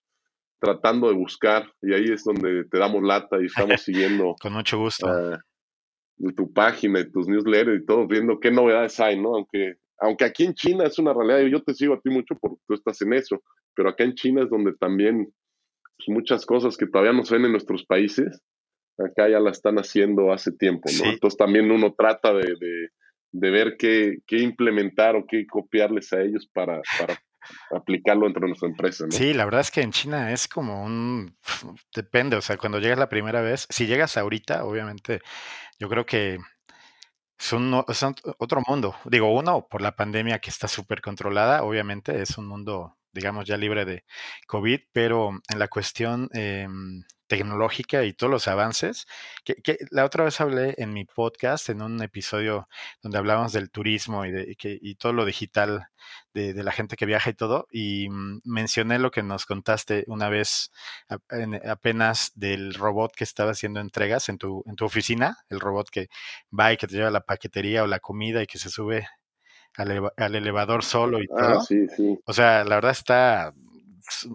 tratando 0.59 1.07
de 1.09 1.15
buscar 1.15 1.71
y 1.81 1.93
ahí 1.93 2.05
es 2.05 2.23
donde 2.23 2.65
te 2.65 2.77
damos 2.77 3.03
lata 3.03 3.37
y 3.41 3.45
estamos 3.45 3.81
siguiendo. 3.83 4.35
Con 4.41 4.53
mucho 4.53 4.77
gusto. 4.77 5.07
Uh, 5.07 6.31
tu 6.33 6.51
página 6.53 7.01
y 7.01 7.11
tus 7.11 7.27
newsletters 7.27 7.81
y 7.81 7.85
todo, 7.85 8.07
viendo 8.07 8.39
qué 8.39 8.51
novedades 8.51 8.99
hay, 8.99 9.19
¿no? 9.19 9.35
Aunque, 9.35 9.75
aunque 9.99 10.25
aquí 10.25 10.45
en 10.45 10.53
China 10.53 10.85
es 10.85 10.97
una 10.97 11.13
realidad, 11.13 11.49
yo 11.49 11.61
te 11.61 11.73
sigo 11.73 11.93
a 11.93 11.99
ti 11.99 12.09
mucho 12.09 12.35
porque 12.39 12.57
tú 12.67 12.73
estás 12.73 13.01
en 13.01 13.13
eso, 13.13 13.41
pero 13.75 13.89
acá 13.89 14.03
en 14.03 14.15
China 14.15 14.43
es 14.43 14.49
donde 14.49 14.73
también 14.79 15.27
pues, 15.97 16.07
muchas 16.07 16.45
cosas 16.45 16.77
que 16.77 16.87
todavía 16.87 17.13
no 17.13 17.25
se 17.25 17.35
ven 17.35 17.45
en 17.45 17.51
nuestros 17.51 17.85
países, 17.85 18.41
acá 18.97 19.29
ya 19.29 19.39
la 19.39 19.51
están 19.51 19.75
haciendo 19.75 20.31
hace 20.31 20.51
tiempo, 20.51 20.89
¿no? 20.99 21.11
Entonces 21.11 21.37
también 21.37 21.69
uno 21.69 21.93
trata 21.97 22.33
de, 22.33 22.55
de, 22.59 22.89
de 23.31 23.49
ver 23.51 23.75
qué, 23.77 24.19
qué, 24.25 24.39
implementar 24.39 25.15
o 25.15 25.25
qué 25.27 25.45
copiarles 25.45 26.13
a 26.13 26.21
ellos 26.21 26.49
para, 26.53 26.81
para 26.97 27.19
aplicarlo 27.71 28.25
dentro 28.25 28.41
de 28.41 28.47
nuestra 28.49 28.69
empresa. 28.69 29.05
¿no? 29.05 29.11
Sí, 29.11 29.33
la 29.33 29.45
verdad 29.45 29.61
es 29.61 29.71
que 29.71 29.81
en 29.81 29.91
China 29.91 30.31
es 30.31 30.47
como 30.47 30.83
un... 30.83 31.37
Depende, 31.95 32.35
o 32.35 32.41
sea, 32.41 32.57
cuando 32.57 32.79
llegas 32.79 32.99
la 32.99 33.09
primera 33.09 33.41
vez, 33.41 33.67
si 33.69 33.87
llegas 33.87 34.17
ahorita, 34.17 34.65
obviamente, 34.65 35.21
yo 35.79 35.89
creo 35.89 36.05
que 36.05 36.39
es, 37.37 37.53
un, 37.53 37.73
otro 37.73 38.61
mundo. 38.67 38.95
Digo, 39.05 39.33
uno, 39.33 39.67
por 39.69 39.81
la 39.81 39.95
pandemia 39.95 40.39
que 40.39 40.49
está 40.49 40.67
súper 40.67 41.01
controlada, 41.01 41.63
obviamente 41.63 42.21
es 42.21 42.37
un 42.37 42.47
mundo, 42.47 42.97
digamos, 43.11 43.45
ya 43.45 43.57
libre 43.57 43.85
de 43.85 44.03
COVID, 44.47 44.79
pero 44.91 45.31
en 45.49 45.59
la 45.59 45.67
cuestión 45.67 46.29
eh, 46.33 46.67
tecnológica 47.27 48.03
y 48.03 48.13
todos 48.13 48.31
los 48.31 48.47
avances. 48.47 49.07
Que, 49.43 49.77
la 49.91 50.05
otra 50.05 50.25
vez 50.25 50.39
hablé 50.41 50.75
en 50.77 50.93
mi 50.93 51.05
podcast, 51.05 51.69
en 51.69 51.81
un 51.81 52.01
episodio 52.01 52.67
donde 53.01 53.17
hablábamos 53.17 53.53
del 53.53 53.71
turismo 53.71 54.25
y, 54.25 54.31
de, 54.31 54.55
que, 54.55 54.77
y 54.81 54.95
todo 54.95 55.13
lo 55.13 55.25
digital 55.25 55.87
de, 56.33 56.53
la 56.63 56.71
gente 56.71 56.95
que 56.95 57.05
viaja 57.05 57.29
y 57.29 57.33
todo, 57.33 57.67
y 57.71 58.09
mm, 58.09 58.41
mencioné 58.43 58.99
lo 58.99 59.11
que 59.11 59.23
nos 59.23 59.45
contaste 59.45 60.03
una 60.07 60.29
vez 60.29 60.71
apenas 61.65 62.31
del 62.35 62.73
robot 62.73 63.13
que 63.15 63.23
estaba 63.23 63.51
haciendo 63.51 63.79
entregas 63.79 64.29
en 64.29 64.37
tu, 64.37 64.63
en 64.67 64.75
tu 64.75 64.85
oficina, 64.85 65.37
el 65.49 65.59
robot 65.59 65.89
que 65.89 66.09
va 66.57 66.73
y 66.73 66.77
que 66.77 66.87
te 66.87 66.95
lleva 66.95 67.11
la 67.11 67.21
paquetería 67.21 67.83
o 67.83 67.87
la 67.87 67.99
comida 67.99 68.43
y 68.43 68.47
que 68.47 68.59
se 68.59 68.69
sube 68.69 69.07
al, 69.77 70.35
elevador 70.35 70.83
solo 70.83 71.21
y 71.21 71.27
ah, 71.35 71.53
todo. 71.53 71.61
sí, 71.61 71.87
sí. 71.89 72.17
O 72.25 72.33
sea, 72.33 72.63
la 72.63 72.75
verdad 72.75 72.91
está 72.91 73.53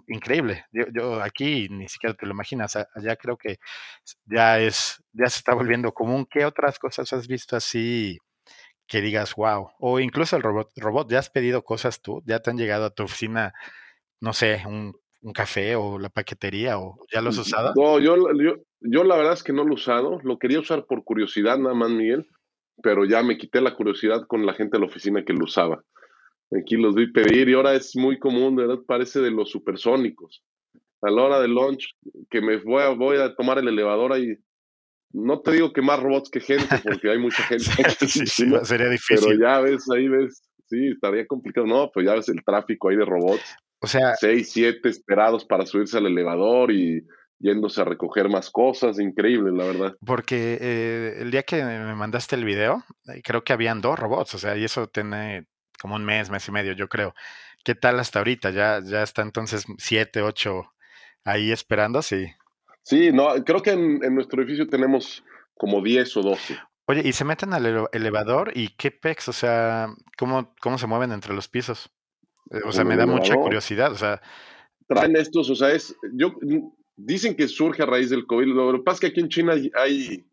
increíble. 0.07 0.65
Yo, 0.71 0.85
yo, 0.93 1.21
aquí 1.21 1.67
ni 1.69 1.87
siquiera 1.87 2.15
te 2.15 2.25
lo 2.25 2.33
imaginas. 2.33 2.75
Allá 2.75 3.15
creo 3.15 3.37
que 3.37 3.57
ya 4.25 4.59
es, 4.59 5.03
ya 5.13 5.27
se 5.27 5.37
está 5.39 5.53
volviendo 5.53 5.91
común. 5.91 6.27
¿Qué 6.29 6.45
otras 6.45 6.79
cosas 6.79 7.11
has 7.13 7.27
visto 7.27 7.55
así 7.55 8.17
que 8.87 9.01
digas, 9.01 9.35
wow? 9.35 9.69
O 9.79 9.99
incluso 9.99 10.35
el 10.35 10.43
robot, 10.43 10.71
robot, 10.75 11.09
¿ya 11.09 11.19
has 11.19 11.29
pedido 11.29 11.63
cosas 11.63 12.01
tú? 12.01 12.21
¿Ya 12.25 12.39
te 12.39 12.49
han 12.49 12.57
llegado 12.57 12.85
a 12.85 12.89
tu 12.89 13.03
oficina, 13.03 13.53
no 14.19 14.33
sé, 14.33 14.63
un, 14.67 14.93
un 15.21 15.31
café 15.31 15.77
o 15.77 15.97
la 15.97 16.09
paquetería 16.09 16.77
o 16.77 16.97
ya 17.11 17.21
lo 17.21 17.29
has 17.29 17.37
usado? 17.37 17.73
No, 17.75 17.99
yo, 17.99 18.15
yo, 18.37 18.55
yo 18.81 19.03
la 19.05 19.15
verdad 19.15 19.33
es 19.33 19.43
que 19.43 19.53
no 19.53 19.63
lo 19.63 19.71
he 19.71 19.75
usado. 19.75 20.19
Lo 20.23 20.37
quería 20.37 20.59
usar 20.59 20.85
por 20.85 21.05
curiosidad 21.05 21.57
nada 21.57 21.73
más, 21.73 21.89
Miguel, 21.89 22.27
pero 22.83 23.05
ya 23.05 23.23
me 23.23 23.37
quité 23.37 23.61
la 23.61 23.75
curiosidad 23.75 24.27
con 24.27 24.45
la 24.45 24.53
gente 24.53 24.77
de 24.77 24.81
la 24.81 24.87
oficina 24.87 25.23
que 25.23 25.33
lo 25.33 25.45
usaba. 25.45 25.83
Aquí 26.59 26.75
los 26.75 26.95
vi 26.95 27.11
pedir 27.11 27.47
y 27.47 27.53
ahora 27.53 27.73
es 27.73 27.95
muy 27.95 28.19
común, 28.19 28.55
¿verdad? 28.55 28.79
Parece 28.85 29.21
de 29.21 29.31
los 29.31 29.49
supersónicos. 29.49 30.43
A 31.01 31.09
la 31.09 31.23
hora 31.23 31.39
del 31.39 31.51
lunch, 31.51 31.95
que 32.29 32.41
me 32.41 32.57
voy 32.57 32.83
a, 32.83 32.89
voy 32.89 33.17
a 33.17 33.33
tomar 33.35 33.57
el 33.57 33.67
elevador 33.67 34.13
ahí. 34.13 34.35
No 35.13 35.41
te 35.41 35.51
digo 35.53 35.73
que 35.73 35.81
más 35.81 35.99
robots 35.99 36.29
que 36.29 36.41
gente, 36.41 36.75
porque 36.83 37.09
hay 37.09 37.17
mucha 37.17 37.43
gente. 37.43 37.65
sí, 38.07 38.25
sí, 38.25 38.45
sería 38.63 38.89
difícil. 38.89 39.25
Pero 39.27 39.39
ya 39.39 39.59
ves, 39.61 39.89
ahí 39.89 40.07
ves, 40.07 40.43
sí, 40.67 40.89
estaría 40.89 41.25
complicado. 41.25 41.65
No, 41.65 41.89
pues 41.93 42.05
ya 42.05 42.15
ves 42.15 42.29
el 42.29 42.43
tráfico 42.43 42.89
ahí 42.89 42.97
de 42.97 43.05
robots. 43.05 43.55
O 43.79 43.87
sea, 43.87 44.15
seis, 44.15 44.51
siete 44.51 44.89
esperados 44.89 45.45
para 45.45 45.65
subirse 45.65 45.97
al 45.97 46.05
elevador 46.05 46.71
y 46.71 47.01
yéndose 47.39 47.81
a 47.81 47.85
recoger 47.85 48.29
más 48.29 48.51
cosas, 48.51 48.99
increíble, 48.99 49.51
la 49.51 49.65
verdad. 49.65 49.95
Porque 50.05 50.57
eh, 50.61 51.15
el 51.19 51.31
día 51.31 51.43
que 51.43 51.63
me 51.63 51.95
mandaste 51.95 52.35
el 52.35 52.45
video, 52.45 52.83
eh, 53.07 53.21
creo 53.23 53.43
que 53.43 53.53
habían 53.53 53.81
dos 53.81 53.97
robots, 53.97 54.35
o 54.35 54.37
sea, 54.37 54.55
y 54.55 54.63
eso 54.63 54.87
tiene 54.87 55.47
como 55.81 55.95
un 55.95 56.05
mes, 56.05 56.29
mes 56.29 56.47
y 56.47 56.51
medio, 56.51 56.73
yo 56.73 56.87
creo. 56.87 57.15
¿Qué 57.63 57.75
tal 57.75 57.99
hasta 57.99 58.19
ahorita? 58.19 58.51
¿Ya, 58.51 58.79
ya 58.83 59.03
está 59.03 59.21
entonces 59.21 59.65
siete, 59.77 60.21
ocho 60.21 60.71
ahí 61.23 61.51
esperando? 61.51 62.01
Sí. 62.01 62.27
Sí, 62.83 63.11
no, 63.11 63.33
creo 63.43 63.61
que 63.61 63.71
en, 63.71 63.99
nuestro 64.15 64.41
edificio 64.41 64.67
tenemos 64.67 65.23
como 65.55 65.81
10 65.81 66.17
o 66.17 66.21
12. 66.21 66.57
Oye, 66.87 67.01
¿y 67.05 67.13
se 67.13 67.25
meten 67.25 67.53
al 67.53 67.87
elevador 67.91 68.51
y 68.55 68.69
qué 68.69 68.91
pex? 68.91 69.29
O 69.29 69.33
sea, 69.33 69.93
¿cómo, 70.17 70.53
cómo 70.59 70.77
se 70.77 70.87
mueven 70.87 71.11
entre 71.11 71.33
los 71.33 71.47
pisos? 71.47 71.91
Eh, 72.49 72.61
o 72.65 72.71
sea, 72.71 72.83
me 72.83 72.95
da 72.95 73.05
mucha 73.05 73.35
curiosidad, 73.35 73.91
o 73.91 73.97
sea. 73.97 74.21
Traen 74.87 75.15
estos, 75.15 75.49
o 75.49 75.55
sea, 75.55 75.71
es, 75.71 75.95
yo, 76.13 76.33
dicen 76.97 77.35
que 77.35 77.47
surge 77.47 77.83
a 77.83 77.85
raíz 77.85 78.09
del 78.09 78.25
COVID, 78.25 78.47
lo 78.47 78.73
que 78.73 78.83
pasa 78.83 78.95
es 78.95 78.99
que 78.99 79.07
aquí 79.07 79.19
en 79.21 79.29
China 79.29 79.53
hay 79.75 80.25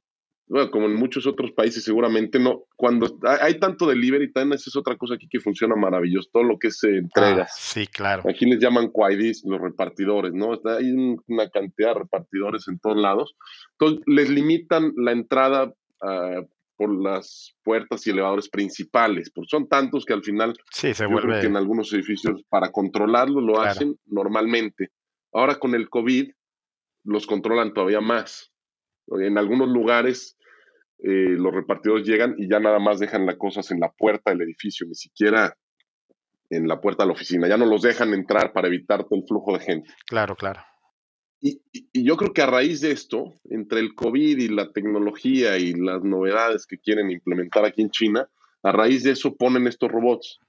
bueno, 0.49 0.71
como 0.71 0.87
en 0.87 0.95
muchos 0.95 1.27
otros 1.27 1.53
países 1.53 1.85
seguramente 1.85 2.39
no, 2.39 2.65
cuando 2.75 3.19
hay 3.23 3.59
tanto 3.59 3.87
delivery, 3.87 4.33
también 4.33 4.55
esa 4.55 4.71
es 4.71 4.77
otra 4.77 4.97
cosa 4.97 5.15
aquí 5.15 5.29
que 5.29 5.41
funciona 5.41 5.77
maravilloso, 5.77 6.31
todo 6.33 6.43
lo 6.43 6.59
que 6.59 6.69
es 6.69 6.83
entregas. 6.85 7.51
Ah, 7.53 7.59
sí, 7.59 7.87
claro. 7.87 8.23
Aquí 8.29 8.47
les 8.47 8.59
llaman 8.59 8.89
quaidis, 8.89 9.45
los 9.45 9.61
repartidores, 9.61 10.33
¿no? 10.33 10.59
Hay 10.65 11.21
una 11.27 11.51
cantidad 11.51 11.89
de 11.89 12.01
repartidores 12.01 12.67
en 12.69 12.79
todos 12.79 12.97
lados. 12.97 13.37
Entonces, 13.73 14.03
les 14.07 14.31
limitan 14.31 14.93
la 14.97 15.13
entrada 15.13 15.65
uh, 15.67 16.47
por 16.77 16.99
las 16.99 17.55
puertas 17.63 18.07
y 18.07 18.11
elevadores 18.11 18.49
principales, 18.49 19.31
porque 19.31 19.51
son 19.51 19.69
tantos 19.69 20.07
que 20.07 20.15
al 20.15 20.23
final, 20.23 20.55
sí, 20.71 20.95
se 20.95 21.05
vuelve... 21.05 21.41
que 21.41 21.47
en 21.47 21.57
algunos 21.57 21.93
edificios 21.93 22.43
para 22.49 22.73
controlarlo 22.73 23.43
lo 23.43 23.61
hacen 23.61 23.99
normalmente. 24.07 24.93
Ahora 25.33 25.57
con 25.57 25.75
el 25.75 25.91
COVID 25.91 26.31
los 27.05 27.27
controlan 27.27 27.75
todavía 27.75 28.01
más. 28.01 28.51
En 29.09 29.37
algunos 29.37 29.69
lugares 29.69 30.38
eh, 31.01 31.37
los 31.37 31.55
repartidores 31.55 32.07
llegan 32.07 32.35
y 32.39 32.49
ya 32.49 32.61
nada 32.61 32.79
más 32.79 32.99
dejan 32.99 33.27
las 33.27 33.37
cosas 33.37 33.71
en 33.71 33.81
la 33.81 33.91
puerta 33.91 34.31
del 34.31 34.43
edificio, 34.43 34.87
ni 34.87 34.95
siquiera 34.95 35.57
en 36.51 36.67
la 36.67 36.81
puerta 36.81 37.03
de 37.03 37.09
la 37.09 37.13
oficina. 37.13 37.49
Ya 37.49 37.57
no 37.57 37.67
los 37.67 37.83
dejan 37.83 38.15
entrar 38.15 38.53
para 38.53 38.69
evitar 38.69 39.07
el 39.11 39.25
flujo 39.27 39.53
de 39.53 39.61
gente. 39.61 39.91
Claro, 40.07 40.35
claro. 40.35 40.61
Y, 41.41 41.63
y, 41.73 42.05
yo 42.05 42.17
creo 42.17 42.33
que 42.33 42.43
a 42.43 42.47
raíz 42.47 42.81
de 42.81 42.91
esto, 42.91 43.35
entre 43.45 43.79
el 43.79 43.95
COVID 43.95 44.39
y 44.39 44.49
la 44.49 44.73
tecnología 44.73 45.57
y 45.57 45.73
las 45.73 46.03
novedades 46.03 46.67
que 46.67 46.79
quieren 46.79 47.13
implementar 47.13 47.65
aquí 47.65 47.83
en 47.83 47.91
China, 47.91 48.29
a 48.65 48.73
raíz 48.73 49.05
de 49.05 49.13
eso 49.13 49.37
ponen 49.37 49.69
estos 49.69 49.91
robots. 49.91 50.41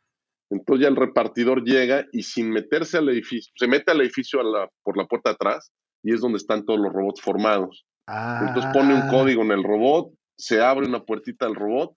Entonces 0.49 0.83
ya 0.83 0.89
el 0.89 0.95
repartidor 0.95 1.63
llega 1.63 2.07
y 2.11 2.23
sin 2.23 2.49
meterse 2.49 2.97
al 2.97 3.09
edificio, 3.09 3.53
se 3.55 3.67
mete 3.67 3.91
al 3.91 4.01
edificio 4.01 4.39
a 4.39 4.43
la, 4.43 4.69
por 4.83 4.97
la 4.97 5.05
puerta 5.05 5.31
atrás 5.31 5.71
y 6.01 6.13
es 6.13 6.21
donde 6.21 6.37
están 6.37 6.65
todos 6.65 6.79
los 6.79 6.91
robots 6.91 7.21
formados. 7.21 7.85
Entonces 8.07 8.71
pone 8.73 8.95
un 8.95 9.03
ah. 9.03 9.07
código 9.11 9.43
en 9.43 9.51
el 9.51 9.63
robot, 9.63 10.11
se 10.39 10.61
abre 10.61 10.87
una 10.87 11.03
puertita 11.03 11.45
al 11.45 11.53
robot, 11.55 11.95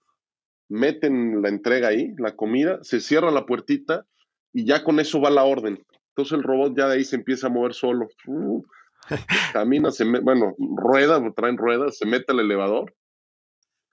meten 0.69 1.41
la 1.41 1.47
entrega 1.49 1.87
ahí, 1.87 2.13
la 2.17 2.35
comida, 2.35 2.79
se 2.83 2.99
cierra 2.99 3.31
la 3.31 3.45
puertita 3.45 4.05
y 4.51 4.65
ya 4.65 4.83
con 4.83 4.99
eso 4.99 5.21
va 5.21 5.29
la 5.29 5.45
orden. 5.45 5.81
Entonces 6.09 6.37
el 6.37 6.43
robot 6.43 6.77
ya 6.77 6.87
de 6.87 6.95
ahí 6.95 7.05
se 7.05 7.15
empieza 7.15 7.47
a 7.47 7.49
mover 7.49 7.73
solo. 7.73 8.07
Uh, 8.27 8.61
camina, 9.53 9.91
se 9.91 10.03
bueno, 10.03 10.53
rueda, 10.59 11.21
traen 11.35 11.57
ruedas, 11.57 11.97
se 11.97 12.05
mete 12.05 12.33
al 12.33 12.41
elevador. 12.41 12.93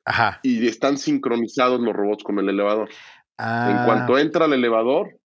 Ajá. 0.04 0.40
Y 0.42 0.66
están 0.66 0.98
sincronizados 0.98 1.80
los 1.80 1.94
robots 1.94 2.24
con 2.24 2.38
el 2.40 2.48
elevador. 2.48 2.88
En 2.88 2.96
Ah, 3.38 3.82
cuanto 3.86 4.18
entra 4.18 4.46
al 4.46 4.52
elevador, 4.52 5.16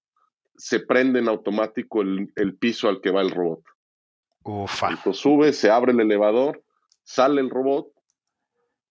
se 0.56 0.80
prende 0.80 1.20
en 1.20 1.28
automático 1.28 2.02
el, 2.02 2.32
el 2.36 2.56
piso 2.56 2.88
al 2.88 3.02
que 3.02 3.12
va 3.12 3.22
el 3.22 3.32
robot. 3.32 3.62
ufa. 4.44 4.90
Entonces 4.92 5.22
sube, 5.22 5.52
se 5.52 5.72
abre 5.72 5.92
el 5.94 6.00
elevador, 6.00 6.64
sale 7.04 7.42
el 7.42 7.50
robot, 7.50 7.88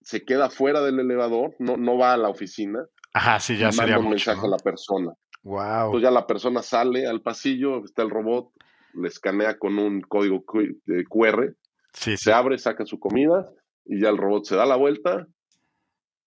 se 0.04 0.24
queda 0.24 0.50
fuera 0.50 0.80
del 0.82 1.00
elevador, 1.00 1.54
no, 1.58 1.76
no 1.76 1.98
va 1.98 2.12
a 2.12 2.16
la 2.16 2.28
oficina, 2.28 2.84
Ajá, 3.12 3.40
sí, 3.40 3.56
ya 3.56 3.72
sería 3.72 3.94
manda 3.94 3.98
un 3.98 4.04
mucho, 4.04 4.30
mensaje 4.30 4.40
¿no? 4.48 4.54
a 4.54 4.56
la 4.56 4.62
persona. 4.62 5.12
Wow. 5.42 5.86
Entonces 5.86 6.02
ya 6.02 6.10
la 6.10 6.26
persona 6.26 6.62
sale 6.62 7.06
al 7.06 7.20
pasillo, 7.22 7.84
está 7.84 8.02
el 8.02 8.10
robot, 8.10 8.50
le 8.94 9.08
escanea 9.08 9.58
con 9.58 9.78
un 9.78 10.00
código 10.02 10.44
de 10.86 11.04
QR, 11.04 11.54
Sí, 11.92 12.16
sí. 12.16 12.24
se 12.24 12.32
abre, 12.32 12.58
saca 12.58 12.84
su 12.86 12.98
comida 12.98 13.48
y 13.84 14.00
ya 14.00 14.08
el 14.08 14.16
robot 14.18 14.44
se 14.46 14.56
da 14.56 14.66
la 14.66 14.76
vuelta, 14.76 15.26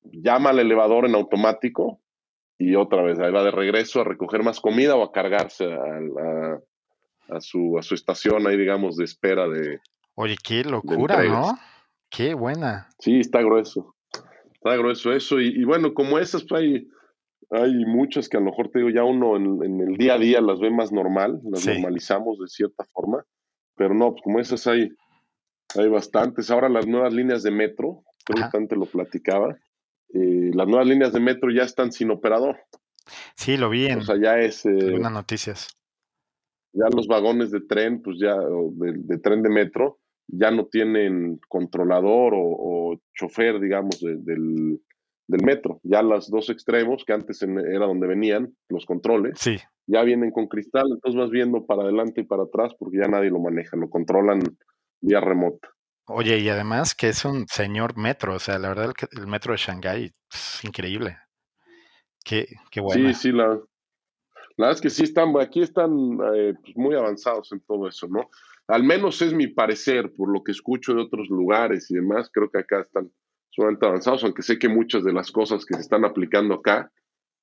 llama 0.04 0.52
al 0.52 0.60
elevador 0.60 1.06
en 1.06 1.16
automático 1.16 2.00
y 2.58 2.76
otra 2.76 3.04
vez 3.04 3.20
ahí 3.20 3.32
va 3.32 3.44
de 3.44 3.52
regreso 3.52 4.02
a 4.02 4.04
recoger 4.06 4.44
más 4.44 4.60
comida 4.60 4.96
o 4.96 5.04
a 5.04 5.12
cargarse 5.12 5.66
a, 5.66 6.00
la- 6.00 6.60
a 7.30 7.42
su, 7.42 7.78
a 7.78 7.84
su 7.84 7.94
estación 7.96 8.48
ahí, 8.48 8.56
digamos, 8.58 8.96
de 8.96 9.04
espera 9.04 9.48
de... 9.50 9.80
Oye, 10.16 10.38
qué 10.42 10.64
locura. 10.64 11.22
¿no? 11.24 11.60
Qué 12.10 12.34
buena. 12.34 12.90
Sí, 13.00 13.20
está 13.20 13.42
grueso. 13.42 13.96
Está 14.54 14.76
grueso 14.76 15.12
eso. 15.14 15.40
Y, 15.40 15.48
y 15.50 15.64
bueno, 15.64 15.94
como 15.94 16.20
esas, 16.20 16.44
pues 16.46 16.62
hay, 16.64 16.88
hay 17.52 17.86
muchas 17.86 18.28
que 18.30 18.38
a 18.38 18.40
lo 18.40 18.48
mejor 18.48 18.70
te 18.70 18.80
digo, 18.80 18.90
ya 18.90 19.04
uno 19.04 19.36
en, 19.38 19.64
en 19.64 19.82
el 19.82 19.98
día 19.98 20.16
a 20.16 20.18
día 20.20 20.42
las 20.42 20.60
ve 20.60 20.72
más 20.72 20.92
normal, 20.92 21.40
las 21.52 21.62
Sí. 21.62 21.72
normalizamos 21.72 22.40
de 22.40 22.48
cierta 22.48 22.84
forma, 22.86 23.24
pero 23.76 23.94
no, 23.94 24.12
pues 24.12 24.22
como 24.24 24.40
esas 24.40 24.66
hay, 24.68 24.90
hay 25.78 25.88
bastantes. 25.90 26.50
Ahora 26.50 26.70
las 26.70 26.88
nuevas 26.88 27.14
líneas 27.14 27.44
de 27.44 27.52
metro, 27.52 28.04
creo 28.26 28.50
que 28.50 28.58
antes 28.58 28.78
lo 28.78 28.86
platicaba, 28.86 29.56
eh, 30.14 30.52
las 30.54 30.68
nuevas 30.68 30.88
líneas 30.88 31.14
de 31.14 31.20
metro 31.20 31.52
ya 31.52 31.64
están 31.64 31.92
sin 31.92 32.10
operador. 32.12 32.58
Sí, 33.36 33.56
lo 33.58 33.70
vi 33.70 33.86
en 33.86 34.00
O 34.00 34.02
sea, 34.02 34.18
ya 34.22 34.40
es, 34.40 34.66
eh, 34.66 34.70
algunas 34.82 35.12
noticias. 35.14 35.68
ya 36.74 36.86
los 36.94 37.08
vagones 37.08 37.52
de 37.52 37.62
tren, 37.62 38.02
pues 38.02 38.18
ya, 38.20 38.36
de 38.36 39.18
tren 39.20 39.42
de 39.44 39.50
metro, 39.50 40.00
ya 40.28 40.52
no 40.52 40.66
tienen 40.66 41.40
controlador 41.48 42.34
o, 42.34 42.42
o 42.42 43.02
chofer, 43.14 43.60
digamos, 43.60 44.00
de- 44.00 44.18
del, 44.18 44.82
del 45.28 45.44
metro. 45.44 45.80
Ya 45.84 46.02
los 46.02 46.30
dos 46.30 46.50
extremos, 46.50 47.04
que 47.06 47.14
antes 47.14 47.42
en- 47.42 47.60
era 47.60 47.86
donde 47.86 48.08
venían 48.08 48.54
los 48.70 48.86
controles, 48.86 49.40
Sí, 49.40 49.58
ya 49.88 50.04
vienen 50.04 50.32
con 50.32 50.48
cristal, 50.48 50.86
entonces 50.92 51.20
vas 51.20 51.30
viendo 51.30 51.66
para 51.66 51.84
adelante 51.84 52.22
y 52.22 52.26
para 52.26 52.44
atrás 52.44 52.74
porque 52.78 52.98
ya 52.98 53.08
nadie 53.08 53.30
lo 53.30 53.40
maneja, 53.40 53.78
lo 53.78 53.90
controlan 53.90 54.40
vía 55.02 55.22
remota. 55.22 55.70
Oye, 56.10 56.40
y 56.40 56.50
además 56.50 56.96
que 56.96 57.10
es 57.10 57.26
un 57.26 57.48
señor 57.48 57.98
metro, 57.98 58.36
o 58.36 58.40
sea, 58.40 58.60
la 58.60 58.70
verdad 58.70 58.94
el, 59.12 59.20
el 59.22 59.28
metro 59.28 59.52
de 59.52 59.58
Shanghái 59.58 60.14
es 60.34 60.64
increíble. 60.64 61.18
Qué, 62.24 62.48
qué 62.72 62.80
buena. 62.82 63.14
Sí, 63.14 63.30
sí, 63.30 63.32
la, 63.32 63.48
la 63.48 64.68
verdad 64.68 64.72
es 64.76 64.82
que 64.82 64.90
sí 64.90 65.04
están, 65.04 65.38
aquí 65.40 65.62
están 65.62 66.18
eh, 66.36 66.54
pues, 66.62 66.76
muy 66.76 66.96
avanzados 66.96 67.52
en 67.52 67.60
todo 67.62 67.88
eso, 67.88 68.08
¿no? 68.08 68.30
Al 68.68 68.84
menos 68.84 69.22
es 69.22 69.34
mi 69.34 69.48
parecer, 69.48 70.14
por 70.14 70.32
lo 70.32 70.44
que 70.44 70.52
escucho 70.52 70.94
de 70.94 71.02
otros 71.02 71.30
lugares 71.30 71.90
y 71.90 71.96
demás, 71.96 72.30
creo 72.32 72.50
que 72.50 72.60
acá 72.60 72.82
están 72.82 73.12
sumamente 73.50 73.86
avanzados, 73.86 74.24
aunque 74.24 74.44
sé 74.44 74.60
que 74.60 74.70
muchas 74.70 75.04
de 75.04 75.14
las 75.14 75.32
cosas 75.32 75.66
que 75.66 75.76
se 75.76 75.82
están 75.82 76.06
aplicando 76.06 76.56
acá 76.56 76.92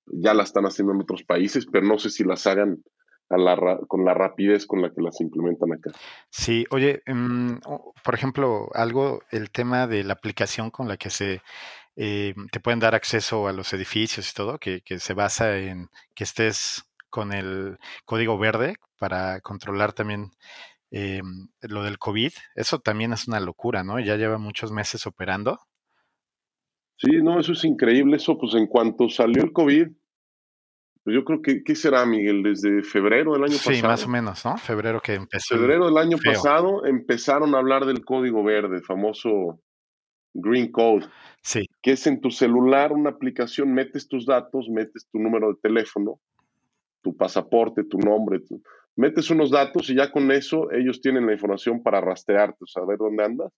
ya 0.06 0.34
las 0.34 0.48
están 0.48 0.64
haciendo 0.64 0.92
en 0.92 1.00
otros 1.00 1.22
países, 1.24 1.66
pero 1.66 1.86
no 1.86 1.98
sé 1.98 2.10
si 2.10 2.24
las 2.24 2.46
hagan 2.46 2.82
a 3.30 3.38
la 3.38 3.78
con 3.88 4.04
la 4.04 4.12
rapidez 4.12 4.66
con 4.66 4.82
la 4.82 4.90
que 4.92 5.00
las 5.00 5.18
implementan 5.20 5.72
acá. 5.72 5.92
Sí, 6.30 6.66
oye, 6.70 7.02
o- 7.64 7.94
por 8.04 8.14
ejemplo, 8.14 8.68
algo, 8.74 9.22
el 9.30 9.50
tema 9.50 9.86
de 9.86 10.04
la 10.04 10.12
aplicación 10.12 10.70
con 10.70 10.88
la 10.88 10.98
que 10.98 11.08
se 11.10 11.40
eh, 11.96 12.34
te 12.52 12.60
pueden 12.60 12.80
dar 12.80 12.94
acceso 12.94 13.48
a 13.48 13.52
los 13.52 13.72
edificios 13.72 14.30
y 14.30 14.34
todo, 14.34 14.58
que, 14.58 14.82
que 14.82 14.98
se 14.98 15.14
basa 15.14 15.56
en 15.56 15.88
que 16.14 16.24
estés 16.24 16.84
con 17.08 17.32
el 17.32 17.78
código 18.04 18.36
verde 18.36 18.76
para 18.98 19.40
controlar 19.40 19.92
también 19.92 20.32
eh, 20.90 21.22
lo 21.62 21.82
del 21.82 21.98
COVID. 21.98 22.32
Eso 22.54 22.78
también 22.78 23.12
es 23.12 23.28
una 23.28 23.40
locura, 23.40 23.82
¿no? 23.84 23.98
Ya 24.00 24.16
lleva 24.16 24.38
muchos 24.38 24.72
meses 24.72 25.06
operando. 25.06 25.58
Sí, 26.96 27.10
no, 27.22 27.40
eso 27.40 27.52
es 27.52 27.64
increíble. 27.64 28.16
Eso, 28.16 28.38
pues 28.38 28.54
en 28.54 28.66
cuanto 28.66 29.08
salió 29.08 29.42
el 29.42 29.52
COVID, 29.52 29.88
Pues 31.02 31.14
yo 31.14 31.24
creo 31.24 31.42
que, 31.42 31.62
¿qué 31.64 31.74
será, 31.74 32.06
Miguel? 32.06 32.42
Desde 32.42 32.82
febrero 32.82 33.32
del 33.34 33.44
año 33.44 33.56
pasado. 33.56 33.76
Sí, 33.76 33.82
más 33.82 34.06
o 34.06 34.08
menos, 34.08 34.44
¿no? 34.44 34.56
Febrero 34.56 35.00
que 35.00 35.14
empezó. 35.14 35.56
Febrero 35.56 35.86
del 35.86 35.98
año 35.98 36.16
pasado 36.22 36.86
empezaron 36.86 37.54
a 37.54 37.58
hablar 37.58 37.84
del 37.84 38.04
código 38.04 38.42
verde, 38.42 38.80
famoso 38.80 39.60
Green 40.32 40.70
Code. 40.70 41.06
Sí. 41.42 41.66
Que 41.82 41.92
es 41.92 42.06
en 42.06 42.20
tu 42.20 42.30
celular 42.30 42.92
una 42.92 43.10
aplicación, 43.10 43.74
metes 43.74 44.08
tus 44.08 44.24
datos, 44.24 44.68
metes 44.70 45.06
tu 45.12 45.18
número 45.18 45.48
de 45.48 45.58
teléfono, 45.60 46.20
tu 47.02 47.14
pasaporte, 47.14 47.84
tu 47.84 47.98
nombre, 47.98 48.40
metes 48.96 49.30
unos 49.30 49.50
datos 49.50 49.90
y 49.90 49.94
ya 49.94 50.10
con 50.10 50.30
eso 50.30 50.70
ellos 50.72 51.00
tienen 51.00 51.26
la 51.26 51.32
información 51.32 51.82
para 51.82 52.00
rastrearte, 52.00 52.64
saber 52.66 52.98
dónde 52.98 53.24
andas, 53.24 53.52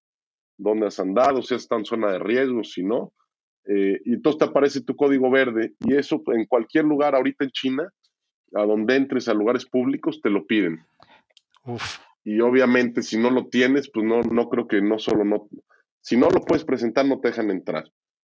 dónde 0.57 0.87
has 0.87 0.99
andado, 0.99 1.43
si 1.43 1.55
estás 1.55 1.79
en 1.79 1.85
zona 1.85 2.13
de 2.13 2.19
riesgo, 2.19 2.65
si 2.65 2.83
no. 2.83 3.13
Eh, 3.69 4.01
y 4.05 4.15
entonces 4.15 4.39
te 4.39 4.45
aparece 4.45 4.81
tu 4.83 4.95
código 4.95 5.31
verde 5.31 5.75
y 5.81 5.95
eso 5.95 6.23
en 6.29 6.47
cualquier 6.47 6.85
lugar 6.85 7.15
ahorita 7.15 7.45
en 7.45 7.51
China, 7.51 7.93
a 8.55 8.63
donde 8.63 8.97
entres 8.97 9.29
a 9.29 9.35
lugares 9.35 9.67
públicos, 9.67 10.21
te 10.23 10.31
lo 10.31 10.47
piden. 10.47 10.85
Uf. 11.65 11.99
Y 12.25 12.41
obviamente 12.41 13.03
si 13.03 13.19
no 13.19 13.31
lo 13.31 13.49
tienes, 13.49 13.91
pues 13.93 14.07
no, 14.07 14.21
no 14.23 14.49
creo 14.49 14.67
que 14.67 14.81
no 14.81 14.99
solo 14.99 15.25
no, 15.25 15.49
si 16.01 16.17
no 16.17 16.31
lo 16.31 16.41
puedes 16.41 16.65
presentar 16.65 17.07
no 17.07 17.21
te 17.21 17.29
dejan 17.29 17.51
entrar. 17.51 17.85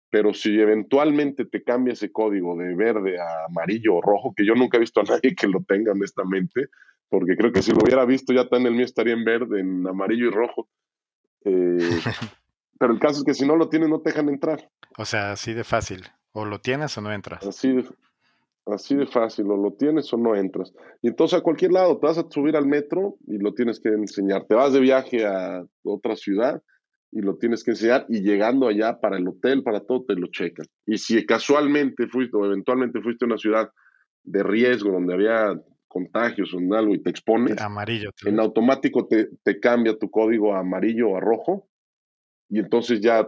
Pero 0.10 0.32
si 0.36 0.60
eventualmente 0.60 1.46
te 1.46 1.64
cambia 1.64 1.94
ese 1.94 2.12
código 2.12 2.56
de 2.56 2.76
verde 2.76 3.20
a 3.20 3.46
amarillo 3.50 3.96
o 3.96 4.02
rojo, 4.02 4.32
que 4.36 4.46
yo 4.46 4.54
nunca 4.54 4.78
he 4.78 4.82
visto 4.82 5.02
a 5.02 5.04
nadie 5.04 5.34
que 5.36 5.48
lo 5.48 5.64
tenga 5.64 5.92
honestamente, 5.92 6.68
porque 7.14 7.38
creo 7.38 7.52
que 7.52 7.62
si 7.62 7.72
lo 7.72 7.84
hubiera 7.84 8.06
visto 8.06 8.34
ya 8.34 8.50
tan 8.50 8.66
el 8.66 8.74
mío 8.74 8.86
estaría 8.86 9.14
en 9.14 9.24
verde, 9.24 9.60
en 9.60 9.86
amarillo 9.86 10.30
y 10.30 10.32
rojo. 10.32 10.68
Eh, 11.46 11.78
pero 12.80 12.92
el 12.92 13.00
caso 13.00 13.20
es 13.20 13.24
que 13.24 13.36
si 13.36 13.46
no 13.46 13.56
lo 13.56 13.70
tienes 13.70 13.88
no 13.88 14.02
te 14.02 14.10
dejan 14.10 14.30
entrar. 14.30 14.68
O 14.98 15.06
sea, 15.06 15.34
así 15.34 15.54
de 15.54 15.64
fácil. 15.64 16.08
O 16.32 16.44
lo 16.44 16.60
tienes 16.60 16.98
o 16.98 17.02
no 17.02 17.14
entras. 17.14 17.46
Así 17.46 17.72
de, 17.72 17.86
así 18.66 18.96
de 18.96 19.06
fácil, 19.06 19.46
o 19.52 19.58
lo 19.58 19.74
tienes 19.74 20.12
o 20.12 20.18
no 20.18 20.36
entras. 20.36 20.74
Y 21.04 21.10
entonces 21.10 21.38
a 21.38 21.44
cualquier 21.44 21.74
lado 21.74 22.00
te 22.00 22.08
vas 22.08 22.18
a 22.18 22.26
subir 22.28 22.58
al 22.58 22.66
metro 22.66 23.18
y 23.28 23.38
lo 23.38 23.54
tienes 23.54 23.80
que 23.80 23.90
enseñar. 23.90 24.48
Te 24.48 24.56
vas 24.56 24.74
de 24.74 24.80
viaje 24.80 25.24
a 25.24 25.64
otra 25.84 26.16
ciudad 26.16 26.64
y 27.12 27.22
lo 27.22 27.38
tienes 27.38 27.64
que 27.64 27.72
enseñar 27.72 28.08
y 28.10 28.22
llegando 28.22 28.68
allá 28.68 29.00
para 29.00 29.18
el 29.18 29.28
hotel, 29.28 29.62
para 29.62 29.82
todo, 29.82 30.04
te 30.04 30.16
lo 30.16 30.32
checan. 30.32 30.66
Y 30.88 30.98
si 30.98 31.24
casualmente 31.28 32.08
fuiste 32.08 32.36
o 32.36 32.44
eventualmente 32.44 33.02
fuiste 33.02 33.26
a 33.26 33.28
una 33.28 33.38
ciudad 33.38 33.70
de 34.24 34.42
riesgo 34.42 34.92
donde 34.92 35.14
había 35.14 35.54
contagios 35.94 36.54
o 36.54 36.76
algo 36.76 36.94
y 36.94 37.02
te 37.02 37.10
expones, 37.10 37.62
amarillo. 37.62 38.10
En 38.26 38.40
automático 38.40 39.08
te, 39.08 39.30
te, 39.44 39.60
cambia 39.60 39.98
tu 39.98 40.10
código 40.10 40.54
a 40.54 40.60
amarillo 40.60 41.12
o 41.12 41.18
a 41.18 41.20
rojo 41.20 41.68
y 42.50 42.60
entonces 42.60 43.00
ya 43.00 43.28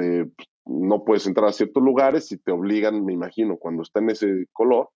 eh, 0.00 0.26
no 0.64 1.04
puedes 1.04 1.26
entrar 1.26 1.48
a 1.48 1.52
ciertos 1.52 1.82
lugares 1.82 2.30
y 2.32 2.38
te 2.38 2.52
obligan, 2.52 3.04
me 3.04 3.12
imagino, 3.12 3.56
cuando 3.56 3.82
está 3.82 4.00
en 4.00 4.10
ese 4.10 4.46
color, 4.52 4.90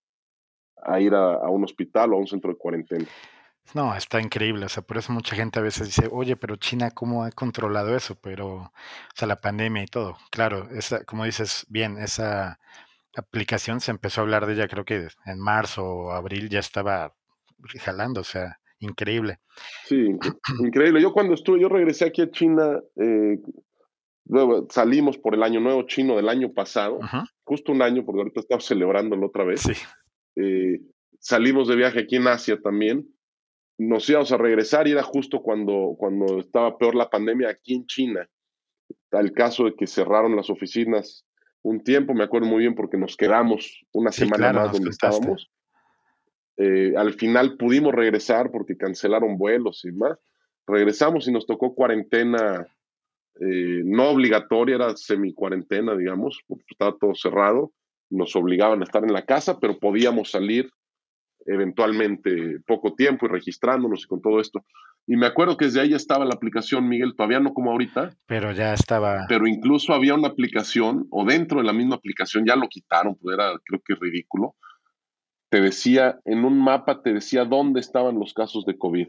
a 0.81 0.99
ir 0.99 1.13
a, 1.13 1.35
a 1.35 1.49
un 1.49 1.63
hospital 1.63 2.13
o 2.13 2.15
a 2.15 2.19
un 2.19 2.27
centro 2.27 2.51
de 2.51 2.57
cuarentena. 2.57 3.05
No, 3.73 3.95
está 3.95 4.21
increíble. 4.21 4.65
O 4.65 4.69
sea, 4.69 4.83
por 4.83 4.97
eso 4.97 5.11
mucha 5.13 5.35
gente 5.35 5.59
a 5.59 5.63
veces 5.63 5.87
dice, 5.87 6.07
oye, 6.11 6.35
pero 6.35 6.57
China, 6.57 6.91
¿cómo 6.91 7.23
ha 7.23 7.31
controlado 7.31 7.95
eso? 7.95 8.15
Pero, 8.15 8.47
o 8.55 8.71
sea, 9.15 9.27
la 9.27 9.41
pandemia 9.41 9.83
y 9.83 9.87
todo. 9.87 10.17
Claro, 10.29 10.69
esa, 10.71 11.03
como 11.05 11.25
dices 11.25 11.65
bien, 11.69 11.97
esa 11.97 12.59
aplicación 13.15 13.79
se 13.79 13.91
empezó 13.91 14.21
a 14.21 14.23
hablar 14.23 14.45
de 14.45 14.53
ella, 14.53 14.67
creo 14.67 14.85
que 14.85 15.07
en 15.25 15.39
marzo 15.39 15.85
o 15.85 16.11
abril 16.11 16.49
ya 16.49 16.59
estaba 16.59 17.13
jalando, 17.79 18.21
o 18.21 18.23
sea, 18.23 18.59
increíble. 18.79 19.39
Sí, 19.85 20.09
increíble. 20.59 21.01
Yo 21.01 21.13
cuando 21.13 21.33
estuve, 21.33 21.61
yo 21.61 21.69
regresé 21.69 22.05
aquí 22.05 22.21
a 22.21 22.31
China, 22.31 22.81
eh, 22.95 23.39
luego 24.25 24.67
salimos 24.69 25.17
por 25.17 25.35
el 25.35 25.43
año 25.43 25.59
nuevo 25.59 25.83
chino 25.83 26.15
del 26.15 26.29
año 26.29 26.53
pasado, 26.53 26.99
justo 27.43 27.71
un 27.71 27.81
año, 27.81 28.03
porque 28.05 28.21
ahorita 28.21 28.39
estamos 28.41 28.65
celebrándolo 28.65 29.27
otra 29.27 29.43
vez. 29.43 29.61
Sí. 29.61 29.73
Eh, 30.35 30.81
salimos 31.19 31.67
de 31.67 31.75
viaje 31.75 31.99
aquí 31.99 32.15
en 32.15 32.27
Asia 32.27 32.59
también 32.61 33.07
nos 33.77 34.09
íbamos 34.09 34.31
a 34.31 34.37
regresar 34.37 34.87
y 34.87 34.91
era 34.91 35.03
justo 35.03 35.41
cuando, 35.41 35.95
cuando 35.97 36.39
estaba 36.39 36.77
peor 36.77 36.95
la 36.95 37.09
pandemia 37.09 37.49
aquí 37.49 37.75
en 37.75 37.85
China. 37.85 38.29
Al 39.11 39.31
caso 39.31 39.65
de 39.65 39.75
que 39.75 39.87
cerraron 39.87 40.35
las 40.35 40.49
oficinas 40.49 41.25
un 41.63 41.83
tiempo, 41.83 42.13
me 42.13 42.23
acuerdo 42.23 42.47
muy 42.47 42.59
bien 42.59 42.75
porque 42.75 42.97
nos 42.97 43.17
quedamos 43.17 43.83
una 43.93 44.11
semana 44.11 44.53
más 44.53 44.73
donde 44.73 44.89
estábamos. 44.89 45.49
Eh, 46.57 46.93
al 46.95 47.13
final 47.13 47.57
pudimos 47.57 47.93
regresar 47.93 48.51
porque 48.51 48.77
cancelaron 48.77 49.37
vuelos 49.37 49.83
y 49.85 49.91
más. 49.91 50.17
Regresamos 50.67 51.27
y 51.27 51.31
nos 51.31 51.47
tocó 51.47 51.73
cuarentena 51.73 52.67
eh, 53.39 53.81
no 53.85 54.09
obligatoria, 54.09 54.75
era 54.75 54.95
semi-cuarentena, 54.95 55.95
digamos, 55.95 56.41
porque 56.47 56.65
estaba 56.69 56.95
todo 56.99 57.15
cerrado. 57.15 57.73
Nos 58.09 58.35
obligaban 58.35 58.81
a 58.81 58.83
estar 58.83 59.03
en 59.03 59.13
la 59.13 59.25
casa, 59.25 59.59
pero 59.59 59.79
podíamos 59.79 60.31
salir 60.31 60.69
eventualmente 61.45 62.59
poco 62.65 62.93
tiempo 62.93 63.25
y 63.25 63.29
registrándonos 63.29 64.03
y 64.03 64.07
con 64.07 64.21
todo 64.21 64.39
esto. 64.39 64.63
Y 65.05 65.17
me 65.17 65.27
acuerdo 65.27 65.57
que 65.57 65.65
desde 65.65 65.81
ahí 65.81 65.93
estaba 65.93 66.23
la 66.23 66.33
aplicación, 66.33 66.87
Miguel, 66.87 67.13
todavía 67.15 67.39
no 67.39 67.53
como 67.53 67.71
ahorita. 67.71 68.15
Pero 68.25 68.53
ya 68.53 68.73
estaba. 68.73 69.25
Pero 69.27 69.47
incluso 69.47 69.93
había 69.93 70.15
una 70.15 70.29
aplicación, 70.29 71.07
o 71.09 71.25
dentro 71.25 71.59
de 71.59 71.65
la 71.65 71.73
misma 71.73 71.95
aplicación, 71.95 72.45
ya 72.45 72.55
lo 72.55 72.67
quitaron, 72.69 73.15
pues 73.15 73.35
era 73.35 73.51
creo 73.65 73.81
que 73.85 73.95
ridículo. 73.95 74.55
Te 75.49 75.61
decía, 75.61 76.19
en 76.25 76.45
un 76.45 76.57
mapa 76.57 77.01
te 77.01 77.13
decía 77.13 77.43
dónde 77.43 77.81
estaban 77.81 78.17
los 78.17 78.33
casos 78.33 78.65
de 78.65 78.77
COVID. 78.77 79.07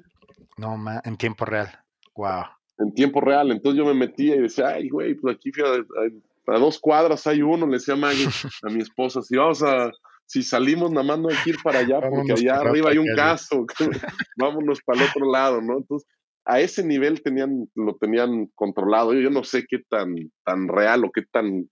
No, 0.58 0.76
en 1.04 1.16
tiempo 1.16 1.44
real. 1.44 1.68
Wow. 2.16 2.44
En 2.78 2.92
tiempo 2.92 3.20
real. 3.20 3.52
Entonces 3.52 3.78
yo 3.78 3.86
me 3.86 3.94
metía 3.94 4.34
y 4.34 4.40
decía, 4.40 4.68
ay, 4.68 4.88
güey, 4.88 5.14
pues 5.14 5.36
aquí 5.36 5.50
a, 5.60 6.52
a, 6.52 6.58
dos 6.58 6.78
cuadras 6.80 7.26
hay 7.28 7.40
uno, 7.40 7.66
le 7.66 7.74
decía 7.74 7.94
a 7.94 7.98
Maggie, 7.98 8.26
a 8.64 8.68
mi 8.68 8.80
esposa, 8.80 9.22
si 9.22 9.36
vamos 9.36 9.62
a 9.62 9.90
si 10.26 10.42
salimos 10.42 10.90
nada 10.90 11.06
más 11.06 11.18
no 11.18 11.28
hay 11.28 11.36
que 11.44 11.50
ir 11.50 11.56
para 11.62 11.80
allá 11.80 12.00
porque 12.00 12.32
allá 12.32 12.56
arriba 12.56 12.90
hay 12.90 12.98
un 12.98 13.14
caso, 13.14 13.66
vámonos 14.38 14.80
para 14.84 15.02
el 15.02 15.08
otro 15.08 15.30
lado, 15.30 15.60
¿no? 15.60 15.78
Entonces, 15.78 16.08
a 16.44 16.60
ese 16.60 16.84
nivel 16.84 17.22
tenían, 17.22 17.68
lo 17.74 17.96
tenían 17.96 18.46
controlado. 18.54 19.14
Yo 19.14 19.30
no 19.30 19.44
sé 19.44 19.64
qué 19.68 19.78
tan, 19.88 20.14
tan 20.44 20.68
real 20.68 21.04
o 21.04 21.10
qué 21.10 21.22
tan 21.30 21.68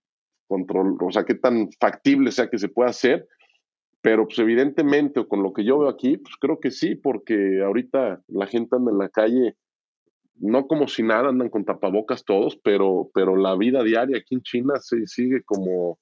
control, 0.47 0.97
o 0.99 1.11
sea, 1.11 1.23
qué 1.23 1.35
tan 1.35 1.69
factible 1.79 2.31
sea 2.31 2.49
que 2.49 2.57
se 2.57 2.69
pueda 2.69 2.89
hacer, 2.89 3.27
pero 4.01 4.27
pues 4.27 4.37
evidentemente, 4.39 5.25
con 5.27 5.41
lo 5.41 5.53
que 5.53 5.63
yo 5.63 5.79
veo 5.79 5.89
aquí, 5.89 6.17
pues 6.17 6.35
creo 6.39 6.59
que 6.59 6.71
sí, 6.71 6.95
porque 6.95 7.61
ahorita 7.63 8.21
la 8.27 8.47
gente 8.47 8.75
anda 8.75 8.91
en 8.91 8.97
la 8.97 9.09
calle, 9.09 9.55
no 10.35 10.67
como 10.67 10.87
si 10.87 11.03
nada, 11.03 11.29
andan 11.29 11.49
con 11.49 11.65
tapabocas 11.65 12.25
todos, 12.25 12.59
pero, 12.63 13.09
pero 13.13 13.35
la 13.35 13.55
vida 13.55 13.83
diaria 13.83 14.17
aquí 14.17 14.35
en 14.35 14.41
China 14.41 14.73
se 14.79 15.07
sigue 15.07 15.41
como, 15.43 15.99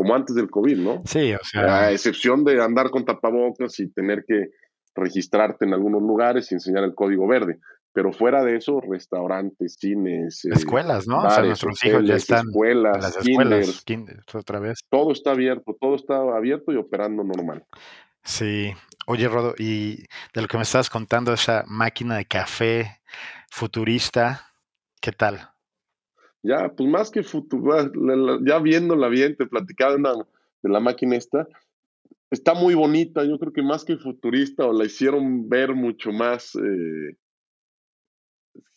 como 0.00 0.14
antes 0.14 0.34
del 0.34 0.48
COVID, 0.48 0.78
¿no? 0.78 1.02
Sí, 1.04 1.34
o 1.34 1.44
sea. 1.44 1.84
A 1.84 1.92
excepción 1.92 2.42
de 2.42 2.62
andar 2.62 2.88
con 2.88 3.04
tapabocas 3.04 3.78
y 3.80 3.92
tener 3.92 4.24
que 4.26 4.46
registrarte 4.94 5.66
en 5.66 5.74
algunos 5.74 6.00
lugares 6.00 6.50
y 6.50 6.54
enseñar 6.54 6.84
el 6.84 6.94
código 6.94 7.28
verde. 7.28 7.58
Pero 7.92 8.10
fuera 8.10 8.42
de 8.42 8.56
eso, 8.56 8.80
restaurantes, 8.80 9.76
cines, 9.78 10.42
eh, 10.46 10.52
escuelas, 10.54 11.06
¿no? 11.06 11.18
o 11.18 11.30
sea, 11.30 11.42
nuestros 11.42 11.84
hijos 11.84 12.02
ya 12.06 12.14
están 12.14 12.46
escuelas, 12.46 12.96
las 12.96 13.16
escuelas, 13.18 13.82
kinder, 13.84 14.20
otra 14.32 14.58
vez. 14.58 14.78
Todo 14.88 15.12
está 15.12 15.32
abierto, 15.32 15.76
todo 15.78 15.96
está 15.96 16.16
abierto 16.34 16.72
y 16.72 16.76
operando 16.76 17.22
normal. 17.22 17.66
Sí. 18.24 18.72
Oye, 19.06 19.28
Rodo, 19.28 19.54
y 19.58 20.06
de 20.32 20.40
lo 20.40 20.48
que 20.48 20.56
me 20.56 20.62
estabas 20.62 20.88
contando, 20.88 21.34
esa 21.34 21.64
máquina 21.66 22.16
de 22.16 22.24
café 22.24 23.02
futurista, 23.50 24.46
¿qué 25.02 25.12
tal? 25.12 25.50
Ya, 26.42 26.70
pues 26.74 26.88
más 26.88 27.10
que 27.10 27.22
futuro, 27.22 27.90
ya 28.44 28.58
viéndola 28.58 29.08
bien, 29.08 29.36
te 29.36 29.46
platicaba 29.46 29.96
de, 29.96 30.24
de 30.62 30.70
la 30.70 30.80
máquina 30.80 31.16
esta, 31.16 31.46
está 32.30 32.54
muy 32.54 32.74
bonita, 32.74 33.24
yo 33.24 33.38
creo 33.38 33.52
que 33.52 33.62
más 33.62 33.84
que 33.84 33.98
futurista, 33.98 34.66
o 34.66 34.72
la 34.72 34.86
hicieron 34.86 35.48
ver 35.50 35.74
mucho 35.74 36.12
más, 36.12 36.56
eh, 36.56 37.16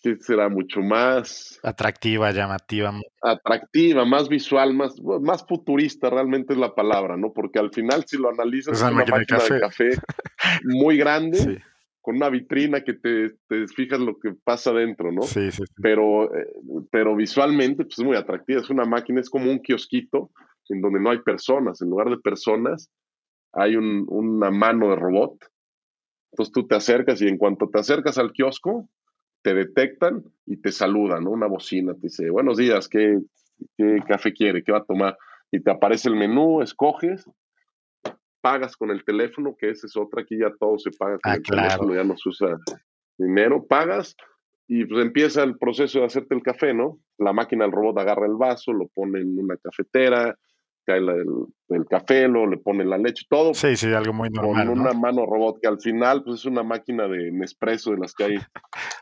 ¿qué 0.02 0.18
será? 0.18 0.50
Mucho 0.50 0.82
más... 0.82 1.58
Atractiva, 1.64 2.32
llamativa. 2.32 2.94
Atractiva, 3.22 4.04
más 4.04 4.28
visual, 4.28 4.74
más, 4.74 4.96
más 5.22 5.46
futurista 5.48 6.10
realmente 6.10 6.54
es 6.54 6.60
la 6.60 6.76
palabra, 6.76 7.16
¿no? 7.16 7.32
Porque 7.32 7.60
al 7.60 7.72
final 7.72 8.04
si 8.06 8.18
lo 8.18 8.30
analizas 8.30 8.76
es 8.78 8.82
una 8.82 8.92
máquina, 8.92 9.20
de 9.20 9.26
café, 9.26 9.54
de 9.54 9.60
café 9.62 9.90
muy 10.64 10.98
grande. 10.98 11.38
Sí 11.64 11.73
con 12.04 12.18
una 12.18 12.30
vitrina 12.30 12.82
que 12.82 12.94
te, 12.94 13.32
te, 13.48 13.66
fijas 13.70 14.02
lo 14.02 14.20
que 14.20 14.34
pasa 14.44 14.74
dentro, 14.74 15.14
¿no? 15.14 15.22
Sí, 15.22 15.50
sí, 15.52 15.64
sí. 15.66 15.74
Pero, 15.82 16.26
eh, 16.36 16.48
pero 16.92 17.16
visualmente 17.16 17.86
pues, 17.86 17.98
es 17.98 18.04
muy 18.04 18.18
atractiva. 18.18 18.60
Es 18.60 18.70
una 18.70 18.84
máquina, 18.84 19.22
es 19.22 19.30
como 19.30 19.50
un 19.50 19.60
kiosquito 19.60 20.30
en 20.68 20.82
donde 20.82 21.00
no 21.00 21.12
hay 21.12 21.20
personas. 21.20 21.82
En 21.82 21.90
lugar 21.90 22.10
de 22.10 22.18
personas, 22.18 22.92
hay 23.54 23.78
un, 23.78 24.06
una 24.10 24.52
mano 24.52 24.90
de 24.90 24.98
robot. 24.98 25.38
Entonces 26.34 26.52
tú 26.52 26.68
te 26.68 26.76
acercas 26.76 27.22
y 27.22 27.28
en 27.30 27.38
cuanto 27.38 27.70
te 27.70 27.80
acercas 27.80 28.18
al 28.18 28.34
kiosco, 28.34 28.90
te 29.42 29.54
detectan 29.54 30.26
y 30.46 30.58
te 30.58 30.74
saludan, 30.74 31.24
¿no? 31.24 31.32
Una 31.32 31.48
bocina 31.48 31.94
te 31.94 32.02
dice, 32.08 32.30
buenos 32.30 32.58
días, 32.58 32.90
¿qué, 32.90 33.18
qué 33.78 34.00
café 34.06 34.34
quiere? 34.34 34.62
¿Qué 34.62 34.74
va 34.74 34.80
a 34.80 34.86
tomar? 34.86 35.18
Y 35.52 35.62
te 35.62 35.72
aparece 35.72 36.10
el 36.10 36.16
menú, 36.16 36.62
escoges 36.62 37.26
pagas 38.44 38.76
con 38.76 38.92
el 38.92 39.06
teléfono, 39.06 39.56
que 39.58 39.70
esa 39.70 39.88
es 39.88 39.96
otra, 39.96 40.22
aquí 40.22 40.38
ya 40.38 40.52
todo 40.60 40.78
se 40.78 40.92
paga 40.92 41.18
con 41.20 41.32
ah, 41.32 41.36
el 41.36 41.44
teléfono, 41.44 41.96
ya 41.96 42.04
no 42.04 42.18
se 42.18 42.28
usa 42.28 42.58
dinero, 43.18 43.66
pagas 43.66 44.18
y 44.68 44.84
pues 44.86 45.02
empieza 45.02 45.44
el 45.44 45.58
proceso 45.58 46.00
de 46.00 46.06
hacerte 46.06 46.36
el 46.36 46.44
café, 46.44 46.74
¿no? 46.74 47.00
La 47.18 47.32
máquina, 47.32 47.64
el 47.64 47.72
robot 47.72 47.98
agarra 48.00 48.26
el 48.26 48.36
vaso, 48.36 48.74
lo 48.74 48.88
pone 48.90 49.22
en 49.22 49.40
una 49.40 49.56
cafetera, 49.56 50.38
cae 50.86 51.00
el, 51.00 51.86
café, 51.90 52.28
lo 52.28 52.46
le 52.46 52.58
pone 52.58 52.84
la 52.84 52.98
leche, 52.98 53.26
todo. 53.30 53.54
Sí, 53.54 53.78
sí, 53.78 53.94
algo 53.94 54.12
muy 54.12 54.30
normal. 54.30 54.68
Con 54.68 54.80
una 54.80 54.92
mano 54.92 55.26
robot 55.26 55.60
que 55.62 55.70
al 55.70 55.80
final 55.80 56.24
pues, 56.26 56.42
es 56.42 56.46
una 56.46 56.64
máquina 56.64 57.08
de 57.08 57.32
Nespresso 57.32 57.92
de 57.92 58.00
las 58.00 58.14
que 58.14 58.26
hay 58.26 58.36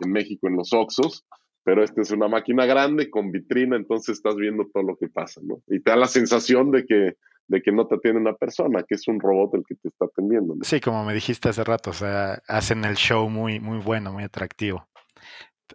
en 0.01 0.11
México 0.11 0.47
en 0.47 0.57
los 0.57 0.71
Oxos, 0.71 1.25
pero 1.63 1.83
esta 1.83 2.01
es 2.01 2.11
una 2.11 2.27
máquina 2.27 2.67
grande 2.67 3.09
con 3.09 3.31
vitrina, 3.31 3.75
entonces 3.75 4.17
estás 4.17 4.35
viendo 4.35 4.67
todo 4.71 4.83
lo 4.83 4.97
que 4.97 5.07
pasa, 5.07 5.41
¿no? 5.43 5.63
Y 5.67 5.79
te 5.81 5.89
da 5.89 5.97
la 5.97 6.07
sensación 6.07 6.69
de 6.69 6.85
que 6.85 7.13
de 7.47 7.61
que 7.61 7.71
no 7.71 7.87
te 7.87 7.95
atiende 7.95 8.21
una 8.21 8.33
persona, 8.33 8.83
que 8.87 8.95
es 8.95 9.07
un 9.07 9.19
robot 9.19 9.55
el 9.55 9.63
que 9.67 9.75
te 9.75 9.89
está 9.89 10.05
atendiendo. 10.05 10.55
Sí, 10.61 10.79
como 10.79 11.03
me 11.03 11.13
dijiste 11.13 11.49
hace 11.49 11.63
rato, 11.63 11.89
o 11.89 11.93
sea, 11.93 12.41
hacen 12.47 12.85
el 12.85 12.95
show 12.95 13.29
muy, 13.29 13.59
muy 13.59 13.79
bueno, 13.79 14.13
muy 14.13 14.23
atractivo. 14.23 14.87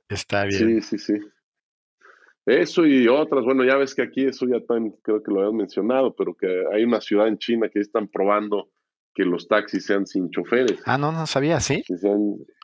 Está 0.08 0.44
bien. 0.44 0.80
Sí, 0.80 0.98
sí, 0.98 0.98
sí. 0.98 1.14
Eso 2.46 2.86
y 2.86 3.08
otras, 3.08 3.44
bueno, 3.44 3.64
ya 3.64 3.76
ves 3.76 3.94
que 3.94 4.02
aquí 4.02 4.24
eso 4.24 4.46
ya 4.46 4.64
también 4.64 4.94
creo 5.02 5.20
que 5.20 5.32
lo 5.32 5.40
habías 5.40 5.54
mencionado, 5.54 6.14
pero 6.14 6.34
que 6.34 6.46
hay 6.72 6.84
una 6.84 7.00
ciudad 7.00 7.26
en 7.26 7.38
China 7.38 7.68
que 7.68 7.80
están 7.80 8.06
probando 8.06 8.70
que 9.14 9.24
los 9.24 9.48
taxis 9.48 9.84
sean 9.84 10.06
sin 10.06 10.30
choferes. 10.30 10.80
Ah, 10.84 10.96
no, 10.96 11.10
no 11.10 11.26
sabía, 11.26 11.58
¿sí? 11.58 11.82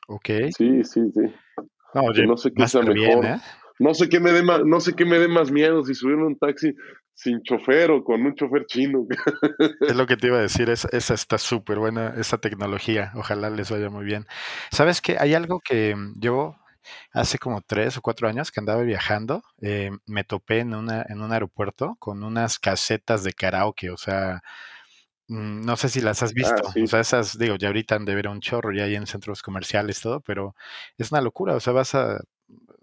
ok. 0.07 0.29
Sí, 0.57 0.85
sí, 0.85 1.01
sí. 1.13 1.35
No, 1.95 2.37
sé 2.37 2.53
qué 2.55 2.69
sea 2.69 2.83
mejor. 2.83 3.25
¿eh? 3.25 3.37
No 3.79 3.95
sé 3.95 4.09
qué 4.09 4.21
me 4.21 4.31
dé 4.31 4.43
más, 4.43 4.65
no 4.65 4.79
sé 4.79 4.95
qué 4.95 5.05
me 5.05 5.19
dé 5.19 5.27
más 5.27 5.51
miedo 5.51 5.83
si 5.83 5.95
subir 5.95 6.17
un 6.17 6.39
taxi 6.39 6.75
sin 7.15 7.43
chofer 7.43 7.91
o 7.91 8.03
con 8.03 8.25
un 8.25 8.35
chofer 8.35 8.67
chino. 8.67 9.07
Es 9.81 9.97
lo 9.97 10.07
que 10.07 10.17
te 10.17 10.29
iba 10.29 10.39
a 10.39 10.43
decir, 10.43 10.71
es, 10.71 10.85
esa 10.87 11.15
está 11.15 11.39
súper 11.39 11.79
buena, 11.79 12.15
esa 12.19 12.39
tecnología, 12.39 13.13
ojalá 13.15 13.51
les 13.51 13.71
vaya 13.71 13.91
muy 13.91 14.05
bien. 14.05 14.27
¿Sabes 14.71 15.01
qué? 15.01 15.17
Hay 15.19 15.35
algo 15.35 15.61
que 15.61 15.95
yo 16.17 16.57
hace 17.13 17.39
como 17.39 17.61
tres 17.61 17.97
o 17.97 18.03
cuatro 18.03 18.29
años 18.29 18.51
que 18.51 18.61
andaba 18.61 18.83
viajando, 18.83 19.43
eh, 19.61 19.91
me 20.07 20.25
topé 20.25 20.61
en, 20.61 20.75
una, 20.75 21.05
en 21.09 21.21
un 21.21 21.33
aeropuerto 21.33 21.97
con 21.99 22.25
unas 22.25 22.59
casetas 22.59 23.23
de 23.25 23.33
karaoke, 23.33 23.91
o 23.91 23.97
sea, 23.97 24.43
mm, 25.29 25.65
no 25.65 25.77
sé 25.77 25.89
si 25.89 26.01
las 26.01 26.23
has 26.23 26.31
ah, 26.31 26.35
visto, 26.35 26.63
o 26.83 26.87
sea, 26.87 27.01
esas, 27.01 27.39
digo, 27.39 27.57
ya 27.57 27.69
ahorita 27.69 27.97
han 27.97 28.05
de 28.05 28.15
ver 28.15 28.29
un 28.29 28.41
chorro, 28.41 28.73
ya 28.73 28.85
hay 28.85 28.97
en 28.97 29.07
centros 29.07 29.43
comerciales, 29.43 30.01
todo, 30.01 30.21
pero 30.21 30.55
es 30.99 31.13
una 31.13 31.21
locura, 31.21 31.55
o 31.55 31.61
sea, 31.61 31.73
vas 31.73 31.95
a, 31.95 32.21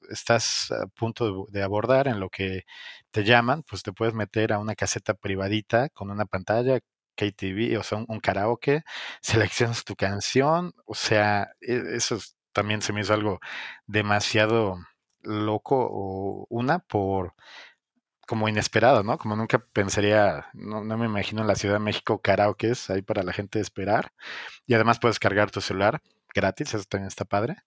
estás 0.09 0.71
a 0.71 0.87
punto 0.87 1.45
de, 1.49 1.63
abordar 1.63 2.07
en 2.07 2.19
lo 2.19 2.29
que 2.29 2.65
te 3.11 3.23
llaman, 3.23 3.63
pues 3.63 3.83
te 3.83 3.93
puedes 3.93 4.13
meter 4.13 4.53
a 4.53 4.59
una 4.59 4.75
caseta 4.75 5.13
privadita 5.13 5.89
con 5.89 6.11
una 6.11 6.25
pantalla, 6.25 6.79
KTV, 7.15 7.77
o 7.79 7.83
sea, 7.83 7.99
un, 8.07 8.19
karaoke, 8.19 8.83
seleccionas 9.21 9.83
tu 9.83 9.95
canción, 9.95 10.73
o 10.85 10.95
sea, 10.95 11.51
e, 11.61 11.95
eso 11.95 12.17
también 12.53 12.81
se 12.81 12.93
me 12.93 13.01
hizo 13.01 13.13
algo 13.13 13.39
demasiado 13.87 14.77
loco, 15.21 15.87
o 15.91 16.47
una 16.49 16.79
por 16.79 17.33
como 18.29 18.47
inesperado, 18.47 19.03
¿no? 19.03 19.17
Como 19.17 19.35
nunca 19.35 19.57
pensaría, 19.73 20.45
no, 20.53 20.83
me 20.83 21.05
imagino 21.07 21.41
en 21.41 21.47
la 21.47 21.55
Ciudad 21.55 21.75
de 21.75 21.79
México 21.79 22.21
karaoke 22.21 22.73
ahí 22.89 23.01
para 23.01 23.23
la 23.23 23.33
gente 23.33 23.59
esperar. 23.59 24.13
Y 24.67 24.75
además 24.75 24.99
puedes 24.99 25.19
cargar 25.19 25.49
tu 25.51 25.61
celular 25.61 26.01
gratis, 26.35 26.75
eso 26.75 26.85
también 26.87 27.07
está 27.07 27.25
padre. 27.25 27.57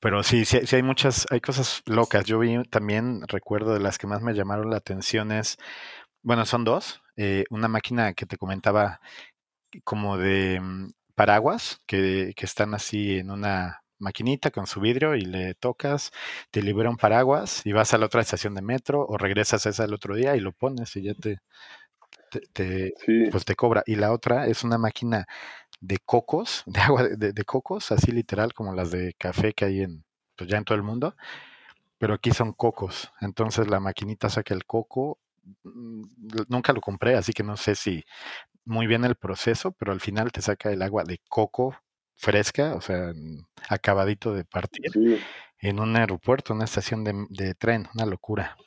Pero 0.00 0.22
sí, 0.22 0.44
sí, 0.44 0.58
hay 0.74 0.82
muchas, 0.82 1.26
hay 1.30 1.40
cosas 1.40 1.82
locas. 1.86 2.24
Yo 2.24 2.38
vi 2.38 2.62
también, 2.64 3.22
recuerdo 3.28 3.74
de 3.74 3.80
las 3.80 3.98
que 3.98 4.06
más 4.06 4.22
me 4.22 4.34
llamaron 4.34 4.70
la 4.70 4.76
atención 4.76 5.32
es, 5.32 5.56
bueno, 6.22 6.46
son 6.46 6.64
dos. 6.64 7.02
Eh, 7.16 7.44
una 7.50 7.68
máquina 7.68 8.14
que 8.14 8.26
te 8.26 8.36
comentaba 8.38 9.00
como 9.84 10.18
de 10.18 10.60
mm, 10.60 10.90
paraguas, 11.14 11.80
que, 11.86 12.32
que 12.36 12.46
están 12.46 12.74
así 12.74 13.18
en 13.18 13.30
una 13.30 13.82
maquinita 13.98 14.50
con 14.50 14.66
su 14.66 14.80
vidrio 14.80 15.14
y 15.16 15.22
le 15.22 15.54
tocas, 15.54 16.10
te 16.50 16.62
libera 16.62 16.90
un 16.90 16.96
paraguas 16.96 17.62
y 17.66 17.72
vas 17.72 17.94
a 17.94 17.98
la 17.98 18.06
otra 18.06 18.22
estación 18.22 18.54
de 18.54 18.62
metro 18.62 19.04
o 19.06 19.18
regresas 19.18 19.66
a 19.66 19.70
esa 19.70 19.84
el 19.84 19.94
otro 19.94 20.14
día 20.16 20.36
y 20.36 20.40
lo 20.40 20.52
pones 20.52 20.96
y 20.96 21.02
ya 21.02 21.14
te, 21.14 21.38
te, 22.52 22.94
pues 23.30 23.44
te 23.44 23.54
cobra. 23.56 23.82
Y 23.86 23.96
la 23.96 24.12
otra 24.12 24.46
es 24.46 24.64
una 24.64 24.78
máquina 24.78 25.26
de 25.80 25.98
cocos, 26.04 26.62
de 26.66 26.80
agua 26.80 27.08
de, 27.08 27.44
cocos, 27.44 27.90
así 27.92 28.12
literal 28.12 28.54
como 28.54 28.74
las 28.74 28.90
de 28.90 29.14
café 29.14 29.52
que 29.52 29.64
hay 29.64 29.82
en, 29.82 30.04
pues 30.36 30.48
ya 30.48 30.58
en 30.58 30.64
todo 30.64 30.76
el 30.76 30.82
mundo, 30.82 31.16
pero 31.98 32.14
aquí 32.14 32.32
son 32.32 32.52
cocos. 32.52 33.10
Entonces 33.20 33.68
la 33.68 33.80
maquinita 33.80 34.28
saca 34.28 34.54
el 34.54 34.64
coco. 34.64 35.18
Mm, 35.64 36.02
nunca 36.48 36.72
lo 36.72 36.80
compré, 36.80 37.16
así 37.16 37.32
que 37.32 37.42
no 37.42 37.56
sé 37.56 37.74
si 37.74 38.04
muy 38.64 38.86
bien 38.86 39.04
el 39.04 39.16
proceso, 39.16 39.72
pero 39.72 39.92
al 39.92 40.00
final 40.00 40.32
te 40.32 40.42
saca 40.42 40.70
el 40.70 40.82
agua 40.82 41.04
de 41.04 41.20
coco 41.28 41.76
fresca, 42.20 42.74
o 42.74 42.82
sea, 42.82 43.12
acabadito 43.70 44.34
de 44.34 44.44
partir, 44.44 44.90
en 45.58 45.80
un 45.80 45.96
aeropuerto, 45.96 46.52
una 46.52 46.66
estación 46.66 47.02
de, 47.02 47.26
de 47.30 47.54
tren, 47.54 47.88
una 47.94 48.04
locura. 48.04 48.58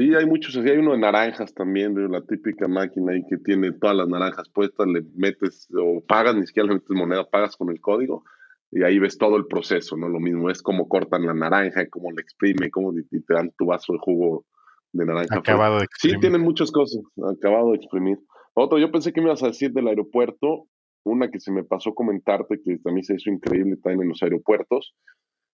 Sí, 0.00 0.14
hay 0.14 0.24
muchos, 0.24 0.56
hay 0.56 0.78
uno 0.78 0.92
de 0.92 0.98
naranjas 0.98 1.52
también, 1.52 1.92
de 1.92 2.08
la 2.08 2.22
típica 2.22 2.66
máquina 2.66 3.12
ahí 3.12 3.22
que 3.28 3.36
tiene 3.36 3.72
todas 3.72 3.94
las 3.94 4.08
naranjas 4.08 4.48
puestas, 4.48 4.86
le 4.86 5.02
metes 5.14 5.68
o 5.76 6.00
pagas, 6.00 6.34
ni 6.34 6.46
siquiera 6.46 6.68
le 6.68 6.76
metes 6.76 6.88
moneda, 6.88 7.28
pagas 7.28 7.54
con 7.54 7.68
el 7.68 7.82
código 7.82 8.24
y 8.70 8.82
ahí 8.82 8.98
ves 8.98 9.18
todo 9.18 9.36
el 9.36 9.44
proceso, 9.44 9.98
¿no? 9.98 10.08
Lo 10.08 10.18
mismo 10.18 10.48
es 10.48 10.62
cómo 10.62 10.88
cortan 10.88 11.26
la 11.26 11.34
naranja, 11.34 11.86
cómo 11.90 12.12
le 12.12 12.22
exprime, 12.22 12.70
cómo 12.70 12.94
te 12.94 13.34
dan 13.34 13.50
tu 13.58 13.66
vaso 13.66 13.92
de 13.92 13.98
jugo 13.98 14.46
de 14.92 15.04
naranja. 15.04 15.36
Acabado 15.36 15.76
de 15.76 15.84
exprimir. 15.84 16.16
Sí, 16.16 16.20
tienen 16.22 16.40
muchas 16.40 16.72
cosas, 16.72 17.02
acabado 17.36 17.72
de 17.72 17.76
exprimir. 17.76 18.16
Otro, 18.54 18.78
yo 18.78 18.90
pensé 18.90 19.12
que 19.12 19.20
me 19.20 19.26
ibas 19.26 19.42
a 19.42 19.48
decir 19.48 19.70
del 19.72 19.88
aeropuerto, 19.88 20.64
una 21.04 21.30
que 21.30 21.40
se 21.40 21.52
me 21.52 21.62
pasó 21.62 21.92
comentarte, 21.92 22.58
que 22.64 22.78
también 22.78 23.04
se 23.04 23.16
hizo 23.16 23.28
increíble 23.28 23.76
también 23.76 24.04
en 24.04 24.08
los 24.08 24.22
aeropuertos. 24.22 24.94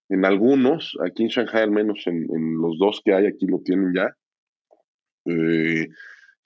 En 0.08 0.24
algunos, 0.24 0.96
aquí 1.04 1.24
en 1.24 1.30
Shanghai 1.30 1.64
al 1.64 1.72
menos 1.72 2.06
en, 2.06 2.28
en 2.32 2.58
los 2.58 2.78
dos 2.78 3.02
que 3.04 3.12
hay, 3.12 3.26
aquí 3.26 3.44
lo 3.48 3.58
tienen 3.64 3.92
ya, 3.92 4.14
eh, 5.26 5.88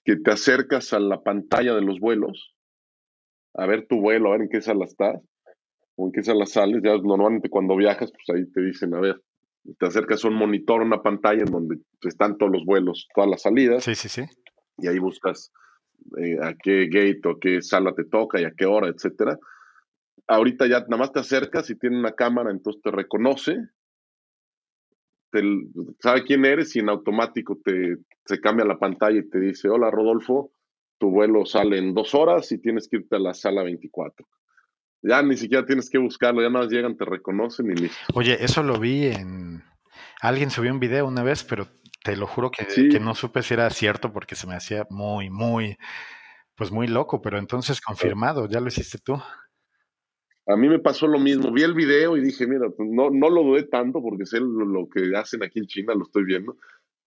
que 0.03 0.15
te 0.17 0.31
acercas 0.31 0.93
a 0.93 0.99
la 0.99 1.21
pantalla 1.21 1.73
de 1.75 1.81
los 1.81 1.99
vuelos, 1.99 2.55
a 3.53 3.65
ver 3.65 3.87
tu 3.87 3.99
vuelo, 3.99 4.29
a 4.29 4.31
ver 4.33 4.41
en 4.41 4.49
qué 4.49 4.61
sala 4.61 4.85
estás, 4.85 5.21
o 5.95 6.07
en 6.07 6.11
qué 6.11 6.23
sala 6.23 6.45
sales. 6.45 6.81
Ya 6.83 6.91
normalmente 6.97 7.49
cuando 7.49 7.75
viajas, 7.75 8.11
pues 8.11 8.37
ahí 8.37 8.49
te 8.51 8.61
dicen, 8.61 8.93
a 8.95 8.99
ver, 8.99 9.21
te 9.77 9.85
acercas 9.85 10.23
a 10.23 10.29
un 10.29 10.35
monitor, 10.35 10.81
una 10.81 11.01
pantalla 11.01 11.43
en 11.43 11.51
donde 11.51 11.77
están 12.01 12.37
todos 12.37 12.51
los 12.51 12.65
vuelos, 12.65 13.07
todas 13.13 13.29
las 13.29 13.41
salidas. 13.41 13.83
Sí, 13.83 13.95
sí, 13.95 14.09
sí. 14.09 14.23
Y 14.77 14.87
ahí 14.87 14.99
buscas 14.99 15.51
eh, 16.17 16.37
a 16.41 16.55
qué 16.55 16.87
gate 16.87 17.21
o 17.25 17.39
qué 17.39 17.61
sala 17.61 17.93
te 17.93 18.05
toca 18.05 18.41
y 18.41 18.45
a 18.45 18.51
qué 18.51 18.65
hora, 18.65 18.87
etcétera. 18.87 19.37
Ahorita 20.27 20.65
ya 20.67 20.79
nada 20.81 20.97
más 20.97 21.11
te 21.11 21.19
acercas 21.19 21.69
y 21.69 21.75
tiene 21.75 21.99
una 21.99 22.13
cámara, 22.13 22.51
entonces 22.51 22.81
te 22.81 22.91
reconoce 22.91 23.57
sabe 25.99 26.23
quién 26.23 26.45
eres 26.45 26.75
y 26.75 26.79
en 26.79 26.89
automático 26.89 27.59
te, 27.63 27.97
se 28.25 28.39
cambia 28.39 28.65
la 28.65 28.77
pantalla 28.77 29.19
y 29.19 29.29
te 29.29 29.39
dice, 29.39 29.69
hola 29.69 29.89
Rodolfo, 29.91 30.51
tu 30.97 31.09
vuelo 31.09 31.45
sale 31.45 31.77
en 31.77 31.93
dos 31.93 32.13
horas 32.13 32.51
y 32.51 32.59
tienes 32.59 32.87
que 32.87 32.97
irte 32.97 33.15
a 33.15 33.19
la 33.19 33.33
sala 33.33 33.63
24. 33.63 34.27
Ya 35.03 35.23
ni 35.23 35.35
siquiera 35.35 35.65
tienes 35.65 35.89
que 35.89 35.97
buscarlo, 35.97 36.41
ya 36.41 36.49
nada 36.49 36.65
más 36.65 36.71
llegan, 36.71 36.95
te 36.95 37.05
reconocen 37.05 37.71
y 37.71 37.75
listo. 37.75 37.97
Oye, 38.13 38.43
eso 38.43 38.61
lo 38.61 38.79
vi 38.79 39.07
en... 39.07 39.63
Alguien 40.21 40.51
subió 40.51 40.71
un 40.71 40.79
video 40.79 41.07
una 41.07 41.23
vez, 41.23 41.43
pero 41.43 41.67
te 42.03 42.15
lo 42.15 42.27
juro 42.27 42.51
que, 42.51 42.65
que 42.65 42.99
no 42.99 43.15
supe 43.15 43.41
si 43.41 43.55
era 43.55 43.69
cierto 43.71 44.13
porque 44.13 44.35
se 44.35 44.45
me 44.45 44.53
hacía 44.53 44.85
muy, 44.91 45.31
muy, 45.31 45.77
pues 46.55 46.71
muy 46.71 46.87
loco, 46.87 47.21
pero 47.21 47.39
entonces 47.39 47.81
confirmado, 47.81 48.47
ya 48.47 48.59
lo 48.59 48.67
hiciste 48.67 48.99
tú. 48.99 49.19
A 50.51 50.57
mí 50.57 50.67
me 50.67 50.79
pasó 50.79 51.07
lo 51.07 51.19
mismo. 51.19 51.51
Vi 51.51 51.63
el 51.63 51.73
video 51.73 52.17
y 52.17 52.21
dije, 52.21 52.47
mira, 52.47 52.69
pues, 52.69 52.89
no, 52.89 53.09
no 53.09 53.29
lo 53.29 53.43
dudé 53.43 53.63
tanto 53.63 54.01
porque 54.01 54.25
sé 54.25 54.39
lo, 54.39 54.87
que 54.89 55.15
hacen 55.15 55.43
aquí 55.43 55.59
en 55.59 55.67
China, 55.67 55.93
lo 55.93 56.03
estoy 56.03 56.23
viendo, 56.23 56.57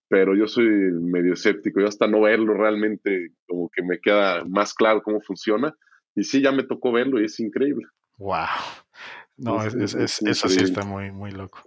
pero 0.09 0.35
yo 0.35 0.47
soy 0.47 0.67
medio 0.67 1.35
escéptico. 1.35 1.81
Yo 1.81 1.89
hasta 1.89 2.07
no 2.07 2.23
verlo 2.23 2.55
realmente 2.55 3.33
como 3.47 3.69
que 3.71 3.83
me 3.83 3.99
queda 4.01 4.45
más 4.45 4.75
claro 4.75 5.03
cómo 5.03 5.21
funciona. 5.21 5.75
Y 6.15 6.25
sí, 6.25 6.41
ya 6.41 6.53
me 6.53 6.63
tocó 6.63 6.93
verlo 6.93 7.21
y 7.21 7.25
es 7.25 7.39
increíble. 7.41 7.87
Wow. 8.19 8.47
No, 9.37 9.63
eso 9.65 10.07
sí 10.07 10.63
está 10.63 10.85
muy, 10.85 11.11
muy 11.11 11.33
loco. 11.33 11.61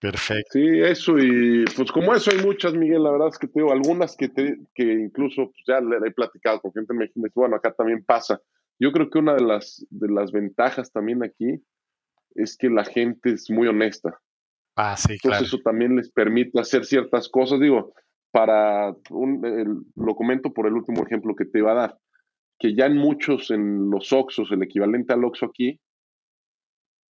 Perfecto. 0.00 0.52
Sí, 0.52 0.80
eso 0.80 1.18
y 1.18 1.66
pues 1.76 1.92
como 1.92 2.14
eso 2.14 2.30
hay 2.30 2.38
muchas, 2.38 2.72
Miguel, 2.72 3.02
la 3.02 3.10
verdad 3.10 3.28
es 3.28 3.38
que 3.38 3.48
tengo 3.48 3.70
algunas 3.70 4.16
que, 4.16 4.30
te, 4.30 4.58
que 4.74 4.82
incluso 4.82 5.50
pues, 5.50 5.62
ya 5.66 5.78
le 5.82 5.98
he 6.08 6.10
platicado 6.10 6.58
con 6.60 6.72
gente 6.72 6.94
en 6.94 7.00
México, 7.00 7.32
bueno, 7.34 7.56
acá 7.56 7.70
también 7.72 8.02
pasa 8.02 8.40
yo 8.80 8.92
creo 8.92 9.10
que 9.10 9.18
una 9.18 9.34
de 9.34 9.42
las, 9.42 9.86
de 9.90 10.08
las 10.10 10.32
ventajas 10.32 10.90
también 10.90 11.22
aquí 11.22 11.62
es 12.34 12.56
que 12.56 12.70
la 12.70 12.84
gente 12.84 13.32
es 13.32 13.50
muy 13.50 13.68
honesta. 13.68 14.18
Ah, 14.74 14.96
sí, 14.96 15.12
Entonces 15.12 15.48
eso 15.48 15.58
también 15.58 15.96
les 15.96 16.10
permite 16.10 16.58
hacer 16.58 16.86
ciertas 16.86 17.28
cosas. 17.28 17.60
Digo, 17.60 17.92
para, 18.30 18.94
un, 19.10 19.84
lo 19.94 20.14
comento 20.14 20.52
por 20.54 20.66
el 20.66 20.72
último 20.72 21.04
ejemplo 21.04 21.36
que 21.36 21.44
te 21.44 21.58
iba 21.58 21.72
a 21.72 21.74
dar, 21.74 21.98
que 22.58 22.74
ya 22.74 22.86
en 22.86 22.96
muchos, 22.96 23.50
en 23.50 23.90
los 23.90 24.12
Oxos, 24.12 24.50
el 24.50 24.62
equivalente 24.62 25.12
al 25.12 25.24
Oxo 25.24 25.46
aquí, 25.46 25.78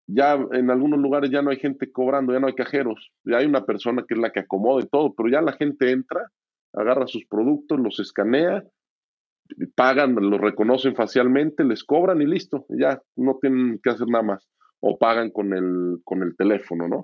ya 0.10 0.40
en 0.54 0.72
algunos 0.72 1.00
lugares 1.00 1.32
ya 1.32 1.42
no 1.42 1.50
hay 1.50 1.58
gente 1.58 1.92
cobrando, 1.92 2.32
ya 2.32 2.40
no 2.40 2.48
hay 2.48 2.56
cajeros, 2.56 3.12
ya 3.26 3.40
hay 3.40 3.46
una 3.46 3.66
persona 3.66 4.06
que 4.08 4.14
es 4.14 4.20
la 4.22 4.32
que 4.32 4.40
acomode 4.40 4.88
todo, 4.90 5.14
pero 5.14 5.28
ya 5.28 5.42
la 5.42 5.52
gente 5.52 5.92
entra, 5.92 6.32
agarra 6.72 7.08
sus 7.08 7.26
productos, 7.26 7.78
los 7.78 8.00
escanea 8.00 8.64
pagan, 9.76 10.16
lo 10.16 10.38
reconocen 10.38 10.96
facialmente, 10.96 11.64
les 11.64 11.84
cobran 11.84 12.22
y 12.22 12.26
listo, 12.26 12.66
ya 12.70 13.02
no 13.16 13.38
tienen 13.42 13.80
que 13.84 13.90
hacer 13.90 14.08
nada 14.08 14.24
más. 14.24 14.48
O 14.80 14.98
pagan 14.98 15.32
con 15.32 15.54
el, 15.54 15.98
con 16.04 16.22
el 16.22 16.36
teléfono, 16.36 16.88
¿no? 16.88 17.04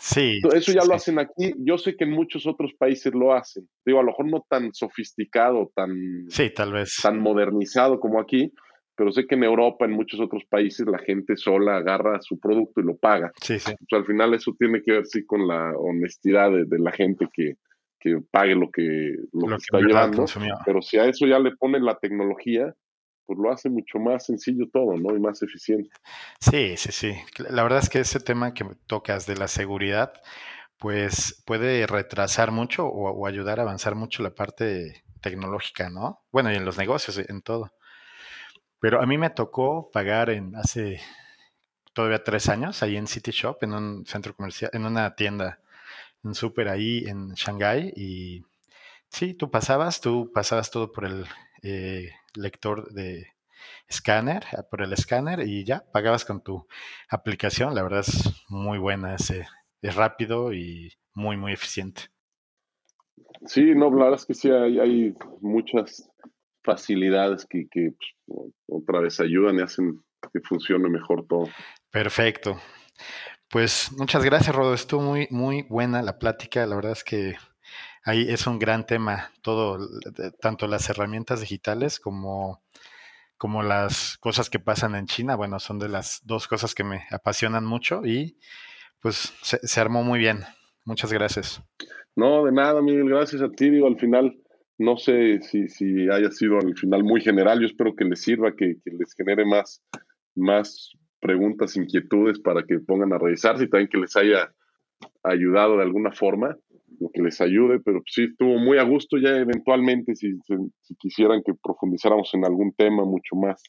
Sí. 0.00 0.40
Eso 0.54 0.72
ya 0.72 0.84
lo 0.86 0.94
hacen 0.94 1.18
aquí. 1.18 1.52
Yo 1.58 1.76
sé 1.76 1.94
que 1.94 2.04
en 2.04 2.12
muchos 2.12 2.46
otros 2.46 2.72
países 2.78 3.12
lo 3.14 3.34
hacen. 3.34 3.68
Digo, 3.84 4.00
a 4.00 4.02
lo 4.02 4.08
mejor 4.08 4.30
no 4.30 4.46
tan 4.48 4.72
sofisticado, 4.72 5.70
tan, 5.74 6.24
sí, 6.30 6.50
tal 6.54 6.72
vez. 6.72 6.96
tan 7.02 7.20
modernizado 7.20 8.00
como 8.00 8.18
aquí, 8.18 8.50
pero 8.96 9.12
sé 9.12 9.26
que 9.26 9.34
en 9.34 9.44
Europa, 9.44 9.84
en 9.84 9.92
muchos 9.92 10.18
otros 10.18 10.44
países, 10.48 10.86
la 10.86 10.98
gente 10.98 11.36
sola 11.36 11.76
agarra 11.76 12.20
su 12.22 12.38
producto 12.38 12.80
y 12.80 12.84
lo 12.84 12.96
paga. 12.96 13.30
Sí, 13.42 13.58
sí. 13.58 13.72
O 13.72 13.86
sea, 13.88 13.98
al 13.98 14.06
final 14.06 14.32
eso 14.32 14.54
tiene 14.58 14.82
que 14.82 14.92
ver 14.92 15.06
sí 15.06 15.24
con 15.24 15.46
la 15.46 15.72
honestidad 15.76 16.50
de, 16.50 16.78
la 16.78 16.92
gente 16.92 17.26
que, 17.32 17.54
que, 18.00 18.20
pague 18.30 18.54
lo 18.54 18.70
que, 18.70 19.16
lo, 19.32 19.48
que, 19.48 19.54
está 19.56 19.78
llevando. 19.78 20.24
Pero 20.64 20.82
si 20.82 20.98
a 20.98 21.04
eso 21.06 21.26
ya 21.26 21.38
le 21.38 21.54
ponen 21.56 21.84
la 21.84 21.98
tecnología, 21.98 22.74
pues 23.26 23.38
lo 23.38 23.52
hace 23.52 23.70
mucho 23.70 23.98
más 23.98 24.26
sencillo 24.26 24.68
todo, 24.72 24.96
¿no? 24.96 25.14
Y 25.14 25.20
más 25.20 25.42
eficiente. 25.42 25.90
Sí, 26.40 26.76
sí, 26.76 26.90
sí. 26.90 27.14
La 27.48 27.62
verdad 27.62 27.78
es 27.78 27.88
que 27.88 28.00
ese 28.00 28.20
tema 28.20 28.54
que 28.54 28.64
tocas 28.86 29.26
de 29.26 29.36
la 29.36 29.46
seguridad, 29.46 30.12
pues 30.78 31.42
puede 31.46 31.86
retrasar 31.86 32.50
mucho 32.50 32.86
o, 32.86 33.10
o 33.10 33.26
ayudar 33.26 33.60
a 33.60 33.62
avanzar 33.62 33.94
mucho 33.94 34.22
la 34.22 34.34
parte 34.34 35.04
tecnológica, 35.20 35.90
¿no? 35.90 36.22
Bueno, 36.32 36.50
y 36.50 36.56
en 36.56 36.64
los 36.64 36.78
negocios, 36.78 37.18
en 37.18 37.42
todo. 37.42 37.72
Pero 38.80 39.02
a 39.02 39.06
mí 39.06 39.18
me 39.18 39.30
tocó 39.30 39.90
pagar 39.92 40.30
en 40.30 40.56
hace 40.56 41.00
todavía 41.92 42.24
tres 42.24 42.48
años 42.48 42.82
ahí 42.82 42.96
en 42.96 43.06
City 43.06 43.30
Shop, 43.30 43.58
en 43.62 43.74
un 43.74 44.06
centro 44.06 44.34
comercial, 44.34 44.70
en 44.72 44.86
una 44.86 45.14
tienda, 45.14 45.60
un 46.22 46.34
súper 46.34 46.68
ahí 46.68 47.04
en 47.06 47.30
Shanghai. 47.34 47.92
Y 47.96 48.42
sí, 49.08 49.34
tú 49.34 49.50
pasabas, 49.50 50.00
tú 50.00 50.30
pasabas 50.32 50.70
todo 50.70 50.92
por 50.92 51.04
el 51.04 51.24
eh, 51.62 52.10
lector 52.34 52.92
de 52.92 53.28
escáner, 53.88 54.44
ah, 54.56 54.62
por 54.70 54.82
el 54.82 54.92
escáner 54.92 55.40
y 55.40 55.64
ya 55.64 55.84
pagabas 55.92 56.24
con 56.24 56.42
tu 56.42 56.66
aplicación. 57.08 57.74
La 57.74 57.82
verdad 57.82 58.00
es 58.00 58.44
muy 58.48 58.78
buena, 58.78 59.14
es, 59.14 59.30
es 59.30 59.94
rápido 59.94 60.52
y 60.52 60.92
muy, 61.14 61.36
muy 61.36 61.52
eficiente. 61.52 62.02
Sí, 63.46 63.74
no, 63.74 63.90
la 63.90 64.04
verdad 64.04 64.20
es 64.20 64.26
que 64.26 64.34
sí, 64.34 64.50
hay, 64.50 64.78
hay 64.78 65.14
muchas 65.40 66.10
facilidades 66.62 67.46
que, 67.46 67.66
que 67.70 67.90
pues, 68.26 68.52
otra 68.68 69.00
vez 69.00 69.18
ayudan 69.20 69.56
y 69.56 69.62
hacen 69.62 70.00
que 70.32 70.40
funcione 70.40 70.88
mejor 70.88 71.26
todo. 71.26 71.48
Perfecto. 71.90 72.60
Pues 73.50 73.90
muchas 73.98 74.24
gracias, 74.24 74.54
Rodo. 74.54 74.74
Estuvo 74.74 75.02
muy, 75.02 75.26
muy 75.30 75.62
buena 75.62 76.02
la 76.02 76.18
plática. 76.18 76.64
La 76.66 76.76
verdad 76.76 76.92
es 76.92 77.02
que 77.02 77.34
ahí 78.04 78.26
es 78.28 78.46
un 78.46 78.60
gran 78.60 78.86
tema, 78.86 79.32
todo, 79.42 79.88
tanto 80.40 80.68
las 80.68 80.88
herramientas 80.88 81.40
digitales 81.40 81.98
como, 81.98 82.62
como 83.36 83.64
las 83.64 84.18
cosas 84.18 84.50
que 84.50 84.60
pasan 84.60 84.94
en 84.94 85.06
China. 85.06 85.34
Bueno, 85.34 85.58
son 85.58 85.80
de 85.80 85.88
las 85.88 86.20
dos 86.24 86.46
cosas 86.46 86.76
que 86.76 86.84
me 86.84 87.02
apasionan 87.10 87.64
mucho 87.64 88.06
y 88.06 88.38
pues 89.00 89.32
se, 89.42 89.80
armó 89.80 90.04
muy 90.04 90.20
bien. 90.20 90.44
Muchas 90.84 91.12
gracias. 91.12 91.60
No, 92.14 92.44
de 92.44 92.52
nada, 92.52 92.80
Miguel. 92.80 93.08
Gracias 93.08 93.42
a 93.42 93.50
ti. 93.50 93.68
Digo, 93.68 93.88
al 93.88 93.98
final 93.98 94.40
no 94.78 94.96
sé 94.96 95.40
si, 95.42 95.68
si 95.68 96.08
haya 96.08 96.30
sido 96.30 96.58
al 96.58 96.76
final 96.76 97.02
muy 97.02 97.20
general, 97.20 97.60
yo 97.60 97.66
espero 97.66 97.96
que 97.96 98.04
les 98.04 98.22
sirva, 98.22 98.54
que, 98.56 98.76
les 98.84 99.12
genere 99.14 99.44
más, 99.44 99.82
más 100.36 100.92
preguntas, 101.20 101.76
inquietudes 101.76 102.38
para 102.40 102.62
que 102.64 102.80
pongan 102.80 103.12
a 103.12 103.18
revisarse 103.18 103.64
y 103.64 103.68
también 103.68 103.88
que 103.88 103.98
les 103.98 104.16
haya 104.16 104.52
ayudado 105.22 105.76
de 105.76 105.82
alguna 105.82 106.12
forma, 106.12 106.56
que 107.14 107.22
les 107.22 107.40
ayude, 107.40 107.80
pero 107.80 108.02
sí 108.06 108.24
estuvo 108.24 108.58
muy 108.58 108.78
a 108.78 108.82
gusto 108.82 109.16
ya 109.16 109.36
eventualmente, 109.36 110.14
si, 110.14 110.38
si 110.80 110.94
quisieran 110.96 111.42
que 111.44 111.54
profundizáramos 111.54 112.32
en 112.34 112.44
algún 112.44 112.72
tema 112.72 113.04
mucho 113.04 113.36
más 113.36 113.62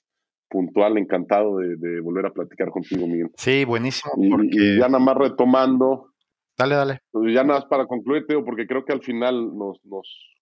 puntual, 0.52 0.98
encantado 0.98 1.58
de, 1.58 2.02
volver 2.02 2.26
a 2.26 2.34
platicar 2.34 2.70
contigo, 2.70 3.08
Miguel. 3.08 3.32
Sí, 3.38 3.64
buenísimo. 3.66 4.12
Y, 4.44 4.78
ya 4.78 4.88
nada 4.88 5.00
más 5.00 5.18
retomando. 5.18 6.12
Dale, 6.58 6.76
dale. 6.76 7.00
Pues 7.10 7.34
ya 7.34 7.44
nada 7.44 7.62
más 7.62 7.66
para 7.70 7.88
concluir, 7.88 8.26
Teo, 8.28 8.44
porque 8.44 8.68
creo 8.68 8.84
que 8.84 8.94
al 8.94 9.02
final 9.02 9.58
nos, 9.58 9.84
nos 9.86 10.36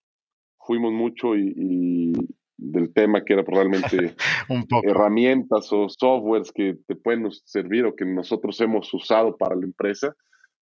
fuimos 0.58 0.92
mucho 0.92 1.36
y, 1.38 2.14
del 2.60 2.94
tema 2.94 3.24
que 3.24 3.34
era 3.34 3.44
probablemente 3.44 4.16
herramientas 4.84 5.72
o 5.72 5.88
softwares 5.90 6.52
que 6.52 6.76
te 6.88 6.96
pueden 6.96 7.30
servir 7.32 7.86
o 7.86 7.96
que 7.96 8.06
nosotros 8.06 8.60
hemos 8.62 8.94
usado 8.94 9.38
para 9.38 9.56
la 9.56 9.66
empresa. 9.66 10.16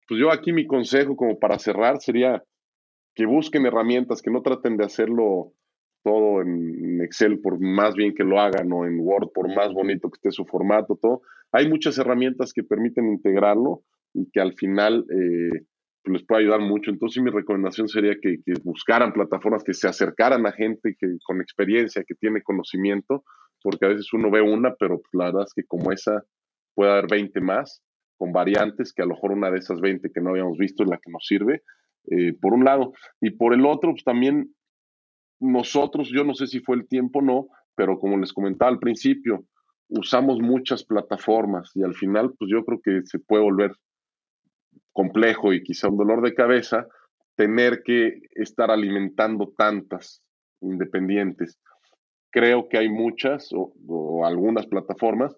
Pues 0.08 0.20
yo 0.20 0.30
aquí 0.30 0.52
mi 0.52 0.66
consejo 0.66 1.16
como 1.16 1.38
para 1.38 1.58
cerrar 1.58 2.00
sería 2.00 2.42
que 3.14 3.26
busquen 3.26 3.66
herramientas, 3.66 4.20
que 4.20 4.30
no 4.30 4.42
traten 4.42 4.76
de 4.76 4.84
hacerlo 4.84 5.52
todo 6.04 6.42
en 6.42 7.00
Excel 7.02 7.40
por 7.40 7.58
más 7.58 7.94
bien 7.94 8.14
que 8.14 8.22
lo 8.22 8.38
hagan 8.38 8.70
o 8.72 8.86
en 8.86 9.00
Word 9.00 9.30
por 9.34 9.52
más 9.52 9.72
bonito 9.72 10.08
que 10.08 10.18
esté 10.18 10.30
su 10.30 10.44
formato, 10.44 10.96
todo. 11.00 11.22
Hay 11.50 11.68
muchas 11.68 11.98
herramientas 11.98 12.52
que 12.52 12.62
permiten 12.62 13.08
integrarlo 13.08 13.82
y 14.14 14.30
que 14.30 14.40
al 14.40 14.52
final 14.52 15.04
eh, 15.10 15.64
les 16.10 16.24
puede 16.24 16.42
ayudar 16.42 16.60
mucho. 16.60 16.90
Entonces 16.90 17.22
mi 17.22 17.30
recomendación 17.30 17.88
sería 17.88 18.14
que, 18.20 18.38
buscaran 18.62 19.12
plataformas 19.12 19.64
que 19.64 19.74
se 19.74 19.88
acercaran 19.88 20.46
a 20.46 20.52
gente 20.52 20.96
que, 20.98 21.06
con 21.24 21.40
experiencia, 21.40 22.04
que 22.06 22.14
tiene 22.14 22.42
conocimiento, 22.42 23.24
porque 23.62 23.86
a 23.86 23.88
veces 23.88 24.12
uno 24.12 24.30
ve 24.30 24.40
una, 24.40 24.74
pero 24.78 24.98
pues, 24.98 25.10
la 25.12 25.26
verdad 25.26 25.44
es 25.46 25.54
que 25.54 25.64
como 25.64 25.92
esa 25.92 26.22
puede 26.74 26.92
haber 26.92 27.06
20 27.10 27.40
más, 27.40 27.82
con 28.18 28.32
variantes, 28.32 28.92
que 28.92 29.02
a 29.02 29.06
lo 29.06 29.14
mejor 29.14 29.32
una 29.32 29.50
de 29.50 29.58
esas 29.58 29.80
20 29.80 30.10
que 30.10 30.20
no 30.20 30.30
habíamos 30.30 30.56
visto 30.58 30.82
es 30.82 30.88
la 30.88 30.98
que 30.98 31.10
nos 31.10 31.26
sirve, 31.26 31.62
eh, 32.10 32.34
por 32.40 32.54
un 32.54 32.64
lado. 32.64 32.92
Y 33.20 33.30
por 33.30 33.52
el 33.54 33.66
otro, 33.66 33.90
pues 33.92 34.04
también 34.04 34.54
nosotros, 35.40 36.08
yo 36.10 36.24
no 36.24 36.34
sé 36.34 36.46
si 36.46 36.60
fue 36.60 36.76
el 36.76 36.88
tiempo 36.88 37.18
o 37.18 37.22
no, 37.22 37.48
pero 37.74 37.98
como 37.98 38.16
les 38.16 38.32
comentaba 38.32 38.70
al 38.70 38.78
principio, 38.78 39.44
usamos 39.88 40.40
muchas 40.40 40.84
plataformas 40.84 41.70
y 41.74 41.82
al 41.82 41.94
final, 41.94 42.32
pues 42.38 42.50
yo 42.50 42.64
creo 42.64 42.80
que 42.82 43.00
se 43.04 43.18
puede 43.18 43.42
volver 43.42 43.72
complejo 44.96 45.52
y 45.52 45.62
quizá 45.62 45.88
un 45.88 45.98
dolor 45.98 46.22
de 46.22 46.34
cabeza 46.34 46.88
tener 47.36 47.82
que 47.84 48.22
estar 48.34 48.70
alimentando 48.70 49.52
tantas 49.56 50.22
independientes. 50.62 51.60
Creo 52.32 52.68
que 52.68 52.78
hay 52.78 52.88
muchas 52.88 53.50
o, 53.52 54.24
algunas 54.24 54.66
plataformas 54.66 55.36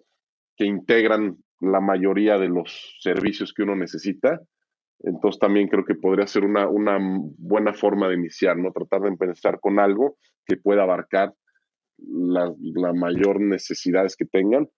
que 0.57 0.65
integran 0.65 1.37
la 1.61 1.81
mayoría 1.81 2.39
de 2.39 2.49
los 2.49 2.97
servicios 3.01 3.53
que 3.53 3.65
uno 3.65 3.75
necesita. 3.75 4.41
Entonces 5.01 5.41
también 5.41 5.69
creo 5.69 5.85
que 5.85 5.97
podría 5.97 6.27
ser 6.27 6.45
una, 6.45 6.69
una 6.69 6.99
buena 7.01 7.73
forma 7.73 8.09
de 8.09 8.15
iniciar, 8.15 8.57
¿no? 8.57 8.73
Tratar 8.73 9.03
de 9.03 9.09
empezar 9.09 9.59
con 9.61 9.81
algo 9.81 10.17
que 10.47 10.57
pueda 10.57 10.85
abarcar 10.85 11.35
las 11.99 12.53
la 12.61 12.93
mayor 12.93 13.41
necesidades 13.41 14.17
que 14.17 14.25
tengan 14.25 14.69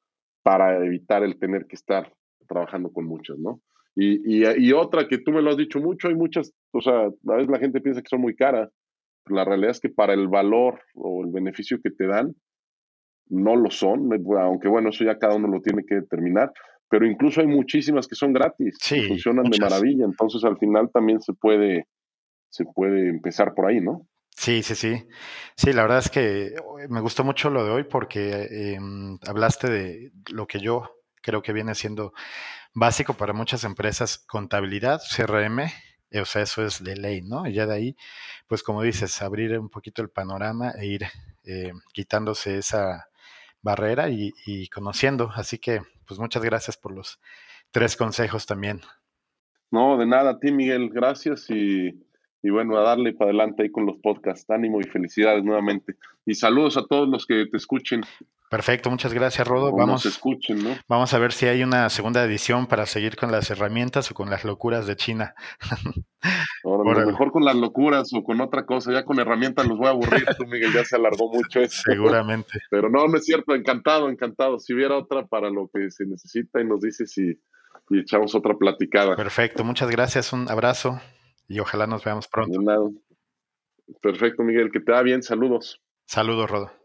para 0.42 0.82
evitar 0.84 1.22
el 1.22 1.38
tener 1.38 1.66
que 1.66 1.76
estar 1.76 2.14
trabajando 2.48 2.90
con 2.92 3.04
muchas, 3.04 3.38
¿no? 3.38 3.60
Y, 4.02 4.46
y, 4.66 4.72
otra 4.72 5.06
que 5.06 5.18
tú 5.18 5.30
me 5.30 5.42
lo 5.42 5.50
has 5.50 5.58
dicho 5.58 5.78
mucho, 5.78 6.08
hay 6.08 6.14
muchas, 6.14 6.54
o 6.72 6.80
sea, 6.80 7.02
a 7.02 7.34
veces 7.34 7.50
la 7.50 7.58
gente 7.58 7.82
piensa 7.82 8.00
que 8.00 8.08
son 8.08 8.22
muy 8.22 8.34
caras. 8.34 8.70
La 9.26 9.44
realidad 9.44 9.72
es 9.72 9.80
que 9.80 9.90
para 9.90 10.14
el 10.14 10.26
valor 10.26 10.80
o 10.94 11.22
el 11.22 11.30
beneficio 11.30 11.78
que 11.82 11.90
te 11.90 12.06
dan, 12.06 12.34
no 13.28 13.56
lo 13.56 13.70
son, 13.70 14.08
aunque 14.38 14.68
bueno, 14.68 14.88
eso 14.88 15.04
ya 15.04 15.18
cada 15.18 15.34
uno 15.36 15.48
lo 15.48 15.60
tiene 15.60 15.84
que 15.86 15.96
determinar, 15.96 16.50
pero 16.88 17.06
incluso 17.06 17.42
hay 17.42 17.46
muchísimas 17.46 18.08
que 18.08 18.14
son 18.14 18.32
gratis, 18.32 18.78
sí, 18.80 19.02
funcionan 19.06 19.50
de 19.50 19.58
maravilla, 19.58 20.06
entonces 20.06 20.44
al 20.44 20.56
final 20.56 20.90
también 20.92 21.20
se 21.20 21.34
puede, 21.34 21.86
se 22.48 22.64
puede 22.64 23.10
empezar 23.10 23.52
por 23.54 23.66
ahí, 23.66 23.82
¿no? 23.82 24.08
Sí, 24.30 24.62
sí, 24.62 24.74
sí. 24.74 25.06
Sí, 25.56 25.74
la 25.74 25.82
verdad 25.82 25.98
es 25.98 26.08
que 26.08 26.54
me 26.88 27.02
gustó 27.02 27.22
mucho 27.22 27.50
lo 27.50 27.64
de 27.64 27.70
hoy 27.70 27.84
porque 27.84 28.74
em, 28.74 29.18
hablaste 29.28 29.68
de 29.68 30.12
lo 30.32 30.46
que 30.46 30.58
yo 30.58 30.90
creo 31.20 31.42
que 31.42 31.52
viene 31.52 31.74
siendo 31.74 32.14
básico 32.74 33.14
para 33.14 33.32
muchas 33.32 33.64
empresas, 33.64 34.18
contabilidad, 34.18 35.00
CRM, 35.14 35.60
o 36.20 36.24
sea, 36.24 36.42
eso 36.42 36.64
es 36.64 36.82
de 36.82 36.96
ley, 36.96 37.22
¿no? 37.22 37.46
Y 37.46 37.54
ya 37.54 37.66
de 37.66 37.74
ahí, 37.74 37.96
pues 38.48 38.62
como 38.62 38.82
dices, 38.82 39.22
abrir 39.22 39.58
un 39.58 39.68
poquito 39.68 40.02
el 40.02 40.10
panorama 40.10 40.72
e 40.72 40.86
ir 40.86 41.02
eh, 41.44 41.72
quitándose 41.92 42.58
esa 42.58 43.08
barrera 43.62 44.08
y, 44.10 44.68
conociendo. 44.68 45.30
Así 45.34 45.58
que, 45.58 45.80
pues 46.06 46.18
muchas 46.18 46.42
gracias 46.42 46.76
por 46.76 46.92
los 46.92 47.20
tres 47.70 47.96
consejos 47.96 48.46
también. 48.46 48.80
No, 49.70 49.96
de 49.98 50.06
nada, 50.06 50.30
a 50.30 50.38
ti 50.40 50.50
Miguel, 50.50 50.90
gracias 50.90 51.48
y, 51.48 52.02
y 52.42 52.50
bueno, 52.50 52.76
a 52.76 52.82
darle 52.82 53.12
para 53.12 53.30
adelante 53.30 53.62
ahí 53.62 53.70
con 53.70 53.86
los 53.86 53.98
podcasts. 53.98 54.50
Ánimo 54.50 54.80
y 54.80 54.84
felicidades 54.84 55.44
nuevamente. 55.44 55.94
Y 56.26 56.34
saludos 56.34 56.76
a 56.76 56.86
todos 56.86 57.08
los 57.08 57.24
que 57.24 57.46
te 57.46 57.56
escuchen. 57.56 58.02
Perfecto, 58.50 58.90
muchas 58.90 59.14
gracias, 59.14 59.46
Rodo. 59.46 59.70
vamos, 59.72 60.04
escuchen, 60.04 60.64
¿no? 60.64 60.76
vamos 60.88 61.14
a 61.14 61.20
ver 61.20 61.32
si 61.32 61.46
hay 61.46 61.62
una 61.62 61.88
segunda 61.88 62.24
edición 62.24 62.66
para 62.66 62.84
seguir 62.84 63.16
con 63.16 63.30
las 63.30 63.48
herramientas 63.48 64.10
o 64.10 64.14
con 64.14 64.28
las 64.28 64.44
locuras 64.44 64.88
de 64.88 64.96
China. 64.96 65.34
Ahora, 66.64 67.06
mejor 67.06 67.30
con 67.30 67.44
las 67.44 67.54
locuras 67.54 68.10
o 68.12 68.24
con 68.24 68.40
otra 68.40 68.66
cosa, 68.66 68.92
ya 68.92 69.04
con 69.04 69.20
herramientas 69.20 69.68
los 69.68 69.78
voy 69.78 69.86
a 69.86 69.90
aburrir, 69.90 70.24
tú 70.36 70.46
Miguel, 70.46 70.72
ya 70.72 70.84
se 70.84 70.96
alargó 70.96 71.32
mucho 71.32 71.60
eso. 71.60 71.80
Seguramente. 71.84 72.50
Pero 72.70 72.90
no, 72.90 73.06
no 73.06 73.16
es 73.16 73.24
cierto, 73.24 73.54
encantado, 73.54 74.10
encantado. 74.10 74.58
Si 74.58 74.74
hubiera 74.74 74.98
otra 74.98 75.26
para 75.26 75.48
lo 75.48 75.70
que 75.72 75.88
se 75.92 76.04
necesita 76.04 76.60
y 76.60 76.64
nos 76.64 76.80
dice 76.80 77.06
si 77.06 77.38
y 77.90 78.00
echamos 78.00 78.34
otra 78.34 78.54
platicada. 78.56 79.16
Perfecto, 79.16 79.64
muchas 79.64 79.90
gracias, 79.90 80.32
un 80.32 80.48
abrazo 80.50 81.00
y 81.48 81.58
ojalá 81.58 81.86
nos 81.86 82.04
veamos 82.04 82.28
pronto. 82.28 82.58
Perfecto, 84.00 84.42
Miguel, 84.44 84.70
que 84.72 84.80
te 84.80 84.92
da 84.92 85.02
bien, 85.02 85.22
saludos. 85.22 85.80
Saludos, 86.06 86.50
Rodo. 86.50 86.70